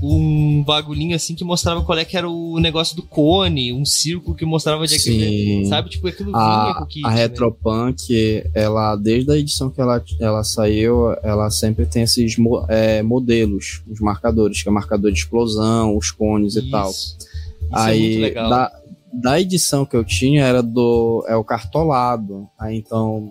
um 0.02 0.62
bagulhinho 0.62 1.16
assim 1.16 1.34
que 1.34 1.44
mostrava 1.44 1.82
qual 1.82 1.98
é 1.98 2.04
que 2.04 2.16
era 2.16 2.28
o 2.28 2.58
negócio 2.60 2.94
do 2.94 3.02
cone, 3.02 3.72
um 3.72 3.84
círculo 3.84 4.36
que 4.36 4.44
mostrava 4.44 4.86
de 4.86 4.94
aquele, 4.94 5.66
sabe? 5.66 5.88
Tipo, 5.88 6.08
aquilo 6.08 6.32
vinha 6.32 6.42
a, 6.42 6.74
com 6.74 6.84
o 6.84 6.86
kit, 6.86 7.06
a 7.06 7.10
né? 7.10 7.16
Retropunk, 7.16 8.44
ela, 8.54 8.96
desde 8.96 9.32
a 9.32 9.36
edição 9.36 9.70
que 9.70 9.80
ela, 9.80 10.02
ela 10.20 10.44
saiu, 10.44 11.12
ela 11.22 11.50
sempre 11.50 11.86
tem 11.86 12.02
esses 12.02 12.36
é, 12.68 13.02
modelos, 13.02 13.82
os 13.88 14.00
marcadores, 14.00 14.62
que 14.62 14.68
é 14.68 14.72
marcador 14.72 15.10
de 15.10 15.18
explosão, 15.18 15.96
os 15.96 16.10
cones 16.10 16.56
e 16.56 16.70
tal. 16.70 16.90
Isso. 16.90 17.16
Isso 17.18 17.28
é 17.72 17.86
muito 17.86 17.88
Aí, 17.88 18.18
legal. 18.18 18.50
da, 18.50 18.72
da 19.12 19.40
edição 19.40 19.86
que 19.86 19.96
eu 19.96 20.04
tinha 20.04 20.44
era 20.44 20.62
do 20.62 21.24
é 21.26 21.34
o 21.36 21.44
cartolado. 21.44 22.48
Aí 22.58 22.76
então 22.76 23.30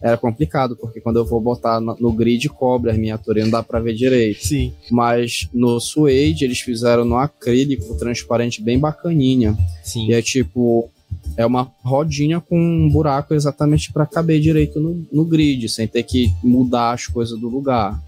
era 0.00 0.16
complicado, 0.16 0.76
porque 0.76 1.00
quando 1.00 1.16
eu 1.16 1.26
vou 1.26 1.40
botar 1.40 1.78
no, 1.80 2.12
grid 2.12 2.48
cobre 2.48 2.90
as 2.90 2.96
miniaturas, 2.96 3.44
não 3.44 3.50
dá 3.50 3.62
pra 3.62 3.80
ver 3.80 3.94
direito. 3.94 4.46
Sim. 4.46 4.72
Mas 4.90 5.48
no 5.52 5.78
Suede 5.78 6.44
eles 6.44 6.60
fizeram 6.60 7.04
no 7.04 7.16
acrílico 7.16 7.94
transparente 7.96 8.62
bem 8.62 8.78
bacaninha. 8.78 9.56
Sim. 9.82 10.08
E 10.08 10.14
é 10.14 10.22
tipo. 10.22 10.90
É 11.36 11.44
uma 11.44 11.70
rodinha 11.82 12.40
com 12.40 12.58
um 12.58 12.88
buraco 12.88 13.34
exatamente 13.34 13.92
para 13.92 14.06
caber 14.06 14.40
direito 14.40 14.80
no, 14.80 15.06
no 15.12 15.24
grid, 15.24 15.68
sem 15.68 15.86
ter 15.86 16.02
que 16.02 16.32
mudar 16.42 16.92
as 16.92 17.06
coisas 17.06 17.38
do 17.38 17.48
lugar. 17.48 18.00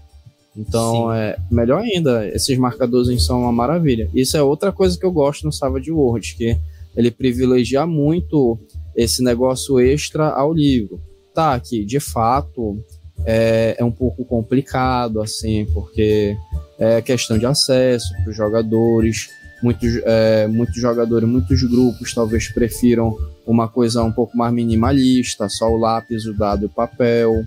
Então, 0.55 1.07
Sim. 1.07 1.17
é 1.17 1.37
melhor 1.51 1.81
ainda, 1.81 2.27
esses 2.29 2.57
marcadores 2.57 3.23
são 3.25 3.41
uma 3.41 3.51
maravilha. 3.51 4.09
Isso 4.13 4.37
é 4.37 4.43
outra 4.43 4.71
coisa 4.71 4.97
que 4.97 5.05
eu 5.05 5.11
gosto 5.11 5.43
no 5.43 5.51
Savage 5.51 5.91
World, 5.91 6.35
que 6.35 6.57
ele 6.95 7.11
privilegia 7.11 7.85
muito 7.85 8.57
esse 8.95 9.23
negócio 9.23 9.79
extra 9.79 10.29
ao 10.29 10.53
livro. 10.53 11.01
Tá, 11.33 11.59
que 11.59 11.83
de 11.83 11.99
fato 11.99 12.77
é, 13.25 13.75
é 13.79 13.83
um 13.83 13.91
pouco 13.91 14.23
complicado, 14.25 15.21
assim, 15.21 15.65
porque 15.73 16.35
é 16.77 17.01
questão 17.01 17.37
de 17.37 17.45
acesso 17.45 18.13
para 18.21 18.29
os 18.31 18.35
jogadores. 18.35 19.29
Muitos, 19.61 19.95
é, 20.03 20.45
muitos 20.47 20.75
jogadores, 20.75 21.27
muitos 21.27 21.63
grupos 21.63 22.13
talvez 22.13 22.49
prefiram 22.49 23.15
uma 23.47 23.67
coisa 23.67 24.03
um 24.03 24.11
pouco 24.11 24.37
mais 24.37 24.53
minimalista, 24.53 25.47
só 25.47 25.71
o 25.71 25.77
lápis, 25.77 26.25
o 26.25 26.33
dado 26.33 26.63
e 26.63 26.65
o 26.65 26.69
papel. 26.69 27.45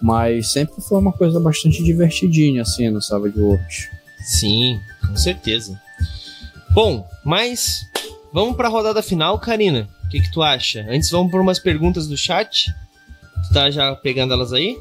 Mas 0.00 0.50
sempre 0.50 0.82
foi 0.82 0.98
uma 0.98 1.12
coisa 1.12 1.38
bastante 1.38 1.82
divertidinha, 1.84 2.62
assim, 2.62 2.90
no 2.90 3.00
Savage 3.00 3.38
Worlds. 3.38 3.88
Sim, 4.24 4.80
com 5.06 5.16
certeza. 5.16 5.80
Bom, 6.74 7.06
mas 7.24 7.86
vamos 8.32 8.56
pra 8.56 8.68
rodada 8.68 9.00
final, 9.02 9.38
Karina. 9.38 9.88
O 10.04 10.08
que, 10.08 10.20
que 10.20 10.32
tu 10.32 10.42
acha? 10.42 10.84
Antes 10.88 11.10
vamos 11.10 11.30
por 11.30 11.40
umas 11.40 11.60
perguntas 11.60 12.08
do 12.08 12.16
chat. 12.16 12.66
Tu 13.48 13.54
tá 13.54 13.70
já 13.70 13.94
pegando 13.96 14.32
elas 14.34 14.52
aí? 14.52 14.76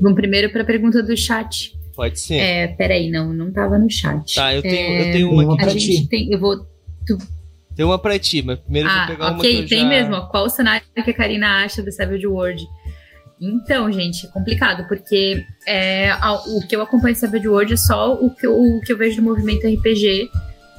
Vamos 0.00 0.16
primeiro 0.16 0.50
para 0.50 0.62
a 0.62 0.64
pergunta 0.64 1.02
do 1.02 1.16
chat. 1.16 1.74
Pode 1.94 2.20
ser. 2.20 2.34
É, 2.36 2.66
peraí, 2.68 3.10
não, 3.10 3.32
não 3.32 3.50
tava 3.50 3.78
no 3.78 3.90
chat. 3.90 4.34
Tá, 4.34 4.54
eu 4.54 4.60
tenho, 4.62 4.74
É, 4.74 5.08
eu 5.08 5.12
tenho 5.12 5.30
uma 5.32 5.42
uma 5.44 5.54
aqui. 5.54 5.62
A 5.62 5.64
pra 5.64 5.72
gente 5.72 6.02
ti. 6.02 6.08
tem. 6.08 6.30
Eu 6.32 6.38
vou. 6.38 6.66
Tem 7.74 7.84
uma 7.84 7.98
pra 7.98 8.18
ti, 8.18 8.42
mas 8.42 8.58
primeiro 8.58 8.88
eu 8.88 8.92
vou 8.92 9.02
Ah, 9.02 9.06
pegar 9.06 9.24
uma 9.32 9.40
que 9.40 9.48
ok, 9.48 9.66
tem 9.66 9.78
já... 9.80 9.88
mesmo. 9.88 10.14
ó. 10.14 10.20
Qual 10.26 10.44
o 10.46 10.48
cenário 10.50 10.82
que 10.94 11.10
a 11.10 11.14
Karina 11.14 11.64
acha 11.64 11.82
do 11.82 11.92
Savage 11.92 12.26
World? 12.26 12.66
Então, 13.40 13.92
gente, 13.92 14.26
é 14.26 14.30
complicado, 14.30 14.86
porque 14.88 15.44
é, 15.66 16.10
a- 16.10 16.40
o 16.46 16.66
que 16.66 16.74
eu 16.74 16.80
acompanho 16.80 17.14
do 17.14 17.18
Savage 17.18 17.46
World 17.46 17.74
é 17.74 17.76
só 17.76 18.14
o 18.14 18.30
que, 18.34 18.46
eu, 18.46 18.54
o 18.58 18.80
que 18.80 18.90
eu 18.92 18.96
vejo 18.96 19.16
do 19.16 19.22
movimento 19.22 19.66
RPG. 19.66 20.30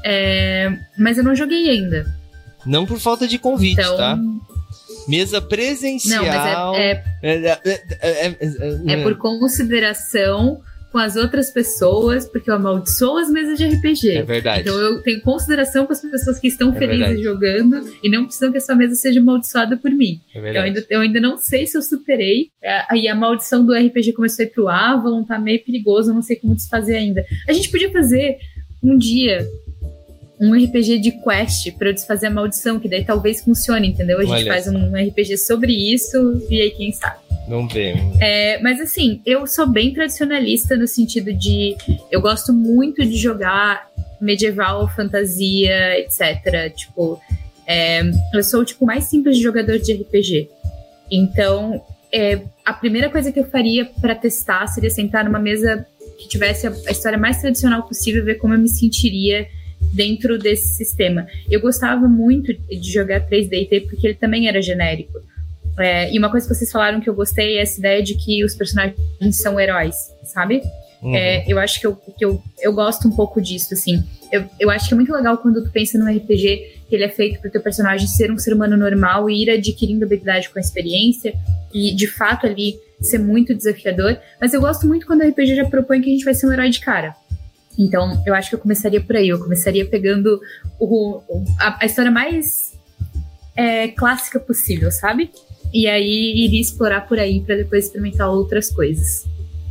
é, 0.03 0.71
mas 0.97 1.17
eu 1.17 1.23
não 1.23 1.35
joguei 1.35 1.69
ainda. 1.69 2.05
Não 2.65 2.85
por 2.85 2.99
falta 2.99 3.27
de 3.27 3.37
convite, 3.37 3.79
Então. 3.79 3.97
tá? 3.97 4.17
Mesa 5.07 5.41
presencial. 5.41 6.23
Não, 6.23 6.31
mas 6.31 6.75
é, 6.83 6.91
é, 6.91 7.03
É, 7.23 7.31
é, 7.31 7.59
é, 8.01 8.35
é, 8.91 8.93
é, 8.93 9.03
por 9.03 9.15
consideração 9.17 10.61
com 10.91 10.97
as 10.99 11.17
outras 11.17 11.51
pessoas, 11.51 12.25
porque 12.29 12.49
eu 12.49 12.55
amaldiçoo 12.55 13.17
as 13.17 13.29
mesas 13.29 13.57
de 13.57 13.65
RPG. 13.65 14.09
É 14.19 14.23
verdade. 14.23 14.61
Então 14.61 14.79
eu 14.79 15.01
tenho 15.03 15.21
consideração 15.21 15.85
com 15.85 15.91
as 15.91 16.01
pessoas 16.01 16.39
que 16.39 16.47
estão 16.47 16.73
É 16.73 16.77
felizes 16.79 16.99
verdade. 17.21 17.23
jogando 17.23 17.89
e 18.01 18.09
não 18.09 18.23
precisam 18.23 18.51
que 18.51 18.57
a 18.57 18.61
sua 18.61 18.73
mesa 18.75 18.95
seja 18.95 19.19
amaldiçoada 19.19 19.75
por 19.77 19.91
mim. 19.91 20.21
É 20.33 20.37
Eu 20.37 20.41
verdade. 20.41 20.67
ainda, 20.67 20.85
eu 20.89 21.01
ainda 21.01 21.19
não 21.19 21.37
sei 21.37 21.67
se 21.67 21.77
eu 21.77 21.81
superei. 21.81 22.49
Aí 22.89 23.07
a 23.09 23.13
maldição 23.15 23.65
do 23.65 23.73
RPG 23.73 24.13
começou 24.13 24.43
a 24.43 24.47
ir 24.47 24.51
pro 24.51 24.69
Avalon, 24.69 25.23
tá 25.25 25.37
meio 25.37 25.61
perigoso, 25.63 26.11
eu 26.11 26.15
não 26.15 26.21
sei 26.21 26.37
como 26.37 26.55
desfazer 26.55 26.95
ainda. 26.95 27.23
A 27.47 27.53
gente 27.53 27.69
podia 27.69 27.91
fazer 27.91 28.37
um 28.81 28.97
dia 28.97 29.45
um 30.39 30.53
RPG 30.53 30.99
de 30.99 31.11
quest 31.11 31.71
pra 31.77 31.89
eu 31.89 31.93
desfazer 31.93 32.27
a 32.27 32.29
maldição, 32.29 32.79
que 32.79 32.87
daí 32.87 33.03
talvez 33.03 33.41
funcione, 33.41 33.87
entendeu? 33.87 34.19
A 34.19 34.23
gente 34.23 34.33
Olha 34.33 34.53
faz 34.53 34.67
um 34.67 34.95
RPG 34.95 35.37
sobre 35.37 35.73
isso 35.73 36.41
e 36.49 36.61
aí 36.61 36.71
quem 36.71 36.91
sabe. 36.91 37.17
Vamos 37.47 37.73
ver. 37.73 37.95
É, 38.19 38.59
mas 38.61 38.79
assim, 38.79 39.21
eu 39.25 39.47
sou 39.47 39.65
bem 39.65 39.93
tradicionalista 39.93 40.75
no 40.75 40.87
sentido 40.87 41.33
de 41.33 41.75
eu 42.11 42.21
gosto 42.21 42.53
muito 42.53 43.03
de 43.03 43.15
jogar 43.15 43.89
medieval, 44.19 44.87
fantasia, 44.89 45.97
etc. 45.99 46.73
Tipo, 46.75 47.19
é, 47.65 48.01
eu 48.33 48.43
sou 48.43 48.61
o 48.61 48.65
tipo 48.65 48.85
mais 48.85 49.05
simples 49.05 49.37
de 49.37 49.43
jogador 49.43 49.79
de 49.79 49.93
RPG. 49.93 50.49
Então, 51.09 51.81
é, 52.11 52.41
a 52.65 52.73
primeira 52.73 53.09
coisa 53.09 53.31
que 53.31 53.39
eu 53.39 53.45
faria 53.45 53.85
pra 53.85 54.13
testar 54.13 54.67
seria 54.67 54.89
sentar 54.89 55.23
numa 55.23 55.39
mesa 55.39 55.85
que 56.19 56.27
tivesse 56.27 56.67
a, 56.67 56.73
a 56.87 56.91
história 56.91 57.17
mais 57.17 57.39
tradicional 57.39 57.83
possível 57.83 58.23
ver 58.25 58.35
como 58.35 58.53
eu 58.53 58.59
me 58.59 58.69
sentiria 58.69 59.47
dentro 59.93 60.37
desse 60.37 60.69
sistema. 60.69 61.27
Eu 61.49 61.61
gostava 61.61 62.07
muito 62.07 62.53
de 62.53 62.91
jogar 62.91 63.27
3D 63.27 63.87
porque 63.87 64.07
ele 64.07 64.15
também 64.15 64.47
era 64.47 64.61
genérico. 64.61 65.19
É, 65.79 66.11
e 66.11 66.17
uma 66.17 66.31
coisa 66.31 66.47
que 66.47 66.55
vocês 66.55 66.71
falaram 66.71 66.99
que 66.99 67.09
eu 67.09 67.13
gostei 67.13 67.57
é 67.57 67.61
essa 67.61 67.79
ideia 67.79 68.01
de 68.01 68.15
que 68.15 68.43
os 68.43 68.55
personagens 68.55 68.97
são 69.33 69.59
heróis, 69.59 69.95
sabe? 70.23 70.61
Uhum. 71.01 71.15
É, 71.15 71.45
eu 71.47 71.59
acho 71.59 71.79
que, 71.79 71.85
eu, 71.85 71.95
que 71.95 72.25
eu, 72.25 72.41
eu 72.59 72.73
gosto 72.73 73.07
um 73.07 73.11
pouco 73.11 73.39
disso, 73.39 73.73
assim. 73.73 74.03
Eu, 74.31 74.43
eu 74.59 74.69
acho 74.69 74.87
que 74.87 74.93
é 74.93 74.97
muito 74.97 75.13
legal 75.13 75.37
quando 75.37 75.63
tu 75.63 75.69
pensa 75.69 75.97
num 75.97 76.09
RPG 76.09 76.81
que 76.89 76.95
ele 76.95 77.03
é 77.03 77.09
feito 77.09 77.39
pro 77.39 77.51
teu 77.51 77.61
personagem 77.61 78.07
ser 78.07 78.31
um 78.31 78.37
ser 78.37 78.53
humano 78.53 78.75
normal 78.75 79.29
e 79.29 79.43
ir 79.43 79.49
adquirindo 79.51 80.05
habilidade 80.05 80.49
com 80.49 80.57
a 80.57 80.61
experiência 80.61 81.33
e, 81.73 81.93
de 81.93 82.07
fato, 82.07 82.47
ali 82.47 82.79
ser 82.99 83.19
muito 83.19 83.53
desafiador. 83.53 84.17
Mas 84.41 84.53
eu 84.53 84.61
gosto 84.61 84.87
muito 84.87 85.05
quando 85.05 85.21
o 85.21 85.27
RPG 85.27 85.55
já 85.55 85.65
propõe 85.65 86.01
que 86.01 86.09
a 86.09 86.13
gente 86.13 86.25
vai 86.25 86.33
ser 86.33 86.47
um 86.47 86.51
herói 86.51 86.69
de 86.69 86.79
cara. 86.79 87.15
Então, 87.77 88.23
eu 88.25 88.33
acho 88.33 88.49
que 88.49 88.55
eu 88.55 88.59
começaria 88.59 88.99
por 88.99 89.15
aí. 89.15 89.29
Eu 89.29 89.39
começaria 89.39 89.85
pegando 89.85 90.41
o, 90.79 91.21
a, 91.59 91.83
a 91.83 91.85
história 91.85 92.11
mais 92.11 92.73
é, 93.55 93.89
clássica 93.89 94.39
possível, 94.39 94.91
sabe? 94.91 95.29
E 95.73 95.87
aí 95.87 96.45
iria 96.45 96.61
explorar 96.61 97.01
por 97.07 97.19
aí 97.19 97.41
pra 97.41 97.55
depois 97.55 97.85
experimentar 97.85 98.29
outras 98.29 98.69
coisas. 98.69 99.25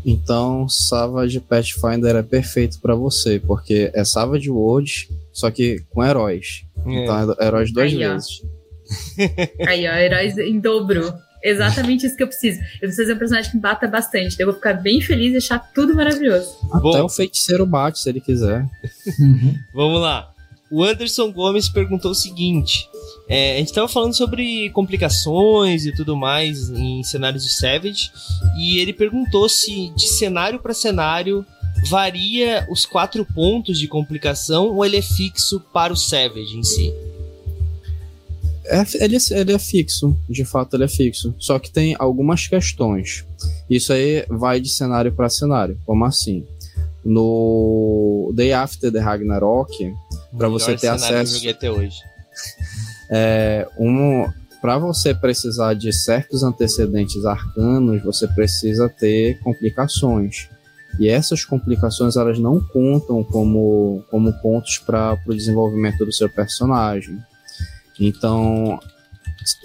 Então, 0.05 0.69
Savage 0.69 1.41
Pathfinder 1.41 2.15
é 2.15 2.23
perfeito 2.23 2.81
pra 2.81 2.95
você, 2.95 3.41
porque 3.41 3.91
é 3.93 4.05
Savage 4.05 4.49
World, 4.49 5.11
só 5.33 5.51
que 5.51 5.83
com 5.91 6.05
heróis. 6.05 6.65
É. 6.87 7.03
Então, 7.03 7.35
é 7.41 7.47
heróis 7.47 7.73
duas 7.73 7.93
Aí, 7.93 8.07
ó. 8.07 8.13
vezes. 8.13 8.43
Aí, 9.67 9.89
ó, 9.89 9.95
heróis 9.95 10.39
em 10.39 10.61
dobro. 10.61 11.13
Exatamente 11.43 12.07
isso 12.07 12.17
que 12.17 12.23
eu 12.23 12.29
preciso. 12.29 12.61
Eu 12.61 12.89
preciso 12.89 13.03
fazer 13.03 13.15
um 13.15 13.19
personagem 13.19 13.51
que 13.51 13.59
bata 13.59 13.87
bastante. 13.87 14.37
daí 14.37 14.45
Eu 14.45 14.47
vou 14.47 14.55
ficar 14.55 14.75
bem 14.75 15.01
feliz 15.01 15.35
e 15.35 15.37
achar 15.37 15.59
tudo 15.75 15.95
maravilhoso. 15.95 16.57
Bom. 16.81 16.91
Até 16.91 17.03
o 17.03 17.09
feiticeiro 17.09 17.67
bate, 17.67 17.99
se 17.99 18.09
ele 18.09 18.21
quiser. 18.21 18.67
Uhum. 19.19 19.59
Vamos 19.73 20.01
lá. 20.01 20.33
O 20.71 20.83
Anderson 20.83 21.31
Gomes 21.33 21.69
perguntou 21.69 22.11
o 22.11 22.15
seguinte: 22.15 22.89
é, 23.29 23.55
a 23.55 23.59
gente 23.59 23.69
estava 23.69 23.89
falando 23.89 24.15
sobre 24.15 24.71
complicações 24.71 25.87
e 25.87 25.93
tudo 25.93 26.17
mais 26.17 26.71
em 26.71 27.03
cenários 27.05 27.45
de 27.45 27.53
Savage, 27.53 28.11
e 28.59 28.79
ele 28.79 28.93
perguntou 28.93 29.49
se 29.49 29.91
de 29.95 30.09
cenário 30.09 30.59
para 30.59 30.75
cenário 30.75 31.47
varia 31.89 32.67
os 32.71 32.85
quatro 32.85 33.25
pontos 33.25 33.79
de 33.79 33.87
complicação 33.87 34.75
ou 34.75 34.85
ele 34.85 34.97
é 34.97 35.03
fixo 35.03 35.61
para 35.73 35.93
o 35.93 35.97
Savage 35.97 36.57
em 36.57 36.63
si. 36.63 36.93
É, 38.69 38.85
ele, 39.05 39.17
é- 39.17 39.39
ele 39.41 39.53
é 39.53 39.59
fixo, 39.59 40.17
de 40.29 40.45
fato 40.45 40.77
ele 40.77 40.85
é 40.85 40.89
fixo. 40.89 41.35
Só 41.39 41.59
que 41.59 41.71
tem 41.71 41.95
algumas 41.99 42.47
questões. 42.49 43.25
Isso 43.69 43.93
aí 43.93 44.25
vai 44.29 44.61
de 44.61 44.69
cenário 44.69 45.13
para 45.13 45.29
cenário. 45.29 45.79
Como 45.85 46.05
assim? 46.05 46.45
No 47.05 48.33
Day 48.35 48.53
After 48.53 48.91
the 48.93 48.99
Ragnarok, 48.99 49.95
Pra 50.37 50.49
Melhor 50.49 50.59
você 50.61 50.73
ter 50.73 50.81
cenário 50.99 50.99
que 50.99 51.15
eu 51.15 51.21
acesso. 51.21 51.49
até 51.51 51.71
hoje. 51.71 51.97
é 53.11 53.67
um, 53.79 54.27
para 54.61 54.77
você 54.79 55.15
precisar 55.15 55.75
de 55.75 55.93
certos 55.93 56.43
antecedentes 56.43 57.25
arcanos, 57.25 58.03
você 58.03 58.27
precisa 58.29 58.89
ter 58.89 59.39
complicações. 59.41 60.49
E 60.99 61.09
essas 61.09 61.45
complicações 61.45 62.17
elas 62.17 62.39
não 62.39 62.61
contam 62.61 63.23
como, 63.23 64.03
como 64.11 64.33
pontos 64.41 64.79
para 64.79 65.19
o 65.27 65.35
desenvolvimento 65.35 66.05
do 66.05 66.13
seu 66.13 66.29
personagem. 66.29 67.17
Então 68.01 68.79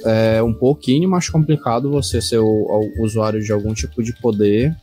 é 0.06 0.42
um 0.42 0.54
pouquinho 0.54 1.10
mais 1.10 1.30
complicado 1.30 1.90
você 1.90 2.22
ser 2.22 2.40
o, 2.40 2.92
o 2.98 3.04
usuário 3.04 3.42
de 3.44 3.52
algum 3.52 3.74
tipo 3.74 4.04
de 4.04 4.14
poder, 4.14 4.76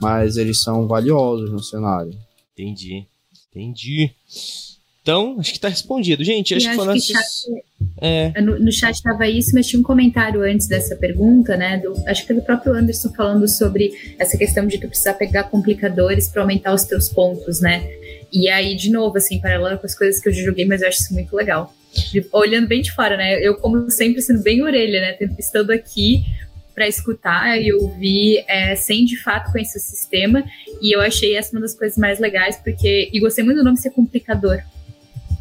mas 0.00 0.36
eles 0.36 0.62
são 0.62 0.86
valiosos 0.86 1.50
no 1.50 1.62
cenário. 1.62 2.12
Entendi. 2.52 3.06
Entendi. 3.50 4.10
Então, 5.06 5.36
acho 5.38 5.52
que 5.52 5.60
tá 5.60 5.68
respondido. 5.68 6.24
Gente, 6.24 6.52
acho, 6.52 6.68
acho 6.68 6.78
que 6.78 6.84
foi 6.84 6.94
que 6.94 7.00
chat, 7.00 7.24
é. 8.00 8.40
no, 8.40 8.58
no, 8.58 8.72
chat 8.72 8.92
estava 8.92 9.28
isso, 9.28 9.52
mas 9.54 9.68
tinha 9.68 9.78
um 9.78 9.82
comentário 9.82 10.42
antes 10.42 10.66
dessa 10.66 10.96
pergunta, 10.96 11.56
né? 11.56 11.78
Do, 11.78 11.94
acho 12.08 12.26
que 12.26 12.34
do 12.34 12.42
próprio 12.42 12.74
Anderson 12.74 13.12
falando 13.14 13.46
sobre 13.46 13.92
essa 14.18 14.36
questão 14.36 14.66
de 14.66 14.78
tu 14.78 14.88
precisar 14.88 15.14
pegar 15.14 15.44
complicadores 15.44 16.28
para 16.28 16.42
aumentar 16.42 16.74
os 16.74 16.82
teus 16.82 17.08
pontos, 17.08 17.60
né? 17.60 17.88
E 18.32 18.48
aí, 18.48 18.74
de 18.74 18.90
novo, 18.90 19.16
assim, 19.16 19.40
paralelo 19.40 19.78
com 19.78 19.86
as 19.86 19.96
coisas 19.96 20.20
que 20.20 20.28
eu 20.28 20.32
já 20.32 20.42
joguei, 20.42 20.64
mas 20.64 20.82
eu 20.82 20.88
acho 20.88 21.00
isso 21.00 21.14
muito 21.14 21.36
legal. 21.36 21.72
Olhando 22.32 22.66
bem 22.66 22.82
de 22.82 22.92
fora, 22.92 23.16
né? 23.16 23.40
Eu, 23.40 23.56
como 23.56 23.90
sempre, 23.90 24.22
sendo 24.22 24.42
bem 24.42 24.62
orelha, 24.62 25.00
né? 25.00 25.16
Estando 25.38 25.70
aqui 25.70 26.24
para 26.74 26.86
escutar 26.86 27.60
e 27.60 27.72
ouvir 27.72 28.44
é, 28.46 28.76
sem 28.76 29.06
de 29.06 29.16
fato 29.16 29.50
conhecer 29.50 29.78
o 29.78 29.80
sistema. 29.80 30.44
E 30.80 30.94
eu 30.94 31.00
achei 31.00 31.36
essa 31.36 31.52
uma 31.52 31.62
das 31.62 31.74
coisas 31.74 31.96
mais 31.96 32.18
legais, 32.18 32.56
porque. 32.56 33.08
E 33.12 33.18
gostei 33.18 33.42
muito 33.42 33.58
do 33.58 33.64
nome 33.64 33.78
ser 33.78 33.90
complicador, 33.90 34.60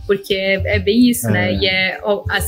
porque 0.07 0.33
é, 0.33 0.75
é 0.75 0.79
bem 0.79 1.09
isso, 1.09 1.29
né? 1.29 1.53
é. 1.53 1.55
né? 1.55 1.61
E 1.61 1.67
é 1.67 1.99
ó, 2.03 2.23
as 2.29 2.45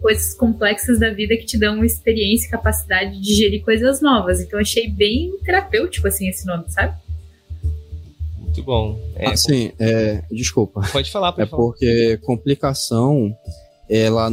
coisas 0.00 0.34
complexas 0.34 0.98
da 0.98 1.10
vida 1.10 1.36
que 1.36 1.44
te 1.44 1.58
dão 1.58 1.84
experiência 1.84 2.46
e 2.46 2.50
capacidade 2.50 3.12
de 3.12 3.20
digerir 3.20 3.62
coisas 3.62 4.00
novas. 4.00 4.40
Então 4.40 4.58
achei 4.58 4.88
bem 4.88 5.36
terapêutico, 5.44 6.08
assim, 6.08 6.28
esse 6.28 6.46
nome, 6.46 6.64
sabe? 6.68 6.96
Muito 8.56 8.66
bom. 8.66 8.98
É, 9.14 9.28
assim, 9.28 9.72
é, 9.78 10.22
desculpa. 10.30 10.80
Pode 10.92 11.10
falar, 11.10 11.32
pode 11.32 11.46
É 11.46 11.50
falar. 11.50 11.62
porque 11.62 12.18
complicação, 12.24 13.36
ela, 13.88 14.30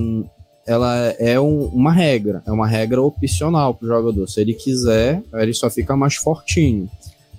ela 0.66 0.96
é 1.20 1.40
um, 1.40 1.66
uma 1.66 1.92
regra, 1.92 2.42
é 2.46 2.52
uma 2.52 2.68
regra 2.68 3.02
opcional 3.02 3.74
pro 3.74 3.88
jogador. 3.88 4.28
Se 4.28 4.42
ele 4.42 4.54
quiser, 4.54 5.22
ele 5.34 5.54
só 5.54 5.70
fica 5.70 5.96
mais 5.96 6.16
fortinho. 6.16 6.90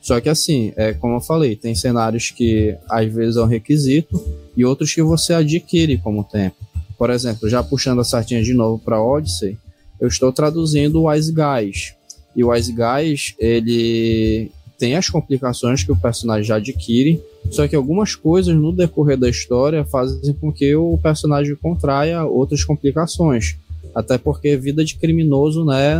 Só 0.01 0.21
que 0.21 0.29
assim, 0.29 0.73
é 0.77 0.93
como 0.93 1.17
eu 1.17 1.21
falei, 1.21 1.57
tem 1.57 1.75
cenários 1.75 2.31
que 2.31 2.77
às 2.91 3.11
vezes 3.11 3.37
é 3.37 3.43
um 3.43 3.47
requisito 3.47 4.23
e 4.55 4.63
outros 4.65 4.93
que 4.95 5.03
você 5.03 5.33
adquire 5.33 5.97
como 5.99 6.23
tempo. 6.23 6.57
Por 6.99 7.09
exemplo, 7.09 7.49
já 7.49 7.63
puxando 7.63 8.01
a 8.01 8.05
sartinha 8.05 8.43
de 8.43 8.53
novo 8.53 8.79
para 8.85 9.03
Odyssey, 9.03 9.57
eu 9.99 10.07
estou 10.07 10.31
traduzindo 10.31 11.01
o 11.01 11.09
Wise 11.09 11.33
Guys. 11.33 11.95
E 12.37 12.45
o 12.45 12.49
Wise 12.51 12.73
Guys, 12.73 13.35
ele 13.39 14.51
tem 14.79 14.97
as 14.97 15.09
complicações 15.09 15.85
que 15.85 15.93
o 15.93 15.97
personagem 15.97 16.45
já 16.45 16.57
adquire, 16.57 17.23
só 17.51 17.67
que 17.69 17.77
algumas 17.77 18.15
coisas 18.15 18.55
no 18.55 18.73
decorrer 18.73 19.17
da 19.17 19.29
história 19.29 19.85
fazem 19.85 20.35
com 20.35 20.53
que 20.53 20.75
o 20.75 20.99
personagem 21.03 21.55
contraia 21.57 22.25
outras 22.25 22.65
complicações. 22.65 23.57
Até 23.95 24.19
porque 24.19 24.57
vida 24.57 24.85
de 24.85 24.97
criminoso, 24.97 25.65
né, 25.65 25.97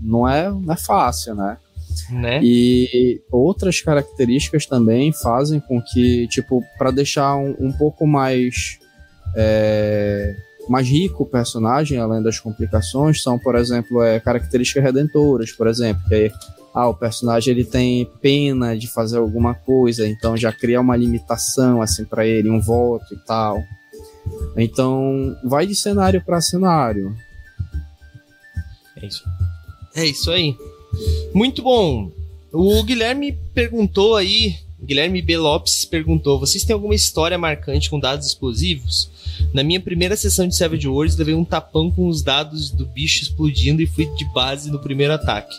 não 0.00 0.28
é, 0.28 0.48
não 0.48 0.72
é 0.72 0.76
fácil, 0.76 1.34
né? 1.34 1.56
Né? 2.10 2.40
E 2.42 3.20
outras 3.30 3.80
características 3.80 4.66
também 4.66 5.12
fazem 5.12 5.60
com 5.60 5.80
que, 5.80 6.26
tipo, 6.28 6.62
para 6.78 6.90
deixar 6.90 7.36
um, 7.36 7.54
um, 7.58 7.72
pouco 7.72 8.06
mais 8.06 8.78
é, 9.36 10.34
mais 10.68 10.88
rico 10.88 11.24
o 11.24 11.26
personagem, 11.26 11.98
além 11.98 12.22
das 12.22 12.38
complicações, 12.38 13.22
são, 13.22 13.38
por 13.38 13.56
exemplo, 13.56 14.02
é, 14.02 14.20
características 14.20 14.82
redentoras, 14.82 15.52
por 15.52 15.66
exemplo, 15.66 16.02
que 16.08 16.14
aí, 16.14 16.32
ah, 16.74 16.88
o 16.88 16.94
personagem 16.94 17.52
ele 17.52 17.64
tem 17.64 18.08
pena 18.20 18.76
de 18.76 18.88
fazer 18.88 19.18
alguma 19.18 19.54
coisa, 19.54 20.08
então 20.08 20.36
já 20.36 20.52
cria 20.52 20.80
uma 20.80 20.96
limitação 20.96 21.82
assim 21.82 22.04
para 22.04 22.26
ele, 22.26 22.48
um 22.48 22.60
voto 22.60 23.14
e 23.14 23.18
tal. 23.18 23.62
Então, 24.56 25.36
vai 25.44 25.66
de 25.66 25.74
cenário 25.74 26.22
para 26.24 26.40
cenário. 26.40 27.14
É 28.96 29.06
isso. 29.06 29.24
É 29.94 30.06
isso 30.06 30.30
aí. 30.30 30.56
Muito 31.34 31.62
bom. 31.62 32.10
O 32.52 32.82
Guilherme 32.82 33.38
perguntou 33.54 34.16
aí, 34.16 34.56
Guilherme 34.82 35.22
B. 35.22 35.36
Lopes 35.36 35.84
perguntou: 35.84 36.38
vocês 36.38 36.64
têm 36.64 36.74
alguma 36.74 36.94
história 36.94 37.38
marcante 37.38 37.88
com 37.88 38.00
dados 38.00 38.26
explosivos? 38.26 39.10
Na 39.52 39.62
minha 39.62 39.80
primeira 39.80 40.16
sessão 40.16 40.46
de 40.46 40.56
Savage 40.56 40.88
Wars, 40.88 41.16
levei 41.16 41.34
um 41.34 41.44
tapão 41.44 41.90
com 41.90 42.08
os 42.08 42.22
dados 42.22 42.70
do 42.70 42.86
bicho 42.86 43.22
explodindo 43.22 43.80
e 43.80 43.86
fui 43.86 44.06
de 44.14 44.24
base 44.32 44.70
no 44.70 44.78
primeiro 44.78 45.12
ataque. 45.12 45.54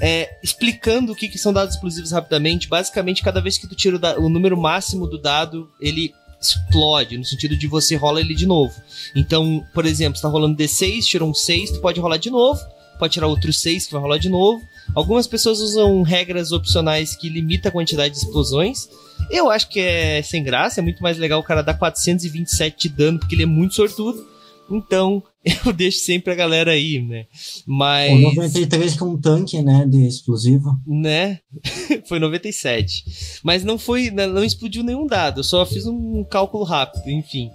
É, 0.00 0.38
explicando 0.42 1.12
o 1.12 1.16
que, 1.16 1.28
que, 1.28 1.38
são 1.38 1.52
dados 1.52 1.74
explosivos 1.74 2.10
rapidamente, 2.10 2.68
basicamente, 2.68 3.22
cada 3.22 3.40
vez 3.40 3.58
que 3.58 3.66
tu 3.66 3.74
tira 3.74 3.96
o, 4.18 4.26
o 4.26 4.28
número 4.28 4.56
máximo 4.56 5.06
do 5.06 5.18
dado, 5.18 5.70
ele 5.80 6.12
explode, 6.40 7.18
no 7.18 7.24
sentido 7.24 7.56
de 7.56 7.66
você 7.66 7.96
rola 7.96 8.20
ele 8.20 8.34
de 8.34 8.46
novo. 8.46 8.74
Então, 9.14 9.64
por 9.74 9.84
exemplo, 9.84 10.16
você 10.16 10.22
tá 10.22 10.28
rolando 10.28 10.56
D6, 10.56 11.04
tirou 11.04 11.28
um 11.28 11.34
6, 11.34 11.72
tu 11.72 11.80
pode 11.80 12.00
rolar 12.00 12.16
de 12.16 12.30
novo, 12.30 12.60
pode 12.98 13.14
tirar 13.14 13.26
outro 13.26 13.52
6 13.52 13.86
que 13.86 13.92
vai 13.92 14.00
rolar 14.02 14.18
de 14.18 14.28
novo. 14.28 14.62
Algumas 14.94 15.26
pessoas 15.26 15.60
usam 15.60 16.02
regras 16.02 16.52
opcionais 16.52 17.14
que 17.14 17.28
limitam 17.28 17.68
a 17.68 17.72
quantidade 17.72 18.14
de 18.14 18.20
explosões. 18.20 18.88
Eu 19.30 19.50
acho 19.50 19.68
que 19.68 19.80
é 19.80 20.22
sem 20.22 20.42
graça, 20.42 20.80
é 20.80 20.82
muito 20.82 21.02
mais 21.02 21.18
legal 21.18 21.40
o 21.40 21.44
cara 21.44 21.62
dar 21.62 21.74
427 21.74 22.88
de 22.88 22.94
dano, 22.94 23.18
porque 23.18 23.34
ele 23.34 23.42
é 23.42 23.46
muito 23.46 23.74
sortudo. 23.74 24.26
Então, 24.70 25.22
eu 25.64 25.72
deixo 25.72 26.00
sempre 26.00 26.32
a 26.32 26.36
galera 26.36 26.72
aí, 26.72 27.00
né? 27.00 27.26
Mas. 27.66 28.12
O 28.12 28.34
93 28.34 28.96
com 28.96 29.06
um 29.06 29.20
tanque, 29.20 29.62
né? 29.62 29.86
De 29.86 30.06
explosivo. 30.06 30.78
Né? 30.86 31.40
foi 32.06 32.18
97. 32.18 33.04
Mas 33.42 33.62
não 33.62 33.78
foi. 33.78 34.10
Não 34.10 34.44
explodiu 34.44 34.82
nenhum 34.82 35.06
dado. 35.06 35.40
Eu 35.40 35.44
só 35.44 35.64
fiz 35.64 35.86
um 35.86 36.24
cálculo 36.24 36.64
rápido, 36.64 37.08
enfim. 37.08 37.50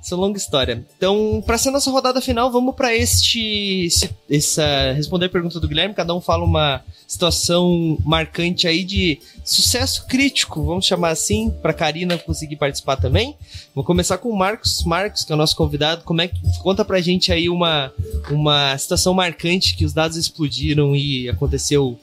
Essa 0.00 0.14
é 0.14 0.18
longa 0.18 0.38
história. 0.38 0.84
Então, 0.96 1.42
para 1.44 1.58
ser 1.58 1.70
nossa 1.70 1.90
rodada 1.90 2.20
final, 2.20 2.50
vamos 2.50 2.74
para 2.74 2.94
este. 2.94 3.88
Essa, 4.28 4.92
responder 4.92 5.26
a 5.26 5.30
pergunta 5.30 5.60
do 5.60 5.68
Guilherme. 5.68 5.94
Cada 5.94 6.14
um 6.14 6.20
fala 6.20 6.44
uma 6.44 6.82
situação 7.06 7.96
marcante 8.04 8.68
aí 8.68 8.84
de 8.84 9.18
sucesso 9.42 10.06
crítico, 10.06 10.62
vamos 10.62 10.84
chamar 10.84 11.08
assim, 11.08 11.50
para 11.62 11.72
Karina 11.72 12.18
conseguir 12.18 12.56
participar 12.56 12.96
também. 12.96 13.34
Vou 13.74 13.82
começar 13.82 14.18
com 14.18 14.28
o 14.28 14.36
Marcos, 14.36 14.84
Marcos, 14.84 15.24
que 15.24 15.32
é 15.32 15.34
o 15.34 15.38
nosso 15.38 15.56
convidado. 15.56 16.04
Como 16.04 16.20
é 16.20 16.28
que 16.28 16.38
conta 16.62 16.84
pra 16.84 17.00
gente 17.00 17.27
aí 17.32 17.48
uma 17.48 17.92
uma 18.30 18.76
situação 18.76 19.14
marcante 19.14 19.76
que 19.76 19.84
os 19.84 19.92
dados 19.92 20.16
explodiram 20.16 20.94
e 20.94 21.28
aconteceu 21.28 21.98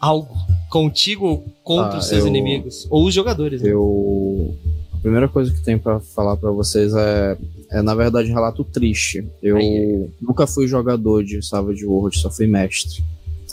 algo 0.00 0.34
contigo 0.70 1.26
ou 1.26 1.44
contra 1.62 1.96
ah, 1.96 1.98
os 1.98 2.06
seus 2.06 2.22
eu, 2.22 2.28
inimigos 2.28 2.86
ou 2.90 3.06
os 3.06 3.14
jogadores? 3.14 3.62
Né? 3.62 3.70
Eu 3.70 4.54
a 4.92 4.98
primeira 4.98 5.28
coisa 5.28 5.52
que 5.52 5.62
tenho 5.62 5.78
para 5.78 6.00
falar 6.00 6.36
para 6.36 6.50
vocês 6.50 6.92
é 6.94 7.36
é 7.70 7.82
na 7.82 7.94
verdade 7.94 8.30
um 8.30 8.34
relato 8.34 8.62
triste. 8.64 9.26
Eu 9.42 9.56
Aí. 9.56 10.08
nunca 10.20 10.46
fui 10.46 10.68
jogador 10.68 11.24
de 11.24 11.44
Savage 11.44 11.84
World, 11.84 12.16
só 12.16 12.30
fui 12.30 12.46
mestre. 12.46 13.02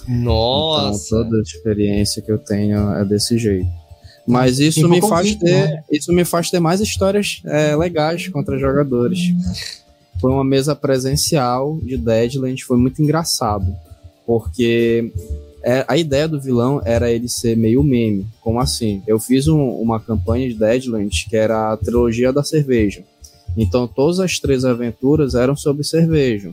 Nossa! 0.08 1.16
Então, 1.16 1.24
toda 1.24 1.38
a 1.38 1.42
experiência 1.42 2.22
que 2.22 2.32
eu 2.32 2.38
tenho 2.38 2.92
é 2.92 3.06
desse 3.06 3.38
jeito. 3.38 3.68
Mas 4.28 4.60
isso 4.60 4.88
me 4.88 5.02
faz 5.02 5.36
ter, 5.36 5.70
né? 5.70 5.84
isso 5.92 6.14
me 6.14 6.24
faz 6.24 6.50
ter 6.50 6.60
mais 6.60 6.80
histórias 6.80 7.42
é, 7.46 7.76
legais 7.76 8.28
contra 8.28 8.58
jogadores. 8.58 9.20
Foi 10.22 10.32
uma 10.32 10.44
mesa 10.44 10.76
presencial 10.76 11.80
de 11.82 11.98
Deadland, 11.98 12.64
foi 12.64 12.78
muito 12.78 13.02
engraçado, 13.02 13.66
porque 14.24 15.12
é, 15.64 15.84
a 15.88 15.98
ideia 15.98 16.28
do 16.28 16.40
vilão 16.40 16.80
era 16.86 17.12
ele 17.12 17.28
ser 17.28 17.58
meio 17.58 17.84
meme. 17.84 18.28
Como 18.40 18.60
assim? 18.60 19.02
Eu 19.08 19.20
fiz 19.20 19.48
um, 19.48 19.60
uma 19.60 20.00
campanha 20.00 20.48
de 20.48 20.54
Deadland 20.54 21.26
que 21.28 21.36
era 21.36 21.74
a 21.74 21.78
trilogia 21.78 22.32
da 22.32 22.44
cerveja. 22.44 23.04
Então 23.58 23.88
todas 23.88 24.20
as 24.20 24.40
três 24.40 24.64
aventuras 24.64 25.34
eram 25.34 25.56
sobre 25.56 25.84
cerveja. 25.84 26.52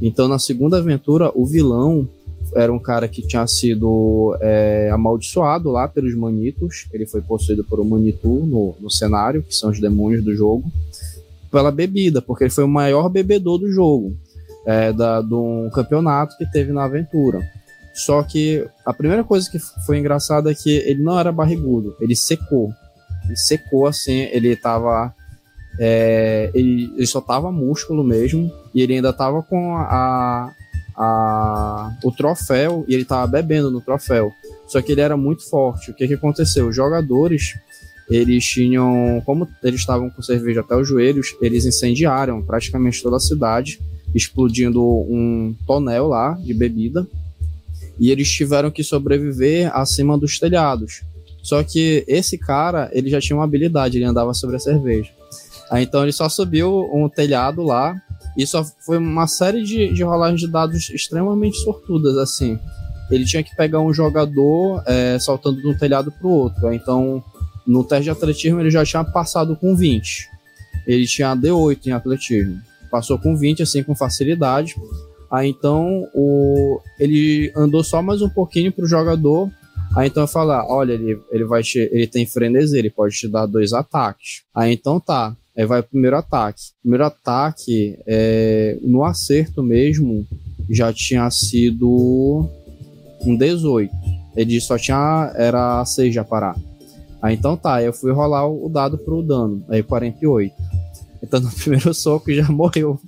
Então 0.00 0.28
na 0.28 0.38
segunda 0.38 0.76
aventura 0.76 1.32
o 1.34 1.46
vilão 1.46 2.06
era 2.54 2.72
um 2.72 2.78
cara 2.78 3.08
que 3.08 3.22
tinha 3.22 3.46
sido 3.46 4.36
é, 4.40 4.90
amaldiçoado 4.92 5.70
lá 5.70 5.88
pelos 5.88 6.14
manitos. 6.14 6.86
Ele 6.92 7.06
foi 7.06 7.20
possuído 7.20 7.64
por 7.64 7.80
um 7.80 7.84
manitu 7.84 8.28
no, 8.28 8.74
no 8.80 8.90
cenário, 8.90 9.42
que 9.42 9.54
são 9.54 9.70
os 9.70 9.80
demônios 9.80 10.22
do 10.22 10.34
jogo, 10.34 10.70
pela 11.56 11.72
bebida, 11.72 12.20
porque 12.20 12.44
ele 12.44 12.50
foi 12.50 12.64
o 12.64 12.68
maior 12.68 13.08
bebedor 13.08 13.56
do 13.56 13.72
jogo, 13.72 14.14
é, 14.66 14.92
da, 14.92 15.22
um 15.22 15.70
campeonato 15.72 16.36
que 16.36 16.44
teve 16.44 16.70
na 16.70 16.84
aventura. 16.84 17.50
Só 17.94 18.22
que 18.22 18.68
a 18.84 18.92
primeira 18.92 19.24
coisa 19.24 19.50
que 19.50 19.58
foi 19.58 19.98
engraçada 19.98 20.50
é 20.50 20.54
que 20.54 20.68
ele 20.68 21.02
não 21.02 21.18
era 21.18 21.32
barrigudo, 21.32 21.96
ele 21.98 22.14
secou. 22.14 22.70
Ele 23.24 23.36
secou 23.36 23.86
assim, 23.86 24.28
ele 24.32 24.54
tava. 24.54 25.14
É, 25.80 26.50
ele, 26.52 26.92
ele 26.94 27.06
só 27.06 27.22
tava 27.22 27.50
músculo 27.50 28.04
mesmo, 28.04 28.52
e 28.74 28.82
ele 28.82 28.92
ainda 28.92 29.14
tava 29.14 29.42
com 29.42 29.76
a, 29.78 30.52
a, 30.94 31.96
o 32.04 32.12
troféu 32.12 32.84
e 32.86 32.92
ele 32.92 33.04
estava 33.04 33.26
bebendo 33.26 33.70
no 33.70 33.80
troféu. 33.80 34.30
Só 34.68 34.82
que 34.82 34.92
ele 34.92 35.00
era 35.00 35.16
muito 35.16 35.48
forte. 35.48 35.90
O 35.90 35.94
que, 35.94 36.06
que 36.06 36.14
aconteceu? 36.14 36.68
Os 36.68 36.76
jogadores, 36.76 37.54
eles 38.08 38.44
tinham, 38.44 39.22
como 39.24 39.48
eles 39.62 39.80
estavam 39.80 40.08
com 40.10 40.22
cerveja 40.22 40.60
até 40.60 40.76
os 40.76 40.88
joelhos, 40.88 41.34
eles 41.40 41.64
incendiaram 41.66 42.42
praticamente 42.42 43.02
toda 43.02 43.16
a 43.16 43.20
cidade, 43.20 43.80
explodindo 44.14 44.82
um 44.82 45.54
tonel 45.66 46.08
lá 46.08 46.32
de 46.34 46.54
bebida. 46.54 47.06
E 47.98 48.10
eles 48.10 48.30
tiveram 48.30 48.70
que 48.70 48.84
sobreviver 48.84 49.74
acima 49.74 50.18
dos 50.18 50.38
telhados. 50.38 51.02
Só 51.42 51.62
que 51.62 52.04
esse 52.06 52.36
cara, 52.36 52.90
ele 52.92 53.08
já 53.08 53.20
tinha 53.20 53.36
uma 53.36 53.44
habilidade, 53.44 53.96
ele 53.96 54.04
andava 54.04 54.34
sobre 54.34 54.56
a 54.56 54.60
cerveja. 54.60 55.10
Então 55.72 56.02
ele 56.02 56.12
só 56.12 56.28
subiu 56.28 56.88
um 56.92 57.08
telhado 57.08 57.62
lá 57.62 58.00
isso 58.36 58.62
foi 58.84 58.98
uma 58.98 59.26
série 59.26 59.62
de, 59.62 59.92
de 59.94 60.02
rolagens 60.02 60.40
de 60.40 60.46
dados 60.46 60.90
extremamente 60.90 61.56
sortudas, 61.58 62.18
assim. 62.18 62.58
Ele 63.10 63.24
tinha 63.24 63.42
que 63.42 63.56
pegar 63.56 63.80
um 63.80 63.94
jogador 63.94 64.82
é, 64.84 65.18
saltando 65.18 65.60
de 65.60 65.66
um 65.66 65.76
telhado 65.76 66.12
para 66.12 66.26
o 66.26 66.30
outro. 66.30 66.72
Então, 66.72 67.24
no 67.66 67.82
teste 67.82 68.04
de 68.04 68.10
atletismo, 68.10 68.60
ele 68.60 68.70
já 68.70 68.84
tinha 68.84 69.04
passado 69.04 69.56
com 69.56 69.74
20. 69.74 70.28
ele 70.86 71.06
tinha 71.06 71.36
D8 71.36 71.86
em 71.86 71.92
atletismo. 71.92 72.60
Passou 72.90 73.18
com 73.18 73.36
20, 73.36 73.62
assim, 73.62 73.82
com 73.82 73.94
facilidade. 73.94 74.74
Aí 75.30 75.48
então 75.48 76.08
o, 76.14 76.80
ele 76.98 77.52
andou 77.56 77.82
só 77.82 78.00
mais 78.00 78.22
um 78.22 78.28
pouquinho 78.28 78.70
pro 78.70 78.86
jogador. 78.86 79.50
Aí 79.96 80.08
então 80.08 80.22
eu 80.22 80.28
falar, 80.28 80.60
ah, 80.60 80.66
olha, 80.68 80.92
ele, 80.92 81.18
ele 81.32 81.44
vai 81.44 81.62
te, 81.62 81.78
ele 81.78 82.06
tem 82.06 82.26
frenesi, 82.26 82.78
ele 82.78 82.90
pode 82.90 83.16
te 83.16 83.28
dar 83.28 83.46
dois 83.46 83.72
ataques. 83.72 84.42
Aí 84.54 84.72
então 84.72 85.00
tá. 85.00 85.36
Aí 85.56 85.64
vai 85.64 85.80
o 85.80 85.84
primeiro 85.84 86.16
ataque. 86.16 86.62
Primeiro 86.82 87.04
ataque, 87.04 87.98
é, 88.06 88.78
no 88.82 89.04
acerto 89.04 89.62
mesmo, 89.62 90.26
já 90.70 90.92
tinha 90.92 91.28
sido 91.30 92.48
um 93.22 93.36
18. 93.36 93.90
Ele 94.36 94.60
só 94.60 94.76
tinha. 94.78 95.32
Era 95.34 95.84
6 95.84 96.14
já 96.14 96.22
parar. 96.22 96.54
Aí 97.26 97.34
então 97.34 97.56
tá, 97.56 97.82
eu 97.82 97.92
fui 97.92 98.12
rolar 98.12 98.46
o 98.46 98.68
dado 98.68 98.96
pro 98.96 99.20
dano. 99.20 99.64
Aí 99.68 99.82
48. 99.82 100.54
Então 101.20 101.40
no 101.40 101.50
primeiro 101.50 101.92
soco 101.92 102.32
já 102.32 102.48
morreu. 102.48 103.00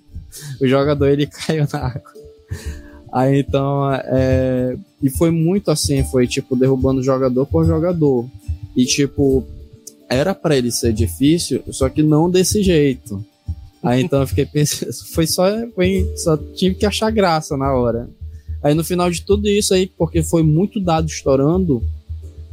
O 0.60 0.66
jogador 0.66 1.06
ele 1.06 1.24
caiu 1.30 1.64
na 1.72 1.86
água. 1.86 2.12
Aí 3.12 3.38
então. 3.38 3.92
É, 3.92 4.76
e 5.00 5.08
foi 5.08 5.30
muito 5.30 5.70
assim, 5.70 6.02
foi 6.02 6.26
tipo 6.26 6.56
derrubando 6.56 7.00
jogador 7.00 7.46
por 7.46 7.64
jogador. 7.64 8.26
E 8.76 8.84
tipo, 8.84 9.46
era 10.08 10.34
para 10.34 10.56
ele 10.56 10.72
ser 10.72 10.92
difícil, 10.92 11.62
só 11.70 11.88
que 11.88 12.02
não 12.02 12.28
desse 12.28 12.60
jeito. 12.60 13.24
Aí 13.80 14.02
então 14.02 14.20
eu 14.20 14.26
fiquei 14.26 14.46
pensando, 14.52 14.92
foi 15.14 15.28
só, 15.28 15.46
foi, 15.76 16.12
só 16.16 16.36
tive 16.36 16.74
que 16.74 16.86
achar 16.86 17.12
graça 17.12 17.56
na 17.56 17.72
hora. 17.72 18.10
Aí 18.64 18.74
no 18.74 18.82
final 18.82 19.08
de 19.12 19.22
tudo 19.22 19.46
isso 19.46 19.72
aí, 19.72 19.86
porque 19.86 20.24
foi 20.24 20.42
muito 20.42 20.80
dado 20.80 21.06
estourando, 21.06 21.80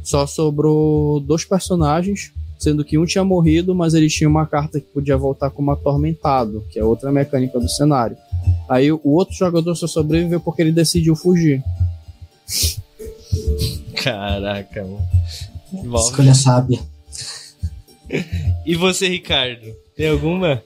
só 0.06 0.24
sobrou 0.24 1.18
dois 1.18 1.44
personagens, 1.44 2.32
sendo 2.56 2.84
que 2.84 2.96
um 2.96 3.04
tinha 3.04 3.24
morrido, 3.24 3.74
mas 3.74 3.92
ele 3.92 4.08
tinha 4.08 4.30
uma 4.30 4.46
carta 4.46 4.78
que 4.78 4.86
podia 4.86 5.16
voltar 5.16 5.50
como 5.50 5.72
atormentado, 5.72 6.64
que 6.70 6.78
é 6.78 6.84
outra 6.84 7.10
mecânica 7.10 7.58
do 7.58 7.68
cenário. 7.68 8.16
Aí 8.68 8.92
o 8.92 9.00
outro 9.02 9.34
jogador 9.34 9.74
só 9.74 9.88
sobreviveu 9.88 10.38
porque 10.38 10.62
ele 10.62 10.70
decidiu 10.70 11.16
fugir. 11.16 11.60
Caraca, 13.96 14.84
mano. 14.84 15.96
Escolha 15.96 16.34
sábia. 16.34 16.78
E 18.64 18.76
você, 18.76 19.08
Ricardo? 19.08 19.66
Tem 19.96 20.08
alguma? 20.08 20.62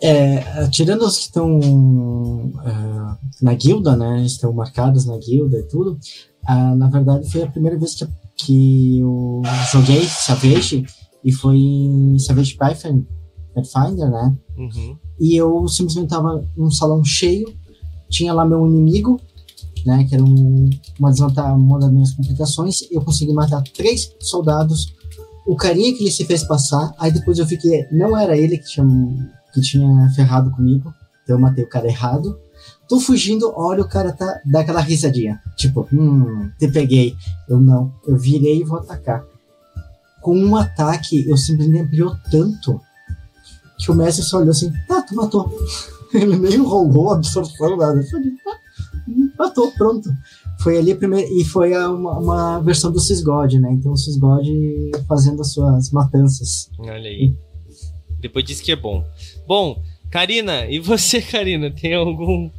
É, 0.00 0.68
tirando 0.68 1.02
os 1.02 1.16
que 1.16 1.22
estão 1.24 1.58
uh, 1.58 3.16
na 3.42 3.54
guilda, 3.54 3.96
né? 3.96 4.22
Estão 4.24 4.52
marcados 4.52 5.06
na 5.06 5.18
guilda 5.18 5.58
e 5.58 5.64
tudo. 5.64 5.98
Uh, 6.48 6.76
na 6.76 6.88
verdade, 6.88 7.28
foi 7.28 7.42
a 7.42 7.50
primeira 7.50 7.76
vez 7.76 7.96
que, 7.96 8.06
que 8.36 8.98
eu 9.00 9.42
joguei 9.72 10.04
Savage 10.04 10.84
e 11.24 11.32
foi 11.32 11.56
em 11.56 12.18
Savage 12.18 12.56
Pathfinder, 12.56 14.10
né? 14.10 14.36
Uhum. 14.56 14.96
E 15.18 15.34
eu 15.34 15.66
simplesmente 15.66 16.08
tava 16.08 16.46
num 16.56 16.70
salão 16.70 17.02
cheio, 17.02 17.52
tinha 18.08 18.32
lá 18.32 18.44
meu 18.44 18.66
inimigo, 18.66 19.18
né? 19.84 20.04
Que 20.04 20.14
era 20.14 20.24
um, 20.24 20.68
uma, 20.98 21.10
uma 21.54 21.78
das 21.78 21.90
minhas 21.90 22.12
complicações. 22.12 22.82
Eu 22.90 23.02
consegui 23.02 23.32
matar 23.32 23.62
três 23.62 24.14
soldados 24.20 24.94
o 25.46 25.54
carinha 25.54 25.94
que 25.94 26.02
ele 26.02 26.10
se 26.10 26.24
fez 26.24 26.42
passar, 26.42 26.92
aí 26.98 27.12
depois 27.12 27.38
eu 27.38 27.46
vi 27.46 27.56
que 27.56 27.88
não 27.92 28.18
era 28.18 28.36
ele 28.36 28.58
que 28.58 28.66
tinha, 28.66 28.86
que 29.54 29.60
tinha 29.60 30.10
ferrado 30.10 30.50
comigo, 30.50 30.92
então 31.22 31.36
eu 31.36 31.40
matei 31.40 31.62
o 31.62 31.68
cara 31.68 31.86
errado. 31.86 32.36
Tô 32.88 33.00
fugindo, 33.00 33.52
olha, 33.56 33.82
o 33.82 33.88
cara 33.88 34.12
tá, 34.12 34.40
dá 34.44 34.60
aquela 34.60 34.80
risadinha. 34.80 35.40
Tipo, 35.56 35.88
hum, 35.92 36.50
te 36.58 36.68
peguei. 36.68 37.16
Eu 37.48 37.58
não, 37.58 37.92
eu 38.06 38.16
virei 38.16 38.60
e 38.60 38.64
vou 38.64 38.78
atacar. 38.78 39.24
Com 40.22 40.36
um 40.36 40.56
ataque, 40.56 41.28
eu 41.28 41.36
simplesmente 41.36 41.84
ampliou 41.84 42.16
tanto 42.30 42.80
que 43.78 43.90
o 43.90 43.94
mestre 43.94 44.24
só 44.24 44.38
olhou 44.38 44.50
assim, 44.50 44.72
tá, 44.88 45.02
tu 45.02 45.14
matou. 45.14 45.52
Ele 46.14 46.36
nem 46.36 46.58
rolou 46.58 47.12
absorção, 47.12 47.76
nada. 47.76 48.00
Eu 48.00 48.06
falei, 48.06 48.32
ah, 48.46 48.58
matou, 49.38 49.70
pronto 49.72 50.08
foi 50.58 50.78
ali 50.78 50.92
a 50.92 50.96
primeira, 50.96 51.28
e 51.30 51.44
foi 51.44 51.76
uma, 51.76 52.18
uma, 52.18 52.60
versão 52.60 52.90
do 52.90 52.98
Sysgod, 52.98 53.58
né? 53.60 53.70
Então 53.72 53.92
o 53.92 53.96
Sysgod 53.96 54.50
fazendo 55.08 55.40
as 55.40 55.52
suas 55.52 55.90
matanças. 55.90 56.68
Olha 56.78 57.08
aí. 57.08 57.34
Depois 58.18 58.44
disse 58.44 58.62
que 58.62 58.72
é 58.72 58.76
bom. 58.76 59.04
Bom, 59.46 59.80
Karina, 60.10 60.66
e 60.66 60.78
você, 60.78 61.20
Karina, 61.22 61.70
tem 61.70 61.94
algum 61.94 62.50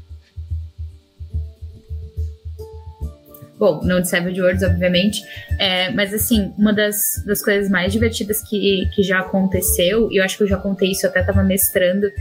Bom, 3.57 3.81
não 3.83 3.99
de 3.99 4.07
Savage 4.07 4.39
Worlds, 4.39 4.63
obviamente. 4.63 5.21
É, 5.57 5.89
mas, 5.91 6.13
assim, 6.13 6.53
uma 6.57 6.71
das, 6.71 7.23
das 7.25 7.43
coisas 7.43 7.69
mais 7.69 7.91
divertidas 7.91 8.41
que, 8.41 8.87
que 8.93 9.01
já 9.01 9.19
aconteceu, 9.19 10.11
e 10.11 10.17
eu 10.17 10.23
acho 10.23 10.37
que 10.37 10.43
eu 10.43 10.47
já 10.47 10.57
contei 10.57 10.91
isso, 10.91 11.05
eu 11.05 11.09
até 11.09 11.23
tava 11.23 11.43
mestrando, 11.43 12.11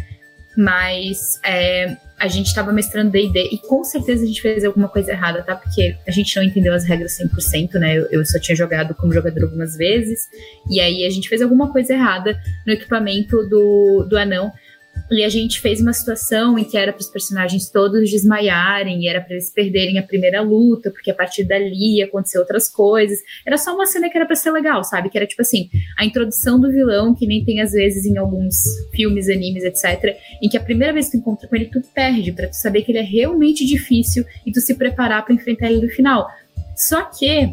mas 0.56 1.38
é, 1.44 1.96
a 2.18 2.28
gente 2.28 2.46
estava 2.46 2.72
mestrando 2.72 3.10
D&D 3.10 3.50
e 3.52 3.58
com 3.58 3.84
certeza 3.84 4.24
a 4.24 4.26
gente 4.26 4.40
fez 4.40 4.64
alguma 4.64 4.88
coisa 4.88 5.12
errada, 5.12 5.42
tá? 5.42 5.54
Porque 5.54 5.96
a 6.06 6.10
gente 6.10 6.34
não 6.34 6.42
entendeu 6.42 6.72
as 6.72 6.84
regras 6.84 7.18
100%, 7.18 7.74
né? 7.74 7.98
Eu, 7.98 8.06
eu 8.10 8.24
só 8.24 8.38
tinha 8.38 8.56
jogado 8.56 8.94
como 8.94 9.12
jogador 9.12 9.44
algumas 9.44 9.76
vezes 9.76 10.26
e 10.70 10.80
aí 10.80 11.04
a 11.04 11.10
gente 11.10 11.28
fez 11.28 11.42
alguma 11.42 11.70
coisa 11.70 11.92
errada 11.92 12.40
no 12.66 12.72
equipamento 12.72 13.46
do, 13.48 14.06
do 14.08 14.16
anão 14.16 14.50
e 15.10 15.22
a 15.22 15.28
gente 15.28 15.60
fez 15.60 15.80
uma 15.80 15.92
situação 15.92 16.58
em 16.58 16.64
que 16.64 16.76
era 16.76 16.92
para 16.92 17.00
os 17.00 17.08
personagens 17.08 17.70
todos 17.70 18.10
desmaiarem, 18.10 19.02
e 19.02 19.08
era 19.08 19.20
para 19.20 19.34
eles 19.34 19.50
perderem 19.50 19.98
a 19.98 20.02
primeira 20.02 20.40
luta, 20.40 20.90
porque 20.90 21.10
a 21.10 21.14
partir 21.14 21.44
dali 21.44 21.98
ia 21.98 22.06
acontecer 22.06 22.38
outras 22.38 22.68
coisas. 22.68 23.18
Era 23.46 23.56
só 23.56 23.74
uma 23.74 23.86
cena 23.86 24.10
que 24.10 24.16
era 24.16 24.26
para 24.26 24.36
ser 24.36 24.50
legal, 24.50 24.82
sabe? 24.82 25.08
Que 25.08 25.16
era 25.18 25.26
tipo 25.26 25.42
assim, 25.42 25.68
a 25.98 26.04
introdução 26.04 26.60
do 26.60 26.70
vilão, 26.70 27.14
que 27.14 27.26
nem 27.26 27.44
tem 27.44 27.60
às 27.60 27.72
vezes 27.72 28.04
em 28.04 28.16
alguns 28.16 28.56
filmes, 28.92 29.28
animes, 29.28 29.64
etc., 29.64 30.16
em 30.42 30.48
que 30.48 30.56
a 30.56 30.62
primeira 30.62 30.92
vez 30.92 31.06
que 31.06 31.12
tu 31.12 31.18
encontra 31.18 31.48
com 31.48 31.56
ele, 31.56 31.66
tu 31.66 31.80
perde, 31.94 32.32
para 32.32 32.48
tu 32.48 32.54
saber 32.54 32.82
que 32.82 32.92
ele 32.92 32.98
é 32.98 33.02
realmente 33.02 33.64
difícil 33.64 34.24
e 34.44 34.52
tu 34.52 34.60
se 34.60 34.74
preparar 34.74 35.24
para 35.24 35.34
enfrentar 35.34 35.70
ele 35.70 35.86
no 35.86 35.88
final. 35.88 36.28
Só 36.74 37.02
que 37.02 37.48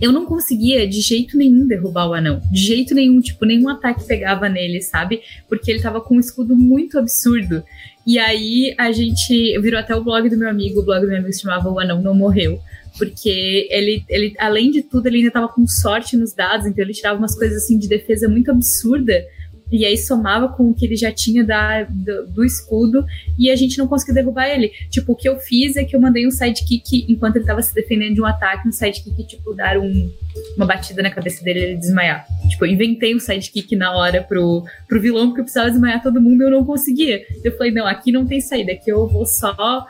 eu 0.00 0.12
não 0.12 0.26
conseguia 0.26 0.86
de 0.86 1.00
jeito 1.00 1.36
nenhum 1.36 1.66
derrubar 1.66 2.08
o 2.08 2.14
anão. 2.14 2.40
De 2.50 2.60
jeito 2.60 2.94
nenhum, 2.94 3.20
tipo, 3.20 3.44
nenhum 3.44 3.68
ataque 3.68 4.04
pegava 4.06 4.48
nele, 4.48 4.80
sabe? 4.82 5.22
Porque 5.48 5.70
ele 5.70 5.80
tava 5.80 6.00
com 6.00 6.16
um 6.16 6.20
escudo 6.20 6.56
muito 6.56 6.98
absurdo. 6.98 7.62
E 8.06 8.18
aí 8.18 8.74
a 8.78 8.92
gente 8.92 9.58
virou 9.60 9.80
até 9.80 9.94
o 9.94 10.04
blog 10.04 10.28
do 10.28 10.36
meu 10.36 10.48
amigo, 10.48 10.80
o 10.80 10.84
blog 10.84 11.00
do 11.00 11.08
meu 11.08 11.16
amigo 11.16 11.32
se 11.32 11.42
chamava 11.42 11.70
O 11.70 11.80
Anão 11.80 12.02
Não 12.02 12.14
Morreu. 12.14 12.60
Porque 12.98 13.68
ele, 13.70 14.04
ele, 14.08 14.34
além 14.38 14.70
de 14.70 14.82
tudo, 14.82 15.06
ele 15.06 15.18
ainda 15.18 15.30
tava 15.30 15.48
com 15.48 15.66
sorte 15.66 16.16
nos 16.16 16.32
dados, 16.32 16.66
então 16.66 16.82
ele 16.82 16.94
tirava 16.94 17.18
umas 17.18 17.36
coisas 17.36 17.64
assim 17.64 17.78
de 17.78 17.88
defesa 17.88 18.28
muito 18.28 18.50
absurda 18.50 19.22
e 19.70 19.84
aí 19.84 19.98
somava 19.98 20.48
com 20.48 20.70
o 20.70 20.74
que 20.74 20.84
ele 20.84 20.96
já 20.96 21.10
tinha 21.10 21.44
da, 21.44 21.82
do, 21.84 22.26
do, 22.28 22.44
escudo 22.44 23.04
e 23.38 23.50
a 23.50 23.56
gente 23.56 23.76
não 23.78 23.88
conseguiu 23.88 24.14
derrubar 24.14 24.48
ele. 24.48 24.70
Tipo, 24.90 25.12
o 25.12 25.16
que 25.16 25.28
eu 25.28 25.38
fiz 25.38 25.76
é 25.76 25.84
que 25.84 25.96
eu 25.96 26.00
mandei 26.00 26.26
um 26.26 26.30
sidekick 26.30 27.04
enquanto 27.08 27.36
ele 27.36 27.44
tava 27.44 27.60
se 27.62 27.74
defendendo 27.74 28.14
de 28.14 28.20
um 28.20 28.26
ataque, 28.26 28.68
um 28.68 28.72
sidekick, 28.72 29.26
tipo, 29.26 29.54
dar 29.54 29.78
um, 29.78 30.12
uma 30.56 30.66
batida 30.66 31.02
na 31.02 31.10
cabeça 31.10 31.42
dele 31.42 31.58
e 31.58 31.62
ele 31.64 31.76
desmaiar. 31.76 32.26
Tipo, 32.48 32.64
eu 32.64 32.72
inventei 32.72 33.14
um 33.14 33.18
sidekick 33.20 33.74
na 33.74 33.96
hora 33.96 34.22
pro, 34.22 34.64
pro 34.88 35.00
vilão, 35.00 35.26
porque 35.26 35.40
eu 35.40 35.44
precisava 35.44 35.70
desmaiar 35.70 36.02
todo 36.02 36.20
mundo 36.20 36.42
e 36.42 36.46
eu 36.46 36.50
não 36.50 36.64
conseguia. 36.64 37.24
Eu 37.42 37.56
falei, 37.56 37.72
não, 37.72 37.86
aqui 37.86 38.12
não 38.12 38.24
tem 38.24 38.40
saída, 38.40 38.72
aqui 38.72 38.90
eu 38.90 39.06
vou 39.08 39.26
só 39.26 39.84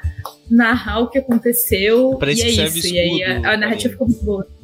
narrar 0.51 1.01
o 1.01 1.11
que 1.11 1.18
aconteceu. 1.18 2.16
Pra 2.18 2.33
e 2.33 2.41
é 2.41 2.49
isso. 2.49 2.87
E 2.87 2.99
aí 2.99 3.24
a, 3.24 3.53
a 3.53 3.57
narrativa 3.57 3.93
ficou 3.93 4.09
muito 4.09 4.24
boa. 4.24 4.56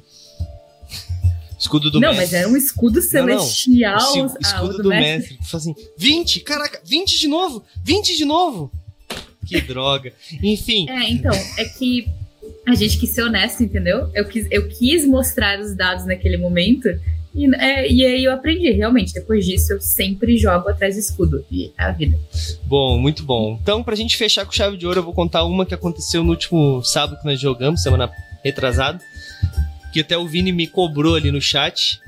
Escudo 1.62 1.92
do 1.92 2.00
não, 2.00 2.08
mestre. 2.08 2.24
mas 2.24 2.32
era 2.32 2.48
um 2.48 2.56
escudo 2.56 3.00
celestial. 3.00 4.00
Não, 4.00 4.16
não. 4.16 4.26
escudo 4.26 4.44
ah, 4.44 4.76
do, 4.78 4.82
do, 4.82 4.88
mestre. 4.88 5.38
mestre. 5.38 5.56
assim, 5.56 5.74
20, 5.96 6.40
caraca, 6.40 6.80
20 6.84 7.20
de 7.20 7.28
novo, 7.28 7.64
20 7.84 8.16
de 8.16 8.24
novo. 8.24 8.72
Que 9.46 9.60
droga. 9.60 10.12
Enfim. 10.42 10.90
É, 10.90 11.08
então, 11.08 11.32
é 11.56 11.64
que 11.64 12.08
a 12.66 12.74
gente 12.74 12.98
quis 12.98 13.10
ser 13.10 13.22
honesto, 13.22 13.62
entendeu? 13.62 14.10
Eu 14.12 14.24
quis, 14.24 14.48
eu 14.50 14.68
quis 14.68 15.06
mostrar 15.06 15.60
os 15.60 15.76
dados 15.76 16.04
naquele 16.04 16.36
momento. 16.36 16.88
E, 17.32 17.46
é, 17.54 17.88
e 17.88 18.04
aí 18.04 18.24
eu 18.24 18.32
aprendi, 18.32 18.68
realmente. 18.72 19.14
Depois 19.14 19.46
disso, 19.46 19.72
eu 19.72 19.80
sempre 19.80 20.36
jogo 20.36 20.68
atrás 20.68 20.96
do 20.96 20.98
escudo. 20.98 21.44
E 21.48 21.70
é 21.78 21.84
a 21.84 21.92
vida. 21.92 22.18
Bom, 22.64 22.98
muito 22.98 23.22
bom. 23.22 23.56
Então, 23.62 23.84
pra 23.84 23.94
gente 23.94 24.16
fechar 24.16 24.44
com 24.44 24.50
chave 24.50 24.76
de 24.76 24.84
ouro, 24.84 24.98
eu 24.98 25.04
vou 25.04 25.14
contar 25.14 25.44
uma 25.44 25.64
que 25.64 25.74
aconteceu 25.74 26.24
no 26.24 26.30
último 26.30 26.82
sábado 26.82 27.20
que 27.20 27.24
nós 27.24 27.38
jogamos, 27.38 27.84
semana 27.84 28.10
retrasada 28.42 29.00
que 29.92 30.00
até 30.00 30.16
o 30.16 30.26
Vini 30.26 30.52
me 30.52 30.66
cobrou 30.66 31.14
ali 31.14 31.30
no 31.30 31.40
chat. 31.40 32.00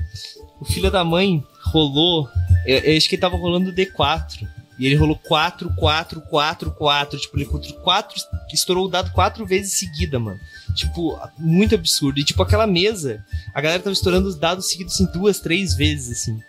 O 0.59 0.65
filho 0.65 0.89
da 0.89 1.03
mãe 1.03 1.43
rolou. 1.61 2.27
Eu, 2.65 2.79
eu 2.79 2.97
acho 2.97 3.07
que 3.07 3.15
ele 3.15 3.21
tava 3.21 3.37
rolando 3.37 3.73
D4. 3.73 4.47
E 4.77 4.85
ele 4.85 4.95
rolou 4.95 5.17
4, 5.17 5.73
4, 5.75 6.21
4, 6.21 6.71
4. 6.71 7.19
Tipo, 7.19 7.37
ele 7.37 7.45
encontrou 7.45 7.79
4. 7.79 8.21
Estourou 8.53 8.85
o 8.85 8.89
dado 8.89 9.11
4 9.11 9.45
vezes 9.45 9.73
seguida, 9.73 10.19
mano. 10.19 10.39
Tipo, 10.75 11.17
muito 11.37 11.75
absurdo. 11.75 12.19
E 12.19 12.23
tipo, 12.23 12.41
aquela 12.43 12.67
mesa, 12.67 13.23
a 13.53 13.61
galera 13.61 13.81
tava 13.81 13.93
estourando 13.93 14.27
os 14.27 14.35
dados 14.35 14.67
seguidos 14.67 14.93
assim 14.93 15.05
duas, 15.11 15.39
três 15.39 15.73
vezes, 15.73 16.19
assim. 16.19 16.39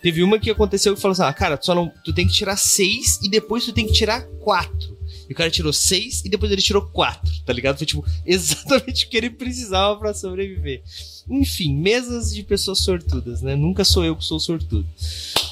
Teve 0.00 0.22
uma 0.22 0.38
que 0.38 0.50
aconteceu 0.50 0.94
que 0.94 1.00
falou 1.00 1.12
assim: 1.12 1.22
ah, 1.22 1.32
cara, 1.32 1.56
tu, 1.56 1.66
só 1.66 1.74
não, 1.74 1.92
tu 2.04 2.12
tem 2.12 2.26
que 2.26 2.32
tirar 2.32 2.56
6 2.56 3.20
e 3.22 3.28
depois 3.28 3.64
tu 3.64 3.72
tem 3.72 3.86
que 3.86 3.92
tirar 3.92 4.22
4. 4.40 5.01
E 5.32 5.34
o 5.34 5.36
cara 5.36 5.50
tirou 5.50 5.72
seis 5.72 6.22
e 6.24 6.28
depois 6.28 6.52
ele 6.52 6.60
tirou 6.60 6.82
quatro, 6.82 7.32
tá 7.46 7.54
ligado? 7.54 7.78
Foi 7.78 7.86
tipo 7.86 8.04
exatamente 8.26 9.06
o 9.06 9.08
que 9.08 9.16
ele 9.16 9.30
precisava 9.30 9.98
para 9.98 10.12
sobreviver. 10.12 10.82
Enfim, 11.26 11.74
mesas 11.74 12.34
de 12.34 12.42
pessoas 12.42 12.80
sortudas, 12.80 13.40
né? 13.40 13.56
Nunca 13.56 13.82
sou 13.82 14.04
eu 14.04 14.14
que 14.14 14.24
sou 14.24 14.38
sortudo. 14.38 14.86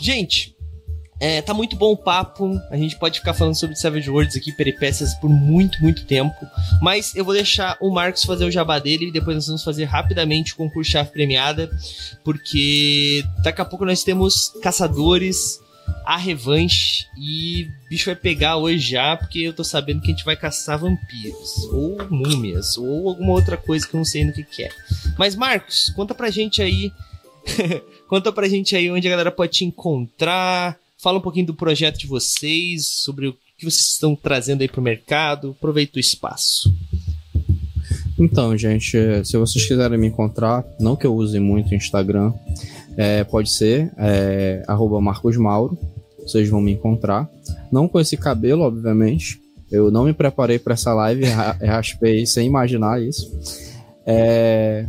Gente, 0.03 0.55
É, 1.23 1.43
tá 1.43 1.53
muito 1.53 1.77
bom 1.77 1.93
o 1.93 1.97
papo. 1.99 2.59
A 2.71 2.79
gente 2.79 2.99
pode 2.99 3.19
ficar 3.19 3.35
falando 3.35 3.55
sobre 3.55 3.77
Savage 3.77 4.09
Worlds 4.09 4.35
aqui, 4.37 4.53
peripécias, 4.53 5.13
por 5.17 5.29
muito, 5.29 5.79
muito 5.83 6.07
tempo. 6.07 6.35
Mas 6.81 7.15
eu 7.15 7.27
vou 7.27 7.35
deixar 7.35 7.77
o 7.79 7.91
Marcos 7.91 8.25
fazer 8.25 8.47
o 8.47 8.51
jabá 8.51 8.79
dele 8.79 9.09
e 9.09 9.13
depois 9.13 9.37
nós 9.37 9.47
vamos 9.47 9.63
fazer 9.63 9.85
rapidamente 9.85 10.55
o 10.55 10.57
concurso 10.57 10.91
chave 10.91 11.11
premiada. 11.11 11.71
Porque 12.25 13.23
daqui 13.43 13.61
a 13.61 13.67
pouco 13.67 13.85
nós 13.85 14.03
temos 14.03 14.51
caçadores, 14.63 15.61
a 16.05 16.17
revanche 16.17 17.07
e 17.17 17.69
bicho 17.89 18.07
vai 18.07 18.17
pegar 18.17 18.57
hoje 18.57 18.91
já, 18.93 19.17
porque 19.17 19.41
eu 19.41 19.53
tô 19.53 19.65
sabendo 19.65 20.01
que 20.01 20.09
a 20.09 20.15
gente 20.15 20.25
vai 20.25 20.37
caçar 20.37 20.79
vampiros, 20.79 21.65
ou 21.73 21.99
múmias, 22.11 22.77
ou 22.77 23.09
alguma 23.09 23.33
outra 23.33 23.57
coisa 23.57 23.87
que 23.87 23.95
eu 23.95 23.99
não 23.99 24.05
sei 24.05 24.25
no 24.25 24.33
que, 24.33 24.43
que 24.45 24.65
é. 24.65 24.71
Mas 25.19 25.35
Marcos, 25.35 25.91
conta 25.95 26.15
pra 26.15 26.31
gente 26.31 26.63
aí. 26.63 26.93
conta 28.09 28.33
pra 28.33 28.49
gente 28.49 28.77
aí 28.77 28.91
onde 28.91 29.07
a 29.07 29.11
galera 29.11 29.31
pode 29.31 29.53
te 29.53 29.65
encontrar 29.65 30.79
Fala 31.03 31.17
um 31.17 31.23
pouquinho 31.23 31.47
do 31.47 31.55
projeto 31.55 31.99
de 31.99 32.07
vocês, 32.07 32.87
sobre 32.87 33.29
o 33.29 33.33
que 33.57 33.65
vocês 33.65 33.87
estão 33.87 34.15
trazendo 34.15 34.61
aí 34.61 34.69
para 34.69 34.81
o 34.81 34.85
mercado. 34.85 35.57
Aproveita 35.57 35.97
o 35.97 36.01
espaço. 36.01 36.71
Então, 38.19 38.55
gente, 38.55 38.99
se 39.25 39.37
vocês 39.39 39.67
quiserem 39.67 39.99
me 39.99 40.09
encontrar, 40.09 40.63
não 40.79 40.95
que 40.95 41.07
eu 41.07 41.15
use 41.15 41.41
muito 41.41 41.71
o 41.71 41.75
Instagram, 41.75 42.35
é, 42.97 43.25
pode 43.25 43.51
ser 43.51 43.93
é, 43.97 44.63
Marcos 45.01 45.37
Mauro, 45.37 45.79
vocês 46.19 46.49
vão 46.49 46.61
me 46.61 46.73
encontrar. 46.73 47.29
Não 47.73 47.89
com 47.89 47.99
esse 48.01 48.17
cabelo, 48.17 48.63
obviamente. 48.63 49.41
Eu 49.71 49.91
não 49.91 50.05
me 50.05 50.13
preparei 50.13 50.59
para 50.59 50.75
essa 50.75 50.93
live, 50.93 51.25
raspei 51.63 52.27
sem 52.27 52.47
imaginar 52.47 53.01
isso. 53.01 53.31
É, 54.05 54.87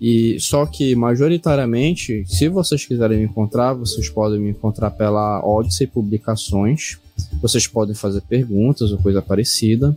e 0.00 0.40
só 0.40 0.64
que 0.64 0.94
majoritariamente, 0.94 2.24
se 2.26 2.48
vocês 2.48 2.86
quiserem 2.86 3.18
me 3.18 3.24
encontrar, 3.24 3.74
vocês 3.74 4.08
podem 4.08 4.40
me 4.40 4.50
encontrar 4.50 4.90
pela 4.92 5.44
Odyssey 5.44 5.86
Publicações. 5.86 6.98
Vocês 7.42 7.66
podem 7.66 7.94
fazer 7.94 8.22
perguntas 8.22 8.92
ou 8.92 8.98
coisa 8.98 9.20
parecida. 9.20 9.94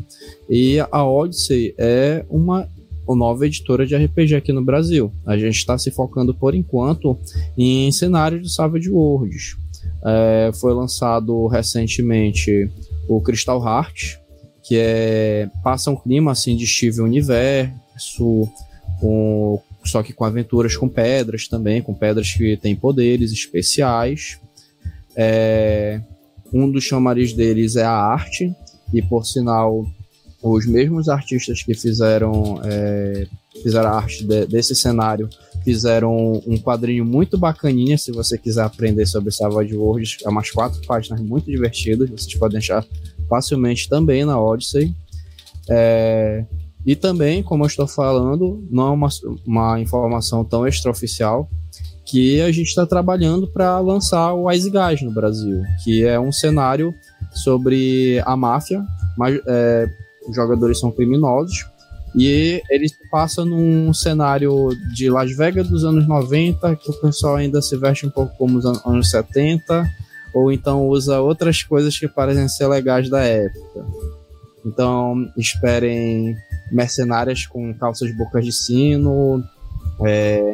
E 0.50 0.78
a 0.92 1.06
Odyssey 1.06 1.74
é 1.78 2.26
uma 2.30 2.68
nova 3.08 3.46
editora 3.46 3.86
de 3.86 3.96
RPG 3.96 4.36
aqui 4.36 4.54
no 4.54 4.64
Brasil. 4.64 5.12
A 5.26 5.38
gente 5.38 5.58
está 5.58 5.78
se 5.78 5.92
focando 5.92 6.34
por 6.34 6.56
enquanto 6.56 7.18
em 7.58 7.92
cenários 7.92 8.42
de 8.44 8.54
Savage 8.54 8.90
Worlds. 8.90 9.58
É, 10.06 10.52
foi 10.60 10.74
lançado 10.74 11.48
recentemente 11.48 12.70
o 13.08 13.22
Crystal 13.22 13.62
Heart, 13.64 14.18
que 14.64 14.78
é 14.78 15.50
passa 15.64 15.92
um 15.92 15.96
clima 15.96 16.32
assim 16.32 16.56
de 16.56 16.66
Steve 16.66 17.02
Universo, 17.02 18.50
com 19.00 19.62
só 19.84 20.02
que 20.02 20.14
com 20.14 20.24
aventuras 20.24 20.78
com 20.78 20.88
pedras 20.88 21.48
também, 21.48 21.82
com 21.82 21.94
pedras 21.94 22.32
que 22.32 22.56
têm 22.58 22.76
poderes 22.76 23.32
especiais. 23.32 24.40
É, 25.16 26.02
um 26.54 26.70
dos 26.70 26.84
chamariz 26.84 27.34
deles 27.34 27.76
é 27.76 27.84
a 27.84 27.92
arte, 27.92 28.54
e 28.94 29.02
por 29.02 29.26
sinal, 29.26 29.86
os 30.44 30.66
mesmos 30.66 31.08
artistas 31.08 31.64
que 31.64 31.74
fizeram, 31.74 32.60
é, 32.66 33.26
fizeram 33.64 33.90
a 33.90 33.96
arte 33.96 34.26
de, 34.26 34.46
desse 34.46 34.76
cenário 34.76 35.30
fizeram 35.64 36.42
um 36.46 36.58
quadrinho 36.58 37.06
muito 37.06 37.38
bacaninha. 37.38 37.98
Se 37.98 38.12
você 38.12 38.38
quiser 38.38 38.64
aprender 38.64 39.06
sobre 39.06 39.32
Savage 39.32 39.76
Worlds, 39.76 40.18
é 40.26 40.30
umas 40.30 40.52
quatro 40.52 40.82
páginas 40.86 41.22
muito 41.22 41.46
divertidas. 41.46 42.10
Vocês 42.10 42.36
podem 42.36 42.58
achar 42.58 42.86
facilmente 43.30 43.88
também 43.90 44.26
na 44.26 44.40
Odyssey. 44.40 44.94
É, 45.70 46.44
e 46.86 46.96
também, 46.96 47.42
como 47.42 47.64
eu 47.64 47.68
estou 47.68 47.88
falando, 47.88 48.62
não 48.70 48.88
é 48.88 48.92
uma, 48.92 49.10
uma 49.46 49.80
informação 49.80 50.44
tão 50.44 50.68
extraoficial, 50.68 51.50
que 52.06 52.42
a 52.42 52.52
gente 52.52 52.68
está 52.68 52.86
trabalhando 52.86 53.48
para 53.48 53.80
lançar 53.80 54.34
o 54.34 54.52
Ice 54.52 54.70
Guys 54.70 55.02
no 55.02 55.12
Brasil, 55.12 55.64
que 55.84 56.04
é 56.04 56.20
um 56.20 56.34
cenário 56.34 56.94
sobre 57.34 58.22
a 58.26 58.36
máfia, 58.36 58.84
mas 59.18 59.40
é, 59.48 59.88
os 60.28 60.36
jogadores 60.36 60.80
são 60.80 60.92
criminosos, 60.92 61.66
e 62.16 62.62
ele 62.70 62.88
passa 63.10 63.44
num 63.44 63.92
cenário 63.94 64.70
de 64.94 65.10
Las 65.10 65.36
Vegas 65.36 65.68
dos 65.68 65.84
anos 65.84 66.08
90, 66.08 66.76
que 66.76 66.92
o 66.92 67.02
pessoal 67.02 67.38
ainda 67.38 67.62
se 67.62 67.76
veste 67.76 68.06
um 68.06 68.10
pouco 68.10 68.36
como 68.38 68.60
os 68.60 68.66
anos 68.66 69.10
70, 69.10 69.90
ou 70.34 70.52
então 70.52 70.88
usa 70.88 71.22
outras 71.22 71.64
coisas 71.64 71.98
que 71.98 72.08
parecem 72.08 72.48
ser 72.48 72.68
legais 72.68 73.10
da 73.10 73.22
época. 73.22 73.86
Então, 74.66 75.28
esperem 75.38 76.36
mercenárias 76.72 77.46
com 77.46 77.74
calças 77.74 78.16
bocas 78.16 78.46
de 78.46 78.52
sino, 78.52 79.44
é, 80.06 80.54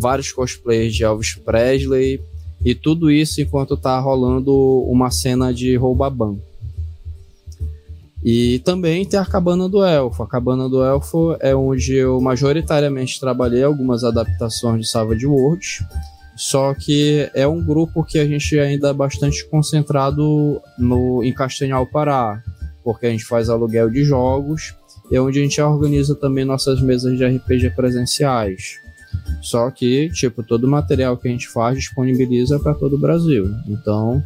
vários 0.00 0.32
cosplays 0.32 0.94
de 0.94 1.04
Elvis 1.04 1.34
Presley, 1.34 2.20
e 2.64 2.74
tudo 2.74 3.10
isso 3.10 3.40
enquanto 3.40 3.76
tá 3.76 3.98
rolando 3.98 4.52
uma 4.88 5.10
cena 5.10 5.52
de 5.52 5.76
roubaban. 5.76 6.38
E 8.24 8.60
também 8.60 9.04
tem 9.04 9.18
a 9.18 9.24
Cabana 9.24 9.68
do 9.68 9.84
Elfo. 9.84 10.22
A 10.22 10.28
Cabana 10.28 10.68
do 10.68 10.82
Elfo 10.82 11.36
é 11.40 11.54
onde 11.54 11.94
eu 11.94 12.20
majoritariamente 12.20 13.18
trabalhei 13.18 13.64
algumas 13.64 14.04
adaptações 14.04 14.80
de 14.80 14.88
Savage 14.88 15.26
Worlds. 15.26 15.84
Só 16.36 16.72
que 16.72 17.28
é 17.34 17.46
um 17.46 17.64
grupo 17.64 18.04
que 18.04 18.18
a 18.18 18.26
gente 18.26 18.58
ainda 18.58 18.88
é 18.88 18.92
bastante 18.92 19.44
concentrado 19.48 20.60
no, 20.78 21.22
em 21.22 21.32
Castanhal 21.32 21.86
Pará 21.86 22.42
porque 22.84 23.06
a 23.06 23.10
gente 23.10 23.24
faz 23.24 23.48
aluguel 23.48 23.90
de 23.90 24.04
jogos 24.04 24.74
e 25.10 25.16
é 25.16 25.20
onde 25.20 25.38
a 25.38 25.42
gente 25.42 25.60
organiza 25.60 26.14
também 26.14 26.44
nossas 26.44 26.80
mesas 26.80 27.16
de 27.16 27.24
RPG 27.24 27.70
presenciais. 27.70 28.80
Só 29.40 29.70
que, 29.70 30.08
tipo, 30.10 30.42
todo 30.42 30.64
o 30.64 30.70
material 30.70 31.16
que 31.16 31.28
a 31.28 31.30
gente 31.30 31.48
faz 31.48 31.76
disponibiliza 31.76 32.58
para 32.58 32.74
todo 32.74 32.96
o 32.96 32.98
Brasil. 32.98 33.50
Então, 33.68 34.22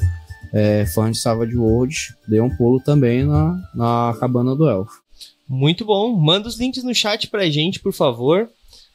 é, 0.56 0.86
fã 0.86 1.10
de 1.10 1.18
Savage 1.18 1.54
Worlds, 1.54 2.14
dê 2.26 2.40
um 2.40 2.48
pulo 2.48 2.80
também 2.80 3.24
na, 3.24 3.60
na 3.74 4.16
Cabana 4.18 4.56
do 4.56 4.66
Elfo. 4.66 5.02
Muito 5.46 5.84
bom. 5.84 6.16
Manda 6.16 6.48
os 6.48 6.58
links 6.58 6.82
no 6.82 6.94
chat 6.94 7.28
pra 7.28 7.50
gente, 7.50 7.78
por 7.78 7.92
favor. 7.92 8.48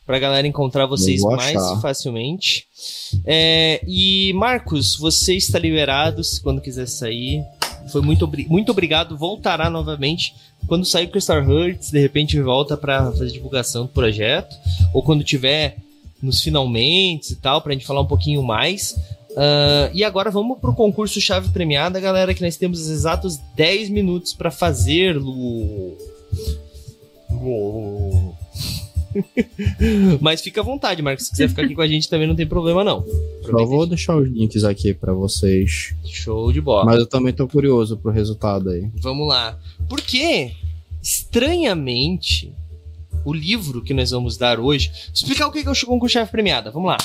Pra 0.03 0.17
galera 0.17 0.47
encontrar 0.47 0.87
vocês 0.87 1.21
mais 1.21 1.61
facilmente. 1.79 2.65
É, 3.23 3.79
e 3.87 4.33
Marcos, 4.33 4.95
você 4.97 5.35
está 5.35 5.59
liberado 5.59 6.23
quando 6.41 6.59
quiser 6.59 6.87
sair. 6.87 7.43
Foi 7.91 8.01
muito, 8.01 8.29
muito 8.47 8.71
obrigado. 8.71 9.15
Voltará 9.15 9.69
novamente. 9.69 10.33
Quando 10.67 10.83
sair 10.83 11.05
o 11.05 11.11
Crystal 11.11 11.43
Hearts, 11.43 11.91
de 11.91 11.99
repente 11.99 12.41
volta 12.41 12.75
para 12.75 13.11
fazer 13.11 13.27
divulgação 13.27 13.83
do 13.83 13.89
projeto. 13.89 14.55
Ou 14.93 15.03
quando 15.03 15.23
tiver 15.23 15.77
nos 16.21 16.41
finalmente 16.41 17.33
e 17.33 17.35
tal, 17.35 17.61
pra 17.61 17.73
gente 17.73 17.85
falar 17.85 18.01
um 18.01 18.07
pouquinho 18.07 18.41
mais. 18.41 18.95
Uh, 19.31 19.89
e 19.93 20.03
agora 20.03 20.29
vamos 20.29 20.59
pro 20.59 20.73
concurso 20.73 21.21
chave 21.21 21.49
premiada, 21.49 21.99
galera, 21.99 22.33
que 22.33 22.43
nós 22.43 22.57
temos 22.57 22.81
os 22.81 22.89
exatos 22.89 23.37
10 23.55 23.89
minutos 23.89 24.33
para 24.33 24.51
fazê-lo. 24.51 25.97
Mas 30.19 30.41
fica 30.41 30.61
à 30.61 30.63
vontade, 30.63 31.01
Marcos. 31.01 31.25
Se 31.25 31.31
quiser 31.31 31.49
ficar 31.49 31.63
aqui 31.63 31.75
com 31.75 31.81
a 31.81 31.87
gente 31.87 32.09
também 32.09 32.27
não 32.27 32.35
tem 32.35 32.47
problema, 32.47 32.83
não. 32.83 33.05
Só 33.43 33.65
vou 33.65 33.85
deixar 33.85 34.15
os 34.15 34.27
links 34.27 34.63
aqui 34.63 34.93
para 34.93 35.13
vocês. 35.13 35.95
Show 36.05 36.51
de 36.51 36.61
bola. 36.61 36.85
Mas 36.85 36.99
eu 36.99 37.07
também 37.07 37.33
tô 37.33 37.47
curioso 37.47 37.97
pro 37.97 38.11
resultado 38.11 38.69
aí. 38.69 38.89
Vamos 38.95 39.27
lá. 39.27 39.57
Porque, 39.89 40.51
estranhamente, 41.01 42.53
o 43.25 43.33
livro 43.33 43.81
que 43.81 43.93
nós 43.93 44.11
vamos 44.11 44.37
dar 44.37 44.59
hoje. 44.59 44.89
Vou 44.89 45.13
explicar 45.13 45.47
o 45.47 45.51
que 45.51 45.59
é 45.59 45.71
o 45.71 45.85
concurso 45.85 46.13
chave 46.13 46.31
premiada. 46.31 46.71
Vamos 46.71 46.89
lá. 46.89 46.97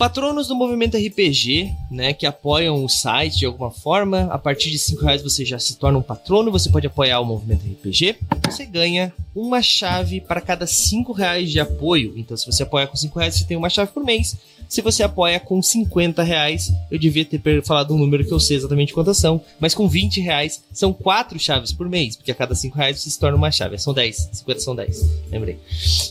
Patronos 0.00 0.48
do 0.48 0.56
movimento 0.56 0.96
RPG, 0.96 1.74
né, 1.90 2.14
que 2.14 2.24
apoiam 2.24 2.82
o 2.82 2.88
site 2.88 3.40
de 3.40 3.44
alguma 3.44 3.70
forma, 3.70 4.22
a 4.32 4.38
partir 4.38 4.70
de 4.70 4.78
5 4.78 5.04
reais 5.04 5.20
você 5.20 5.44
já 5.44 5.58
se 5.58 5.76
torna 5.76 5.98
um 5.98 6.02
patrono, 6.02 6.50
você 6.50 6.70
pode 6.70 6.86
apoiar 6.86 7.20
o 7.20 7.24
movimento 7.26 7.66
RPG. 7.66 8.16
Você 8.46 8.64
ganha 8.64 9.12
uma 9.34 9.60
chave 9.60 10.22
para 10.22 10.40
cada 10.40 10.66
5 10.66 11.12
reais 11.12 11.50
de 11.50 11.60
apoio. 11.60 12.14
Então, 12.16 12.34
se 12.34 12.46
você 12.46 12.62
apoia 12.62 12.86
com 12.86 12.96
5 12.96 13.18
reais, 13.18 13.34
você 13.34 13.44
tem 13.44 13.58
uma 13.58 13.68
chave 13.68 13.92
por 13.92 14.02
mês. 14.02 14.38
Se 14.66 14.80
você 14.80 15.02
apoia 15.02 15.38
com 15.38 15.60
50 15.60 16.22
reais, 16.22 16.72
eu 16.90 16.98
devia 16.98 17.26
ter 17.26 17.62
falado 17.62 17.92
um 17.92 17.98
número 17.98 18.24
que 18.24 18.32
eu 18.32 18.40
sei 18.40 18.56
exatamente 18.56 18.94
quantas 18.94 19.18
são, 19.18 19.38
mas 19.60 19.74
com 19.74 19.86
20 19.86 20.18
reais 20.22 20.64
são 20.72 20.94
4 20.94 21.38
chaves 21.38 21.74
por 21.74 21.86
mês, 21.90 22.16
porque 22.16 22.30
a 22.30 22.34
cada 22.34 22.54
5 22.54 22.74
reais 22.74 22.98
você 22.98 23.10
se 23.10 23.18
torna 23.18 23.36
uma 23.36 23.50
chave. 23.50 23.76
São 23.76 23.92
10, 23.92 24.30
50 24.32 24.60
são 24.60 24.74
10, 24.74 25.10
lembrei. 25.30 25.58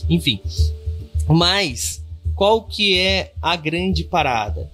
Enfim. 0.08 0.38
Mas 1.28 2.00
qual 2.40 2.62
que 2.62 2.96
é 2.96 3.34
a 3.42 3.54
grande 3.54 4.02
parada? 4.02 4.70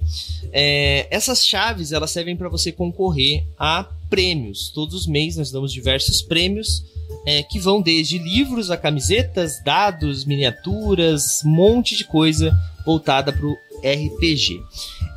É, 0.53 1.09
essas 1.11 1.45
chaves 1.45 1.91
elas 1.91 2.13
servem 2.13 2.37
para 2.37 2.49
você 2.49 2.71
concorrer 2.71 3.45
a 3.59 3.89
prêmios. 4.09 4.71
Todos 4.73 4.95
os 4.95 5.05
meses 5.09 5.37
nós 5.37 5.51
damos 5.51 5.73
diversos 5.73 6.23
prêmios 6.23 6.85
é, 7.27 7.43
que 7.43 7.59
vão 7.59 7.83
desde 7.83 8.19
livros 8.19 8.71
a 8.71 8.77
camisetas, 8.77 9.61
dados, 9.65 10.25
miniaturas, 10.25 11.43
um 11.45 11.49
monte 11.49 11.97
de 11.97 12.05
coisa 12.05 12.57
voltada 12.85 13.33
para 13.33 13.47
o 13.47 13.57
RPG. 13.79 14.63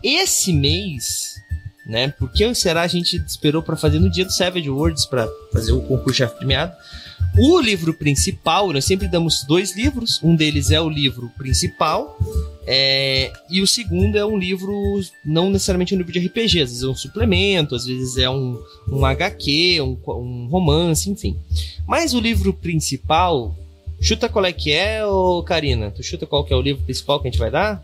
Esse 0.04 0.52
mês, 0.52 1.36
né? 1.86 2.12
Porque 2.18 2.56
será 2.56 2.82
a 2.82 2.88
gente 2.88 3.16
esperou 3.18 3.62
para 3.62 3.78
fazer 3.78 4.00
no 4.00 4.10
dia 4.10 4.26
do 4.26 4.34
Savage 4.34 4.72
Worlds 4.72 5.06
para 5.06 5.30
fazer 5.54 5.74
o 5.74 5.82
concurso 5.82 6.18
chefe 6.18 6.38
premiado? 6.38 6.74
O 7.38 7.60
livro 7.62 7.94
principal, 7.94 8.72
nós 8.74 8.86
sempre 8.86 9.08
damos 9.08 9.44
dois 9.44 9.76
livros. 9.76 10.20
Um 10.22 10.36
deles 10.36 10.72
é 10.72 10.82
o 10.82 10.90
livro 10.90 11.32
principal, 11.38 12.18
é, 12.72 13.32
e 13.50 13.62
o 13.62 13.68
segundo 13.68 14.16
é 14.16 14.24
um 14.26 14.38
livro, 14.38 14.72
não 15.26 15.50
necessariamente 15.50 15.96
um 15.96 15.98
livro 15.98 16.12
de 16.12 16.20
RPG, 16.20 16.62
às 16.62 16.70
vezes 16.70 16.84
é 16.84 16.88
um 16.88 16.96
suplemento, 16.96 17.74
às 17.74 17.86
vezes 17.86 18.18
é 18.18 18.30
um, 18.30 18.62
um 18.88 19.06
HQ, 19.06 19.82
um, 19.82 19.98
um 20.12 20.48
romance, 20.48 21.10
enfim. 21.10 21.36
Mas 21.88 22.14
o 22.14 22.20
livro 22.20 22.54
principal, 22.54 23.56
chuta 24.00 24.30
qual 24.30 24.46
é 24.46 24.52
que 24.52 24.72
é, 24.72 25.04
ô 25.04 25.42
Karina? 25.42 25.90
Tu 25.90 26.04
chuta 26.04 26.28
qual 26.28 26.44
que 26.44 26.54
é 26.54 26.56
o 26.56 26.62
livro 26.62 26.84
principal 26.84 27.20
que 27.20 27.28
a 27.28 27.32
gente 27.32 27.40
vai 27.40 27.50
dar? 27.50 27.84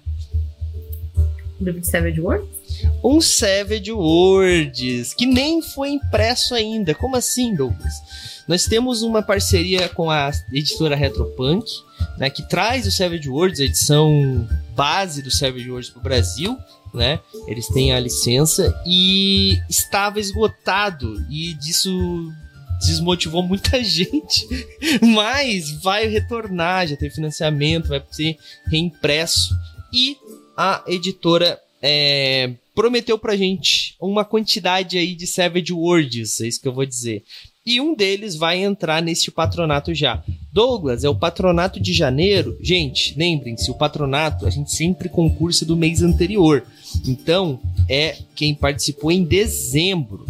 Livro 1.60 1.82
de 1.82 1.88
Savage 1.88 2.22
Worlds? 2.22 2.55
Um 3.04 3.22
Savage 3.22 3.92
Worlds, 3.92 5.14
que 5.14 5.26
nem 5.26 5.62
foi 5.62 5.90
impresso 5.90 6.56
ainda. 6.56 6.94
Como 6.96 7.16
assim, 7.16 7.56
Douglas? 7.56 7.94
Nós 8.48 8.66
temos 8.66 9.02
uma 9.02 9.22
parceria 9.22 9.90
com 9.90 10.10
a 10.10 10.32
editora 10.52 10.96
Retropunk, 10.96 11.66
né, 12.18 12.30
que 12.30 12.48
traz 12.48 12.86
o 12.86 12.92
Savage 12.92 13.28
Worlds, 13.28 13.60
a 13.60 13.64
edição 13.64 14.48
base 14.76 15.22
do 15.22 15.32
Savage 15.32 15.70
Worlds 15.70 15.90
para 15.90 16.00
o 16.00 16.04
Brasil, 16.04 16.58
né? 16.94 17.20
Eles 17.48 17.68
têm 17.68 17.92
a 17.94 18.00
licença 18.00 18.74
e 18.86 19.60
estava 19.70 20.20
esgotado 20.20 21.26
e 21.30 21.54
disso 21.56 22.32
desmotivou 22.80 23.42
muita 23.42 23.82
gente, 23.84 24.48
mas 25.02 25.72
vai 25.82 26.08
retornar, 26.08 26.88
já 26.88 26.96
tem 26.96 27.10
financiamento, 27.10 27.90
vai 27.90 28.04
ser 28.12 28.38
reimpresso 28.68 29.56
e 29.92 30.18
a 30.58 30.84
editora 30.88 31.60
é, 31.82 32.54
prometeu 32.76 33.18
pra 33.18 33.38
gente 33.38 33.96
uma 34.00 34.26
quantidade 34.26 34.98
aí 34.98 35.16
de 35.16 35.26
Savage 35.26 35.72
Words, 35.72 36.42
é 36.42 36.48
isso 36.48 36.62
que 36.62 36.68
eu 36.68 36.74
vou 36.74 36.86
dizer. 36.86 37.24
E 37.66 37.82
um 37.82 37.96
deles 37.96 38.36
vai 38.36 38.64
entrar 38.64 39.02
nesse 39.02 39.32
patronato 39.32 39.92
já. 39.96 40.24
Douglas, 40.54 41.04
é 41.04 41.10
o 41.10 41.16
patronato 41.16 41.80
de 41.80 41.94
janeiro. 41.94 42.56
Gente, 42.62 43.18
lembrem-se, 43.18 43.72
o 43.72 43.74
patronato 43.74 44.46
a 44.46 44.52
gente 44.52 44.72
sempre 44.72 45.10
concursa 45.10 45.66
do 45.66 45.76
mês 45.76 46.04
anterior. 46.04 46.64
Então, 47.08 47.60
é 47.90 48.18
quem 48.36 48.54
participou 48.54 49.12
em 49.12 49.24
dezembro. 49.24 50.28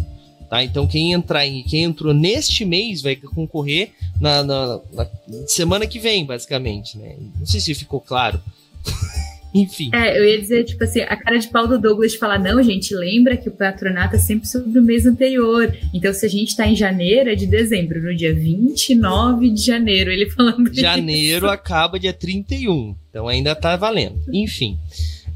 Tá? 0.48 0.64
Então, 0.64 0.86
quem 0.86 1.12
entrar 1.12 1.46
em, 1.46 1.62
quem 1.62 1.82
entrou 1.82 2.14
neste 2.14 2.64
mês 2.64 3.02
vai 3.02 3.16
concorrer 3.16 3.92
na, 4.18 4.42
na, 4.42 4.80
na 4.94 5.06
semana 5.46 5.86
que 5.86 5.98
vem, 5.98 6.24
basicamente. 6.24 6.96
Né? 6.96 7.16
Não 7.38 7.44
sei 7.44 7.60
se 7.60 7.74
ficou 7.74 8.00
claro. 8.00 8.40
Enfim. 9.56 9.90
É, 9.94 10.18
eu 10.18 10.28
ia 10.28 10.38
dizer, 10.38 10.64
tipo 10.64 10.84
assim, 10.84 11.00
a 11.00 11.16
cara 11.16 11.38
de 11.38 11.48
pau 11.48 11.66
do 11.66 11.78
Douglas 11.78 12.14
falar, 12.14 12.38
não, 12.38 12.62
gente, 12.62 12.94
lembra 12.94 13.36
que 13.36 13.48
o 13.48 13.52
patronato 13.52 14.16
é 14.16 14.18
sempre 14.18 14.46
sobre 14.46 14.78
o 14.78 14.82
mês 14.82 15.06
anterior. 15.06 15.74
Então, 15.94 16.12
se 16.12 16.26
a 16.26 16.28
gente 16.28 16.54
tá 16.54 16.66
em 16.66 16.76
janeiro, 16.76 17.30
é 17.30 17.34
de 17.34 17.46
dezembro, 17.46 18.02
no 18.02 18.14
dia 18.14 18.34
29 18.34 19.48
de 19.50 19.62
janeiro, 19.62 20.10
ele 20.10 20.28
falando 20.28 20.72
Janeiro 20.74 21.46
isso. 21.46 21.54
acaba 21.54 21.98
dia 21.98 22.12
31, 22.12 22.94
então 23.08 23.26
ainda 23.26 23.54
tá 23.54 23.76
valendo. 23.76 24.20
Enfim. 24.30 24.78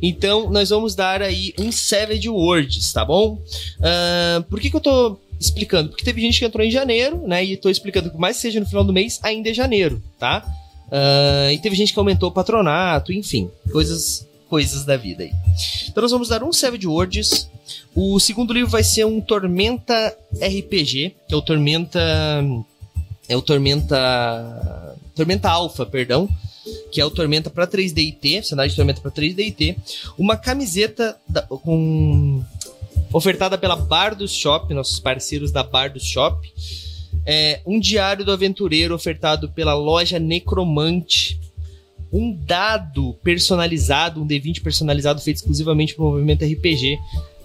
Então, 0.02 0.50
nós 0.50 0.68
vamos 0.68 0.94
dar 0.94 1.22
aí 1.22 1.54
um 1.58 1.72
Savage 1.72 2.28
Words, 2.28 2.92
tá 2.92 3.04
bom? 3.04 3.40
Uh, 3.78 4.42
por 4.44 4.60
que, 4.60 4.70
que 4.70 4.76
eu 4.76 4.80
tô 4.80 5.18
explicando? 5.38 5.90
Porque 5.90 6.04
teve 6.04 6.20
gente 6.20 6.38
que 6.38 6.44
entrou 6.44 6.64
em 6.64 6.70
janeiro, 6.70 7.26
né? 7.26 7.42
E 7.44 7.56
tô 7.56 7.70
explicando 7.70 8.10
que 8.10 8.18
mais 8.18 8.36
seja 8.36 8.60
no 8.60 8.66
final 8.66 8.84
do 8.84 8.92
mês, 8.92 9.18
ainda 9.22 9.50
é 9.50 9.54
janeiro, 9.54 10.02
tá? 10.18 10.44
Uh, 10.90 11.52
e 11.52 11.58
teve 11.58 11.76
gente 11.76 11.92
que 11.92 11.98
aumentou 11.98 12.28
o 12.28 12.32
patronato, 12.32 13.12
enfim, 13.12 13.48
coisas 13.70 14.28
coisas 14.48 14.84
da 14.84 14.96
vida 14.96 15.22
aí. 15.22 15.30
Então 15.88 16.02
nós 16.02 16.10
vamos 16.10 16.28
dar 16.28 16.42
um 16.42 16.52
Savage 16.52 16.86
Words. 16.86 17.48
O 17.94 18.18
segundo 18.18 18.52
livro 18.52 18.68
vai 18.68 18.82
ser 18.82 19.06
um 19.06 19.20
Tormenta 19.20 20.12
RPG, 20.34 21.14
que 21.28 21.34
é 21.34 21.36
o 21.36 21.40
Tormenta 21.40 22.00
é 23.28 23.36
o 23.36 23.40
Tormenta 23.40 24.96
Tormenta 25.14 25.48
Alpha, 25.48 25.86
perdão, 25.86 26.28
que 26.90 27.00
é 27.00 27.04
o 27.04 27.10
Tormenta 27.10 27.48
para 27.48 27.66
3D 27.66 27.98
e 27.98 28.12
T, 28.12 28.42
cenário 28.42 28.70
de 28.70 28.76
Tormenta 28.76 29.00
para 29.00 29.12
3D 29.12 29.38
e 29.38 29.52
T, 29.52 29.76
uma 30.18 30.36
camiseta 30.36 31.16
da, 31.28 31.42
com 31.42 32.44
ofertada 33.12 33.56
pela 33.56 33.76
Bar 33.76 34.16
do 34.16 34.26
Shop, 34.26 34.72
nossos 34.74 34.98
parceiros 34.98 35.52
da 35.52 35.62
Bar 35.62 35.92
do 35.92 36.00
Shop 36.00 36.36
é, 37.26 37.60
um 37.66 37.78
diário 37.78 38.24
do 38.24 38.32
aventureiro 38.32 38.94
ofertado 38.94 39.50
pela 39.50 39.74
loja 39.74 40.18
Necromante, 40.18 41.38
um 42.12 42.34
dado 42.34 43.14
personalizado, 43.22 44.22
um 44.22 44.26
D20 44.26 44.62
personalizado 44.62 45.20
feito 45.20 45.36
exclusivamente 45.36 45.94
para 45.94 46.04
o 46.04 46.10
movimento 46.10 46.44
RPG 46.44 46.98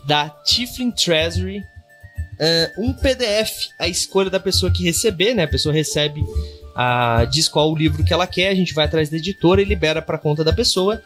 da 0.06 0.30
Tiflin 0.30 0.92
Treasury, 0.92 1.60
uh, 1.60 2.82
um 2.82 2.94
PDF, 2.94 3.70
a 3.80 3.88
escolha 3.88 4.30
da 4.30 4.40
pessoa 4.40 4.72
que 4.72 4.84
receber, 4.84 5.34
né? 5.34 5.44
A 5.44 5.48
pessoa 5.48 5.74
recebe, 5.74 6.24
diz 7.32 7.48
qual 7.48 7.72
o 7.72 7.76
livro 7.76 8.04
que 8.04 8.14
ela 8.14 8.28
quer, 8.28 8.50
a 8.50 8.56
gente 8.56 8.74
vai 8.74 8.86
atrás 8.86 9.10
da 9.10 9.18
editora 9.18 9.62
e 9.62 9.66
libera 9.66 10.02
para 10.02 10.18
conta 10.18 10.44
da 10.44 10.54
pessoa. 10.54 11.02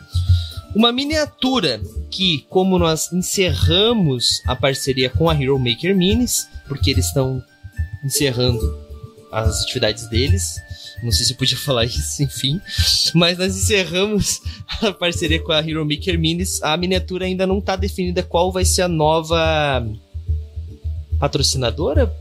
Uma 0.75 0.91
miniatura 0.91 1.81
que, 2.11 2.45
como 2.49 2.77
nós 2.77 3.11
encerramos 3.11 4.41
a 4.45 4.55
parceria 4.55 5.09
com 5.09 5.29
a 5.29 5.33
Hero 5.33 5.57
Maker 5.57 5.95
Minis, 5.95 6.47
porque 6.67 6.91
eles 6.91 7.07
estão 7.07 7.43
encerrando 8.03 8.77
as 9.31 9.63
atividades 9.63 10.09
deles. 10.09 10.61
Não 11.03 11.11
sei 11.11 11.25
se 11.25 11.33
eu 11.33 11.37
podia 11.37 11.57
falar 11.59 11.85
isso, 11.85 12.21
enfim. 12.21 12.59
Mas 13.13 13.37
nós 13.37 13.55
encerramos 13.55 14.41
a 14.81 14.91
parceria 14.91 15.41
com 15.41 15.51
a 15.51 15.59
Hero 15.59 15.85
Maker 15.85 16.19
Minis. 16.19 16.61
A 16.61 16.75
miniatura 16.77 17.25
ainda 17.25 17.45
não 17.47 17.59
está 17.59 17.75
definida 17.75 18.23
qual 18.23 18.51
vai 18.51 18.65
ser 18.65 18.83
a 18.83 18.87
nova 18.87 19.85
patrocinadora, 21.19 22.13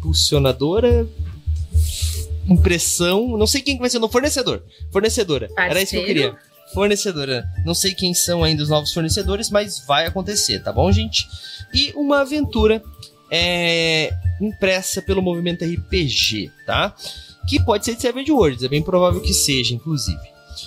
pulsionadora, 0.00 1.06
impressão. 2.48 3.36
Não 3.36 3.46
sei 3.46 3.60
quem 3.60 3.78
vai 3.78 3.90
ser 3.90 3.98
no 3.98 4.08
fornecedor. 4.08 4.62
Fornecedora. 4.90 5.48
Parceiro. 5.48 5.70
Era 5.70 5.82
isso 5.82 5.92
que 5.92 5.98
eu 5.98 6.04
queria. 6.04 6.36
Fornecedora. 6.74 7.44
Não 7.64 7.74
sei 7.74 7.94
quem 7.94 8.12
são 8.12 8.44
ainda 8.44 8.62
os 8.62 8.68
novos 8.68 8.92
fornecedores, 8.92 9.50
mas 9.50 9.84
vai 9.86 10.06
acontecer, 10.06 10.62
tá 10.62 10.70
bom, 10.70 10.90
gente? 10.92 11.26
E 11.72 11.92
uma 11.96 12.20
aventura 12.20 12.82
é, 13.30 14.12
impressa 14.40 15.02
pelo 15.02 15.22
movimento 15.22 15.64
RPG, 15.64 16.50
tá? 16.66 16.94
Que 17.46 17.62
pode 17.62 17.84
ser 17.84 17.94
de 17.94 18.02
Savage 18.02 18.30
Worlds, 18.30 18.62
é 18.62 18.68
bem 18.68 18.82
provável 18.82 19.20
que 19.20 19.32
seja, 19.32 19.74
inclusive. 19.74 20.20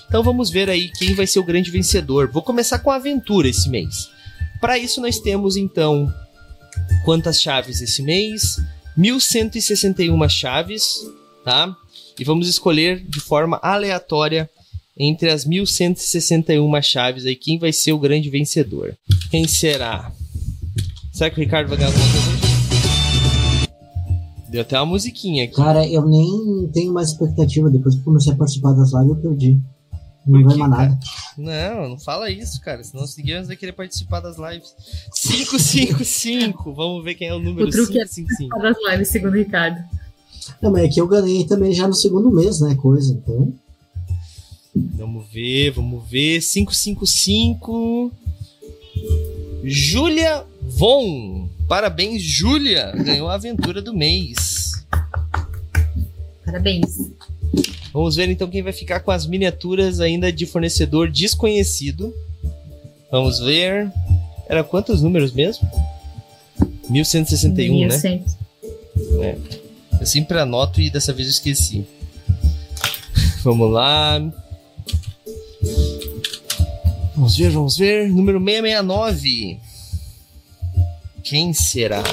Então 0.07 0.23
vamos 0.23 0.49
ver 0.49 0.69
aí 0.69 0.89
quem 0.89 1.13
vai 1.13 1.27
ser 1.27 1.39
o 1.39 1.43
grande 1.43 1.71
vencedor. 1.71 2.29
Vou 2.31 2.41
começar 2.41 2.79
com 2.79 2.91
a 2.91 2.95
aventura 2.95 3.47
esse 3.47 3.69
mês. 3.69 4.09
Para 4.59 4.77
isso 4.77 5.01
nós 5.01 5.19
temos 5.19 5.55
então 5.55 6.13
quantas 7.03 7.41
chaves 7.41 7.81
esse 7.81 8.01
mês? 8.01 8.57
1161 8.95 10.29
chaves, 10.29 11.01
tá? 11.43 11.75
E 12.19 12.23
vamos 12.23 12.47
escolher 12.47 13.03
de 13.03 13.19
forma 13.19 13.59
aleatória 13.61 14.49
entre 14.97 15.29
as 15.29 15.45
1161 15.45 16.81
chaves 16.81 17.25
aí 17.25 17.35
quem 17.35 17.57
vai 17.57 17.73
ser 17.73 17.93
o 17.93 17.99
grande 17.99 18.29
vencedor. 18.29 18.95
Quem 19.29 19.47
será? 19.47 20.11
Será 21.11 21.29
que 21.29 21.39
o 21.39 21.43
Ricardo 21.43 21.69
vai 21.69 21.77
ganhar 21.77 21.89
alguma 21.89 22.11
coisa? 22.11 22.30
Deu 24.51 24.61
até 24.61 24.77
uma 24.77 24.87
musiquinha 24.87 25.45
aqui. 25.45 25.55
Cara, 25.55 25.87
eu 25.87 26.05
nem 26.05 26.69
tenho 26.73 26.91
mais 26.91 27.07
expectativa. 27.07 27.69
Depois 27.69 27.95
que 27.95 28.01
comecei 28.01 28.33
a 28.33 28.35
participar 28.35 28.73
das 28.73 28.91
lives, 28.91 29.07
eu 29.07 29.15
perdi. 29.15 29.61
Não 30.27 30.43
vai 30.43 30.57
mais 30.57 30.69
nada. 30.69 30.99
Não, 31.37 31.89
não 31.91 31.97
fala 31.97 32.29
isso, 32.29 32.59
cara. 32.59 32.83
Senão 32.83 33.05
os 33.05 33.15
ninguém 33.15 33.41
vai 33.43 33.55
querer 33.55 33.71
participar 33.71 34.19
das 34.19 34.35
lives. 34.37 34.75
555. 35.15 36.73
Vamos 36.73 37.01
ver 37.01 37.15
quem 37.15 37.29
é 37.29 37.33
o 37.33 37.39
número 37.39 37.69
o 37.69 37.71
truque 37.71 37.93
555. 37.93 38.57
É 38.57 38.61
das 38.61 38.75
lives, 38.91 39.07
segundo 39.07 39.33
o 39.35 39.37
Ricardo. 39.37 39.81
Não, 40.61 40.69
mas 40.69 40.83
é 40.83 40.87
que 40.89 40.99
eu 40.99 41.07
ganhei 41.07 41.45
também 41.45 41.71
já 41.71 41.87
no 41.87 41.93
segundo 41.93 42.29
mês, 42.29 42.59
né? 42.59 42.75
Coisa, 42.75 43.13
então. 43.13 43.53
Vamos 44.75 45.31
ver, 45.31 45.71
vamos 45.71 46.03
ver. 46.09 46.41
555. 46.41 48.11
Júlia 49.63 50.43
Von. 50.61 51.47
Parabéns, 51.71 52.21
Júlia! 52.21 52.91
Ganhou 52.91 53.29
a 53.29 53.35
aventura 53.35 53.81
do 53.81 53.93
mês. 53.93 54.85
Parabéns. 56.45 57.09
Vamos 57.93 58.17
ver 58.17 58.29
então 58.29 58.49
quem 58.49 58.61
vai 58.61 58.73
ficar 58.73 58.99
com 58.99 59.09
as 59.09 59.25
miniaturas 59.25 60.01
ainda 60.01 60.33
de 60.33 60.45
fornecedor 60.45 61.09
desconhecido. 61.09 62.13
Vamos 63.09 63.39
ver. 63.39 63.89
Era 64.49 64.65
quantos 64.65 65.01
números 65.01 65.31
mesmo? 65.31 65.65
1161, 66.89 67.73
1100. 67.87 68.17
né? 68.19 68.25
É. 69.21 69.37
Eu 70.01 70.05
sempre 70.05 70.39
anoto 70.39 70.81
e 70.81 70.89
dessa 70.89 71.13
vez 71.13 71.29
eu 71.29 71.31
esqueci. 71.31 71.85
Vamos 73.45 73.71
lá. 73.71 74.19
Vamos 77.15 77.37
ver, 77.37 77.49
vamos 77.49 77.77
ver. 77.77 78.09
Número 78.09 78.41
669. 78.41 79.70
Quem 81.23 81.53
será? 81.53 82.03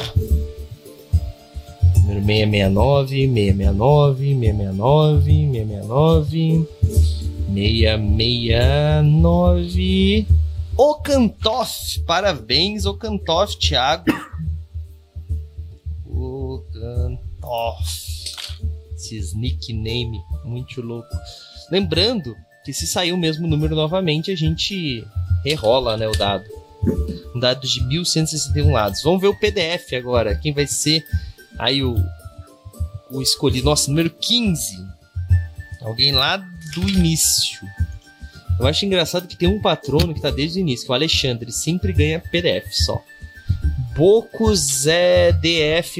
Número 1.96 2.24
669, 2.24 3.26
669, 3.34 4.38
669, 4.38 5.24
669, 5.24 6.68
669. 7.54 10.26
O 10.76 10.94
Cantoff, 10.96 12.00
parabéns, 12.06 12.84
o 12.86 12.94
Cantoff, 12.94 13.59
Thiago. 13.59 14.04
O 16.06 16.62
Cantoff. 16.72 18.09
Esses 18.94 19.34
nickname 19.34 20.20
muito 20.44 20.80
louco. 20.80 21.09
Lembrando 21.70 22.34
que 22.64 22.72
se 22.72 22.86
sair 22.86 23.12
o 23.12 23.18
mesmo 23.18 23.46
número 23.46 23.74
novamente, 23.74 24.30
a 24.30 24.36
gente 24.36 25.04
rerola, 25.44 25.96
né, 25.96 26.06
o 26.06 26.12
dado. 26.12 26.44
Um 27.35 27.41
dado 27.41 27.66
de 27.66 27.85
1161 27.85 28.72
lados. 28.72 29.03
Vamos 29.03 29.20
ver 29.20 29.29
o 29.29 29.39
PDF 29.39 29.93
agora. 29.97 30.37
Quem 30.37 30.53
vai 30.53 30.66
ser 30.66 31.05
aí 31.59 31.83
o, 31.83 31.97
o 33.11 33.20
escolhido? 33.20 33.66
Nossa, 33.66 33.91
número 33.91 34.11
15. 34.11 34.76
Alguém 35.81 36.12
lá 36.12 36.37
do 36.74 36.89
início. 36.89 37.61
Eu 38.59 38.66
acho 38.66 38.85
engraçado 38.85 39.29
que 39.29 39.37
tem 39.37 39.49
um 39.49 39.61
patrono 39.61 40.12
que 40.12 40.20
tá 40.20 40.31
desde 40.31 40.59
o 40.59 40.61
início, 40.61 40.87
que 40.87 40.91
é 40.91 40.93
o 40.93 40.97
Alexandre, 40.97 41.53
sempre 41.53 41.93
ganha 41.93 42.20
PDF 42.20 42.72
só. 42.72 43.01
Bocos 43.97 44.87
é 44.87 45.33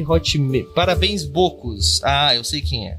Hotmail. 0.07 0.73
Parabéns, 0.73 1.25
Bocos. 1.25 2.01
Ah, 2.05 2.35
eu 2.35 2.43
sei 2.43 2.61
quem 2.61 2.89
é. 2.89 2.99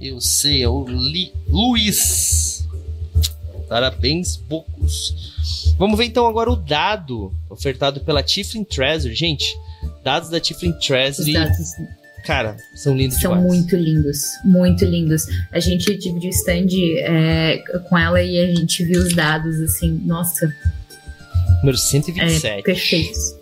Eu 0.00 0.20
sei, 0.20 0.62
é 0.62 0.68
o 0.68 0.84
Li 0.86 1.32
Luiz. 1.46 2.49
Parabéns, 3.70 4.34
Bocos. 4.34 5.74
Vamos 5.78 5.96
ver 5.96 6.06
então 6.06 6.26
agora 6.26 6.50
o 6.50 6.56
dado 6.56 7.32
ofertado 7.48 8.00
pela 8.00 8.20
Tiflin 8.20 8.64
Treasury. 8.64 9.14
Gente, 9.14 9.56
dados 10.02 10.28
da 10.28 10.40
Tiflin 10.40 10.72
Treasury. 10.72 11.28
Os 11.28 11.40
dados 11.40 11.70
Cara, 12.26 12.56
são 12.74 12.96
lindos 12.96 13.20
são 13.20 13.32
demais. 13.32 13.54
muito 13.54 13.76
lindos, 13.76 14.22
muito 14.44 14.84
lindos. 14.84 15.26
A 15.52 15.60
gente 15.60 15.96
dividiu 15.96 16.30
o 16.30 16.34
stand 16.34 16.66
é, 16.98 17.58
com 17.88 17.96
ela 17.96 18.20
e 18.20 18.40
a 18.40 18.46
gente 18.52 18.84
viu 18.84 19.00
os 19.00 19.14
dados, 19.14 19.60
assim, 19.60 20.02
nossa, 20.04 20.52
Número 21.60 21.76
é, 21.76 21.80
127. 21.80 22.62
perfeitos. 22.64 23.34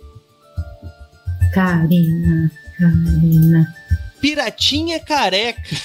Karina, 1.51 2.51
Karina. 2.77 3.75
Piratinha 4.21 4.99
careca. 4.99 5.75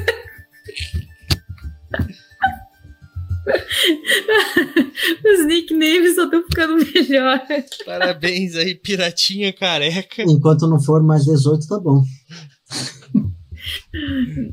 Os 5.24 5.46
nicknames 5.46 6.14
só 6.14 6.24
estão 6.24 6.42
ficando 6.42 6.76
melhor. 6.94 7.40
Parabéns 7.84 8.57
aí, 8.57 8.74
Piratinha 8.74 9.53
careca. 9.53 10.22
Enquanto 10.22 10.66
não 10.66 10.80
for 10.80 11.03
mais 11.03 11.24
18, 11.24 11.66
tá 11.66 11.78
bom. 11.78 12.03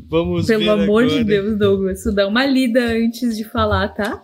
Vamos 0.10 0.48
ver 0.48 0.60
Pelo 0.60 0.72
amor 0.72 1.06
de 1.06 1.20
agora. 1.20 1.26
Deus, 1.26 1.58
Douglas, 1.58 2.00
isso 2.00 2.12
dá 2.12 2.28
uma 2.28 2.46
lida 2.46 2.80
antes 2.80 3.38
de 3.38 3.44
falar, 3.44 3.90
tá? 3.90 4.24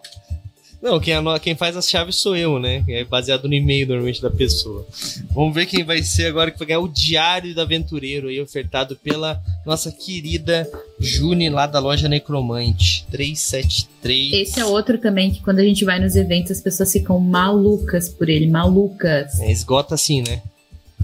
Não, 0.82 1.00
quem, 1.00 1.14
quem 1.42 1.56
faz 1.56 1.78
as 1.78 1.88
chaves 1.88 2.16
sou 2.16 2.36
eu, 2.36 2.58
né? 2.58 2.84
É 2.88 3.04
baseado 3.04 3.48
no 3.48 3.54
e-mail 3.54 3.88
normalmente 3.88 4.22
da 4.22 4.32
pessoa. 4.32 4.86
Vamos 5.32 5.54
ver 5.54 5.68
quem 5.68 5.84
vai 5.84 6.02
ser 6.02 6.26
agora 6.26 6.50
que 6.50 6.58
vai 6.58 6.70
ganhar 6.70 6.80
o 6.80 6.88
Diário 6.88 7.54
do 7.54 7.62
Aventureiro 7.62 8.30
aí, 8.30 8.42
ofertado 8.42 8.96
pela 8.96 9.40
nossa 9.64 9.92
querida 9.92 10.68
Juni 11.00 11.50
lá 11.50 11.68
da 11.68 11.80
loja 11.80 12.10
Necromante. 12.10 13.06
373. 13.12 14.34
Esse 14.34 14.60
é 14.60 14.66
outro 14.66 14.98
também 14.98 15.30
que 15.30 15.42
quando 15.42 15.60
a 15.60 15.64
gente 15.64 15.86
vai 15.86 16.00
nos 16.00 16.16
eventos 16.16 16.52
as 16.52 16.62
pessoas 16.62 16.92
ficam 16.92 17.20
malucas 17.20 18.10
por 18.10 18.28
ele, 18.28 18.48
malucas. 18.48 19.40
É, 19.40 19.52
esgota 19.52 19.94
assim, 19.94 20.24
né? 20.28 20.42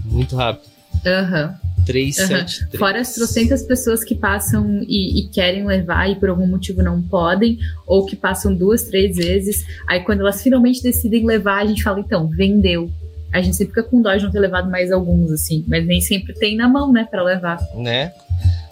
Muito 0.04 0.34
rápido. 0.34 0.77
Aham. 1.06 1.54
373. 1.86 2.78
Fora 2.78 3.00
as 3.00 3.14
trocentas 3.14 3.62
pessoas 3.62 4.04
que 4.04 4.14
passam 4.14 4.82
e, 4.86 5.20
e 5.20 5.28
querem 5.28 5.64
levar 5.66 6.10
e 6.10 6.16
por 6.16 6.28
algum 6.28 6.46
motivo 6.46 6.82
não 6.82 7.00
podem, 7.00 7.58
ou 7.86 8.04
que 8.04 8.14
passam 8.14 8.54
duas, 8.54 8.84
três 8.84 9.16
vezes. 9.16 9.64
Aí 9.86 10.00
quando 10.00 10.20
elas 10.20 10.42
finalmente 10.42 10.82
decidem 10.82 11.24
levar, 11.24 11.62
a 11.62 11.66
gente 11.66 11.82
fala, 11.82 12.00
então, 12.00 12.28
vendeu. 12.28 12.90
A 13.32 13.40
gente 13.40 13.56
sempre 13.56 13.74
fica 13.74 13.88
com 13.88 14.02
dó 14.02 14.14
de 14.14 14.24
não 14.24 14.30
ter 14.30 14.40
levado 14.40 14.70
mais 14.70 14.92
alguns, 14.92 15.30
assim, 15.30 15.64
mas 15.66 15.86
nem 15.86 16.00
sempre 16.00 16.34
tem 16.34 16.56
na 16.56 16.68
mão, 16.68 16.92
né, 16.92 17.06
pra 17.10 17.22
levar. 17.22 17.58
né? 17.76 18.12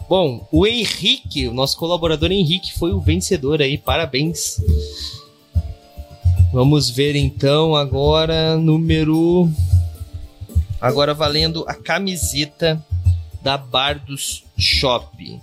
Bom, 0.09 0.47
o 0.53 0.67
Henrique, 0.67 1.49
o 1.49 1.55
nosso 1.55 1.77
colaborador 1.77 2.31
Henrique, 2.31 2.79
foi 2.79 2.93
o 2.93 3.01
vencedor 3.01 3.61
aí, 3.61 3.77
parabéns. 3.77 4.61
Vamos 6.53 6.89
ver 6.91 7.17
então 7.17 7.75
agora 7.75 8.57
número. 8.57 9.51
Agora 10.87 11.13
valendo 11.13 11.65
a 11.67 11.75
camiseta 11.75 12.81
da 13.43 13.59
Bardos 13.59 14.45
Shop. 14.57 15.43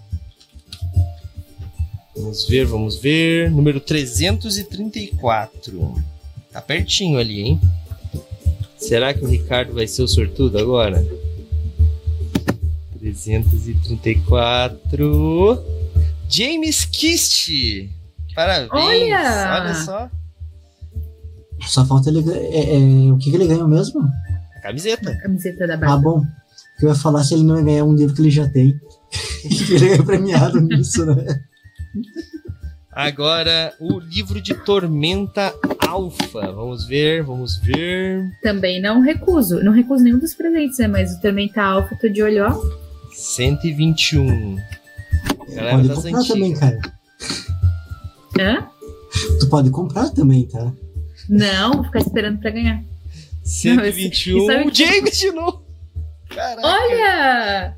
Vamos 2.16 2.48
ver, 2.48 2.66
vamos 2.66 2.96
ver. 2.96 3.52
Número 3.52 3.82
334. 3.82 6.02
Tá 6.50 6.62
pertinho 6.62 7.20
ali, 7.20 7.42
hein? 7.42 7.60
Será 8.78 9.14
que 9.14 9.26
o 9.26 9.28
Ricardo 9.28 9.74
vai 9.74 9.86
ser 9.86 10.04
o 10.04 10.08
sortudo 10.08 10.58
agora? 10.58 11.06
334. 13.00 15.62
James 16.30 16.86
Kist. 16.86 17.90
Parabéns. 18.34 18.72
Olha! 18.72 19.62
Olha 19.62 19.76
só. 19.76 20.10
Só 21.68 21.86
falta 21.86 22.10
ele. 22.10 22.24
É, 22.32 22.76
é, 22.76 22.78
o 23.12 23.18
que, 23.18 23.30
que 23.30 23.36
ele 23.36 23.48
ganhou 23.48 23.68
mesmo? 23.68 24.10
Camiseta. 24.64 25.12
A 25.12 25.18
camiseta 25.22 25.68
da 25.68 25.74
Ah, 25.76 25.78
Bárbara. 25.78 26.02
bom. 26.02 26.20
O 26.20 26.80
que 26.80 26.86
eu 26.86 26.90
ia 26.90 26.96
falar 26.96 27.24
se 27.24 27.34
ele 27.36 27.44
não 27.44 27.58
ia 27.58 27.64
ganhar 27.64 27.84
um 27.84 27.94
livro 27.96 28.16
que 28.16 28.22
ele 28.22 28.32
já 28.32 28.48
tem. 28.50 28.80
ele 29.70 29.90
é 29.92 30.02
premiado 30.02 30.60
nisso, 30.62 31.06
né? 31.06 31.26
Agora 32.92 33.74
o 33.80 34.00
livro 34.00 34.40
de 34.42 34.54
Tormenta 34.54 35.54
Alpha. 35.88 36.52
Vamos 36.52 36.86
ver, 36.88 37.24
vamos 37.24 37.58
ver. 37.58 38.30
Também 38.42 38.82
não 38.82 39.02
recuso. 39.02 39.64
Não 39.64 39.72
recuso 39.72 40.04
nenhum 40.04 40.20
dos 40.20 40.34
presentes, 40.34 40.78
né? 40.78 40.88
Mas 40.88 41.12
o 41.14 41.20
Tormenta 41.22 41.62
Alpha, 41.62 41.96
tô 42.00 42.08
de 42.08 42.22
olho, 42.22 42.46
ó. 42.46 42.62
121. 43.14 44.58
Galera 45.50 45.76
pode 45.78 45.88
das 45.88 45.98
comprar 45.98 46.20
antigas. 46.20 46.28
também, 46.28 46.54
cara. 46.56 46.80
Hã? 48.40 48.68
Tu 49.40 49.48
pode 49.50 49.70
comprar 49.70 50.10
também, 50.10 50.48
tá? 50.48 50.72
Não, 51.30 51.74
vou 51.74 51.84
ficar 51.86 52.00
esperando 52.00 52.40
pra 52.40 52.52
ganhar. 52.52 52.84
121. 53.44 54.38
E 54.38 54.46
sabe 54.48 54.72
que- 54.72 54.86
James 54.86 55.18
de 55.20 55.32
novo. 55.32 55.64
Caraca. 56.30 56.68
Olha! 56.68 57.78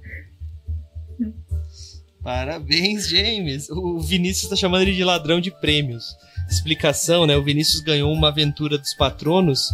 Parabéns, 2.24 3.07
James. 3.09 3.70
O 3.70 3.99
Vinícius 3.99 4.49
tá 4.49 4.55
chamando 4.55 4.82
ele 4.84 4.95
de 4.95 5.03
ladrão 5.03 5.39
de 5.39 5.51
prêmios. 5.51 6.16
Explicação, 6.49 7.26
né? 7.26 7.36
O 7.38 7.43
Vinícius 7.43 7.82
ganhou 7.82 8.11
uma 8.11 8.30
aventura 8.30 8.78
dos 8.78 8.93
patronos 8.93 9.70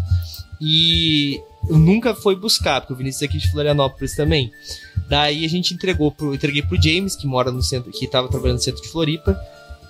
e 0.59 1.39
nunca 1.69 2.13
foi 2.13 2.35
buscar, 2.35 2.81
porque 2.81 2.93
o 2.93 2.95
Vinícius 2.95 3.21
é 3.21 3.25
aqui 3.25 3.37
de 3.37 3.49
Florianópolis 3.51 4.15
também. 4.15 4.51
Daí 5.07 5.45
a 5.45 5.49
gente 5.49 5.73
entregou 5.73 6.11
pro, 6.11 6.33
entreguei 6.33 6.61
pro 6.61 6.81
James, 6.81 7.15
que 7.15 7.25
mora 7.27 7.51
no 7.51 7.61
centro, 7.61 7.91
que 7.91 8.07
tava 8.07 8.27
trabalhando 8.29 8.57
no 8.57 8.63
centro 8.63 8.81
de 8.81 8.89
Floripa, 8.89 9.39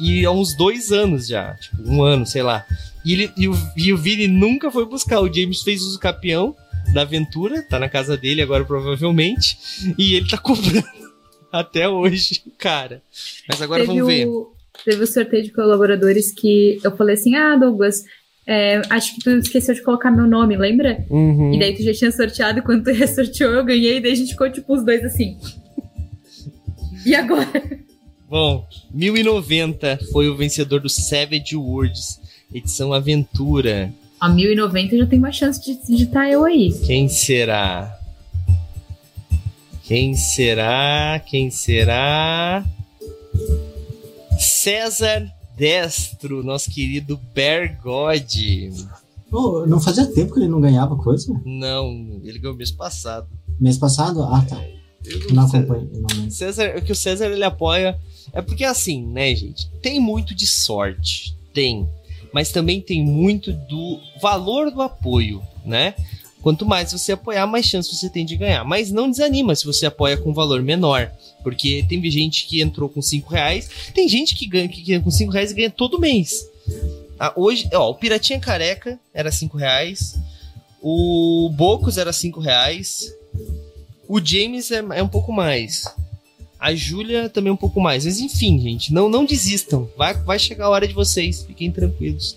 e 0.01 0.25
há 0.25 0.31
uns 0.31 0.55
dois 0.55 0.91
anos 0.91 1.27
já, 1.27 1.53
tipo, 1.53 1.77
um 1.85 2.01
ano, 2.01 2.25
sei 2.25 2.41
lá. 2.41 2.65
E, 3.05 3.13
ele, 3.13 3.31
e, 3.37 3.47
o, 3.47 3.53
e 3.77 3.93
o 3.93 3.97
Vini 3.97 4.27
nunca 4.27 4.71
foi 4.71 4.85
buscar. 4.85 5.21
O 5.21 5.31
James 5.31 5.61
fez 5.61 5.81
uso 5.81 5.99
capião 5.99 6.55
da 6.93 7.01
aventura, 7.03 7.61
tá 7.61 7.79
na 7.79 7.87
casa 7.87 8.17
dele 8.17 8.41
agora 8.41 8.65
provavelmente, 8.65 9.57
e 9.97 10.15
ele 10.15 10.27
tá 10.27 10.37
cobrando 10.39 10.87
até 11.51 11.87
hoje, 11.87 12.41
cara. 12.57 13.01
Mas 13.47 13.61
agora 13.61 13.81
teve 13.85 13.93
vamos 13.93 14.13
ver. 14.13 14.27
O, 14.27 14.53
teve 14.83 15.03
o 15.03 15.07
sorteio 15.07 15.43
de 15.43 15.51
colaboradores 15.51 16.31
que 16.31 16.79
eu 16.83 16.95
falei 16.95 17.15
assim: 17.15 17.35
ah, 17.35 17.55
Douglas, 17.55 18.03
é, 18.47 18.81
acho 18.89 19.15
que 19.15 19.21
tu 19.21 19.29
esqueceu 19.31 19.75
de 19.75 19.83
colocar 19.83 20.11
meu 20.11 20.27
nome, 20.27 20.57
lembra? 20.57 21.05
Uhum. 21.09 21.53
E 21.53 21.59
daí 21.59 21.75
tu 21.75 21.83
já 21.83 21.93
tinha 21.93 22.11
sorteado, 22.11 22.59
e 22.59 22.61
quando 22.61 22.83
tu 22.83 22.91
ressorteou, 22.93 23.51
eu 23.51 23.63
ganhei, 23.63 23.97
e 23.97 24.01
daí 24.01 24.11
a 24.11 24.15
gente 24.15 24.31
ficou 24.31 24.51
tipo 24.51 24.73
os 24.75 24.83
dois 24.83 25.03
assim. 25.05 25.37
E 27.05 27.15
agora? 27.15 27.47
Bom, 28.31 28.65
1090 28.93 29.99
foi 30.09 30.29
o 30.29 30.37
vencedor 30.37 30.79
do 30.79 30.87
Savage 30.87 31.53
Worlds, 31.53 32.17
edição 32.53 32.93
Aventura. 32.93 33.93
A 34.21 34.29
1090 34.29 34.99
já 34.99 35.05
tem 35.05 35.19
uma 35.19 35.33
chance 35.33 35.59
de 35.61 36.03
estar 36.03 36.31
eu 36.31 36.45
aí. 36.45 36.71
Quem 36.85 37.09
será? 37.09 37.99
Quem 39.83 40.15
será? 40.15 41.21
Quem 41.27 41.51
será? 41.51 42.63
César 44.39 45.29
Destro, 45.57 46.41
nosso 46.41 46.71
querido 46.71 47.19
Bear 47.35 47.81
God. 47.83 48.31
Pô, 49.29 49.65
não 49.67 49.81
fazia 49.81 50.05
tempo 50.05 50.35
que 50.35 50.39
ele 50.39 50.47
não 50.47 50.61
ganhava 50.61 50.95
coisa? 50.95 51.37
Não, 51.43 52.21
ele 52.23 52.39
ganhou 52.39 52.55
mês 52.55 52.71
passado. 52.71 53.27
Mês 53.59 53.77
passado? 53.77 54.23
Ah, 54.23 54.45
tá. 54.47 54.63
Eu 55.03 55.33
Não 55.33 55.43
acompanho. 55.43 55.89
Não, 55.93 56.17
não. 56.23 56.29
César, 56.29 56.77
o 56.77 56.81
que 56.81 56.93
o 56.93 56.95
César 56.95 57.25
ele 57.25 57.43
apoia 57.43 57.99
é 58.33 58.41
porque 58.41 58.63
assim, 58.63 59.05
né, 59.05 59.33
gente? 59.35 59.69
Tem 59.81 59.99
muito 59.99 60.33
de 60.33 60.47
sorte, 60.47 61.35
tem, 61.53 61.87
mas 62.33 62.51
também 62.51 62.81
tem 62.81 63.03
muito 63.03 63.51
do 63.51 63.99
valor 64.21 64.71
do 64.71 64.81
apoio, 64.81 65.41
né? 65.65 65.95
Quanto 66.41 66.65
mais 66.65 66.91
você 66.91 67.11
apoiar, 67.11 67.45
mais 67.45 67.67
chance 67.67 67.95
você 67.95 68.09
tem 68.09 68.25
de 68.25 68.35
ganhar. 68.35 68.63
Mas 68.63 68.91
não 68.91 69.11
desanima 69.11 69.55
se 69.55 69.63
você 69.63 69.85
apoia 69.85 70.17
com 70.17 70.33
valor 70.33 70.63
menor. 70.63 71.11
Porque 71.43 71.85
tem 71.87 72.01
gente 72.09 72.47
que 72.47 72.61
entrou 72.61 72.89
com 72.89 73.01
5 73.01 73.29
reais, 73.29 73.69
tem 73.93 74.07
gente 74.07 74.35
que 74.35 74.47
ganha 74.47 74.67
que 74.67 74.99
com 74.99 75.11
5 75.11 75.31
reais 75.31 75.51
e 75.51 75.55
ganha 75.55 75.69
todo 75.69 75.99
mês. 75.99 76.43
Ah, 77.19 77.33
hoje, 77.35 77.69
ó, 77.73 77.91
o 77.91 77.95
Piratinha 77.95 78.39
Careca 78.39 78.99
era 79.13 79.31
5 79.31 79.55
reais, 79.57 80.19
o 80.81 81.51
Bocos 81.53 81.99
era 81.99 82.11
5 82.11 82.39
reais, 82.39 83.13
O 84.07 84.19
James 84.19 84.71
é, 84.71 84.83
é 84.95 85.01
um 85.01 85.07
pouco 85.07 85.31
mais. 85.31 85.85
A 86.61 86.75
Júlia 86.75 87.27
também 87.27 87.51
um 87.51 87.57
pouco 87.57 87.81
mais. 87.81 88.05
Mas 88.05 88.19
enfim, 88.19 88.59
gente, 88.61 88.93
não, 88.93 89.09
não 89.09 89.25
desistam. 89.25 89.89
Vai, 89.97 90.13
vai 90.13 90.37
chegar 90.37 90.65
a 90.65 90.69
hora 90.69 90.87
de 90.87 90.93
vocês. 90.93 91.41
Fiquem 91.41 91.71
tranquilos. 91.71 92.35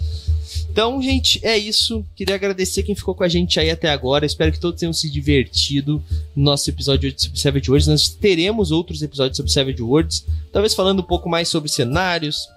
Então, 0.70 1.01
gente, 1.03 1.39
é 1.45 1.59
isso. 1.59 2.05
Queria 2.16 2.35
agradecer 2.35 2.83
quem 2.83 2.95
ficou 2.95 3.14
com 3.14 3.22
a 3.22 3.29
gente 3.29 3.61
aí 3.61 3.70
até 3.70 3.91
agora. 3.91 4.25
Espero 4.25 4.51
que 4.51 4.59
todos 4.59 4.81
tenham 4.81 4.95
se 4.95 5.11
divertido 5.11 6.03
no 6.35 6.43
nosso 6.43 6.68
episódio 6.70 7.12
sobre 7.16 7.39
Savage 7.39 7.70
Worlds. 7.70 7.87
Nós 7.87 8.09
teremos 8.09 8.70
outros 8.70 9.03
episódios 9.03 9.37
sobre 9.37 9.53
Savage 9.53 9.83
Worlds, 9.83 10.25
talvez 10.51 10.72
falando 10.72 11.01
um 11.01 11.07
pouco 11.07 11.29
mais 11.29 11.47
sobre 11.49 11.70
cenários, 11.70 12.49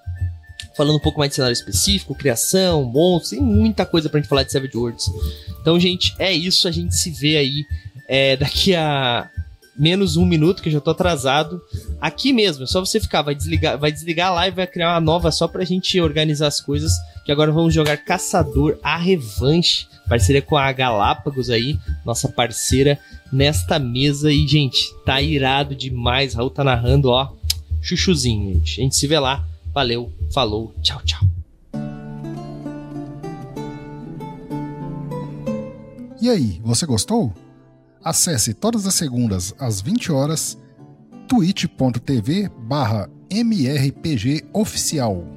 falando 0.75 0.95
um 0.95 1.01
pouco 1.01 1.19
mais 1.19 1.29
de 1.29 1.35
cenário 1.35 1.53
específico, 1.53 2.15
criação, 2.15 2.85
monstros, 2.85 3.31
tem 3.31 3.41
muita 3.41 3.85
coisa 3.85 4.09
pra 4.09 4.19
gente 4.19 4.29
falar 4.29 4.43
de 4.43 4.53
Savage 4.53 4.77
Worlds. 4.77 5.11
Então, 5.61 5.77
gente, 5.79 6.15
é 6.17 6.31
isso. 6.31 6.67
A 6.67 6.71
gente 6.71 6.95
se 6.95 7.11
vê 7.11 7.37
aí 7.37 7.65
é, 8.07 8.37
daqui 8.37 8.73
a 8.73 9.29
menos 9.77 10.17
um 10.17 10.25
minuto, 10.25 10.61
que 10.61 10.69
eu 10.69 10.73
já 10.73 10.81
tô 10.81 10.91
atrasado. 10.91 11.61
Aqui 12.01 12.33
mesmo, 12.33 12.63
é 12.63 12.67
só 12.67 12.79
você 12.79 12.99
ficar, 12.99 13.21
vai 13.21 13.35
desligar, 13.35 13.77
vai 13.77 13.91
desligar 13.91 14.29
a 14.29 14.35
live, 14.35 14.55
vai 14.55 14.67
criar 14.67 14.93
uma 14.93 15.01
nova 15.01 15.31
só 15.31 15.47
pra 15.47 15.63
gente 15.63 15.99
organizar 15.99 16.47
as 16.47 16.59
coisas. 16.59 16.93
Que 17.25 17.31
agora 17.31 17.51
vamos 17.51 17.73
jogar 17.73 17.97
Caçador 17.97 18.77
a 18.81 18.97
Revanche. 18.97 19.87
Parceria 20.07 20.41
com 20.41 20.55
a 20.55 20.71
Galápagos 20.71 21.49
aí, 21.49 21.77
nossa 22.05 22.29
parceira 22.29 22.97
nesta 23.31 23.77
mesa. 23.77 24.31
E, 24.31 24.47
gente, 24.47 24.93
tá 25.05 25.21
irado 25.21 25.75
demais. 25.75 26.33
Raul 26.33 26.49
tá 26.49 26.63
narrando, 26.63 27.09
ó. 27.09 27.33
Chuchuzinho, 27.81 28.55
gente. 28.55 28.79
A 28.79 28.83
gente 28.83 28.95
se 28.95 29.05
vê 29.05 29.19
lá. 29.19 29.45
Valeu, 29.73 30.11
falou, 30.33 30.73
tchau, 30.81 31.01
tchau. 31.03 31.21
E 36.19 36.29
aí, 36.29 36.59
você 36.63 36.85
gostou? 36.85 37.31
Acesse 38.03 38.53
todas 38.53 38.85
as 38.85 38.95
segundas 38.95 39.53
às 39.59 39.81
20 39.81 40.11
horas 40.11 40.57
twitch.tv 41.27 42.49
barra 42.67 43.09
mrpgoficial 43.31 45.36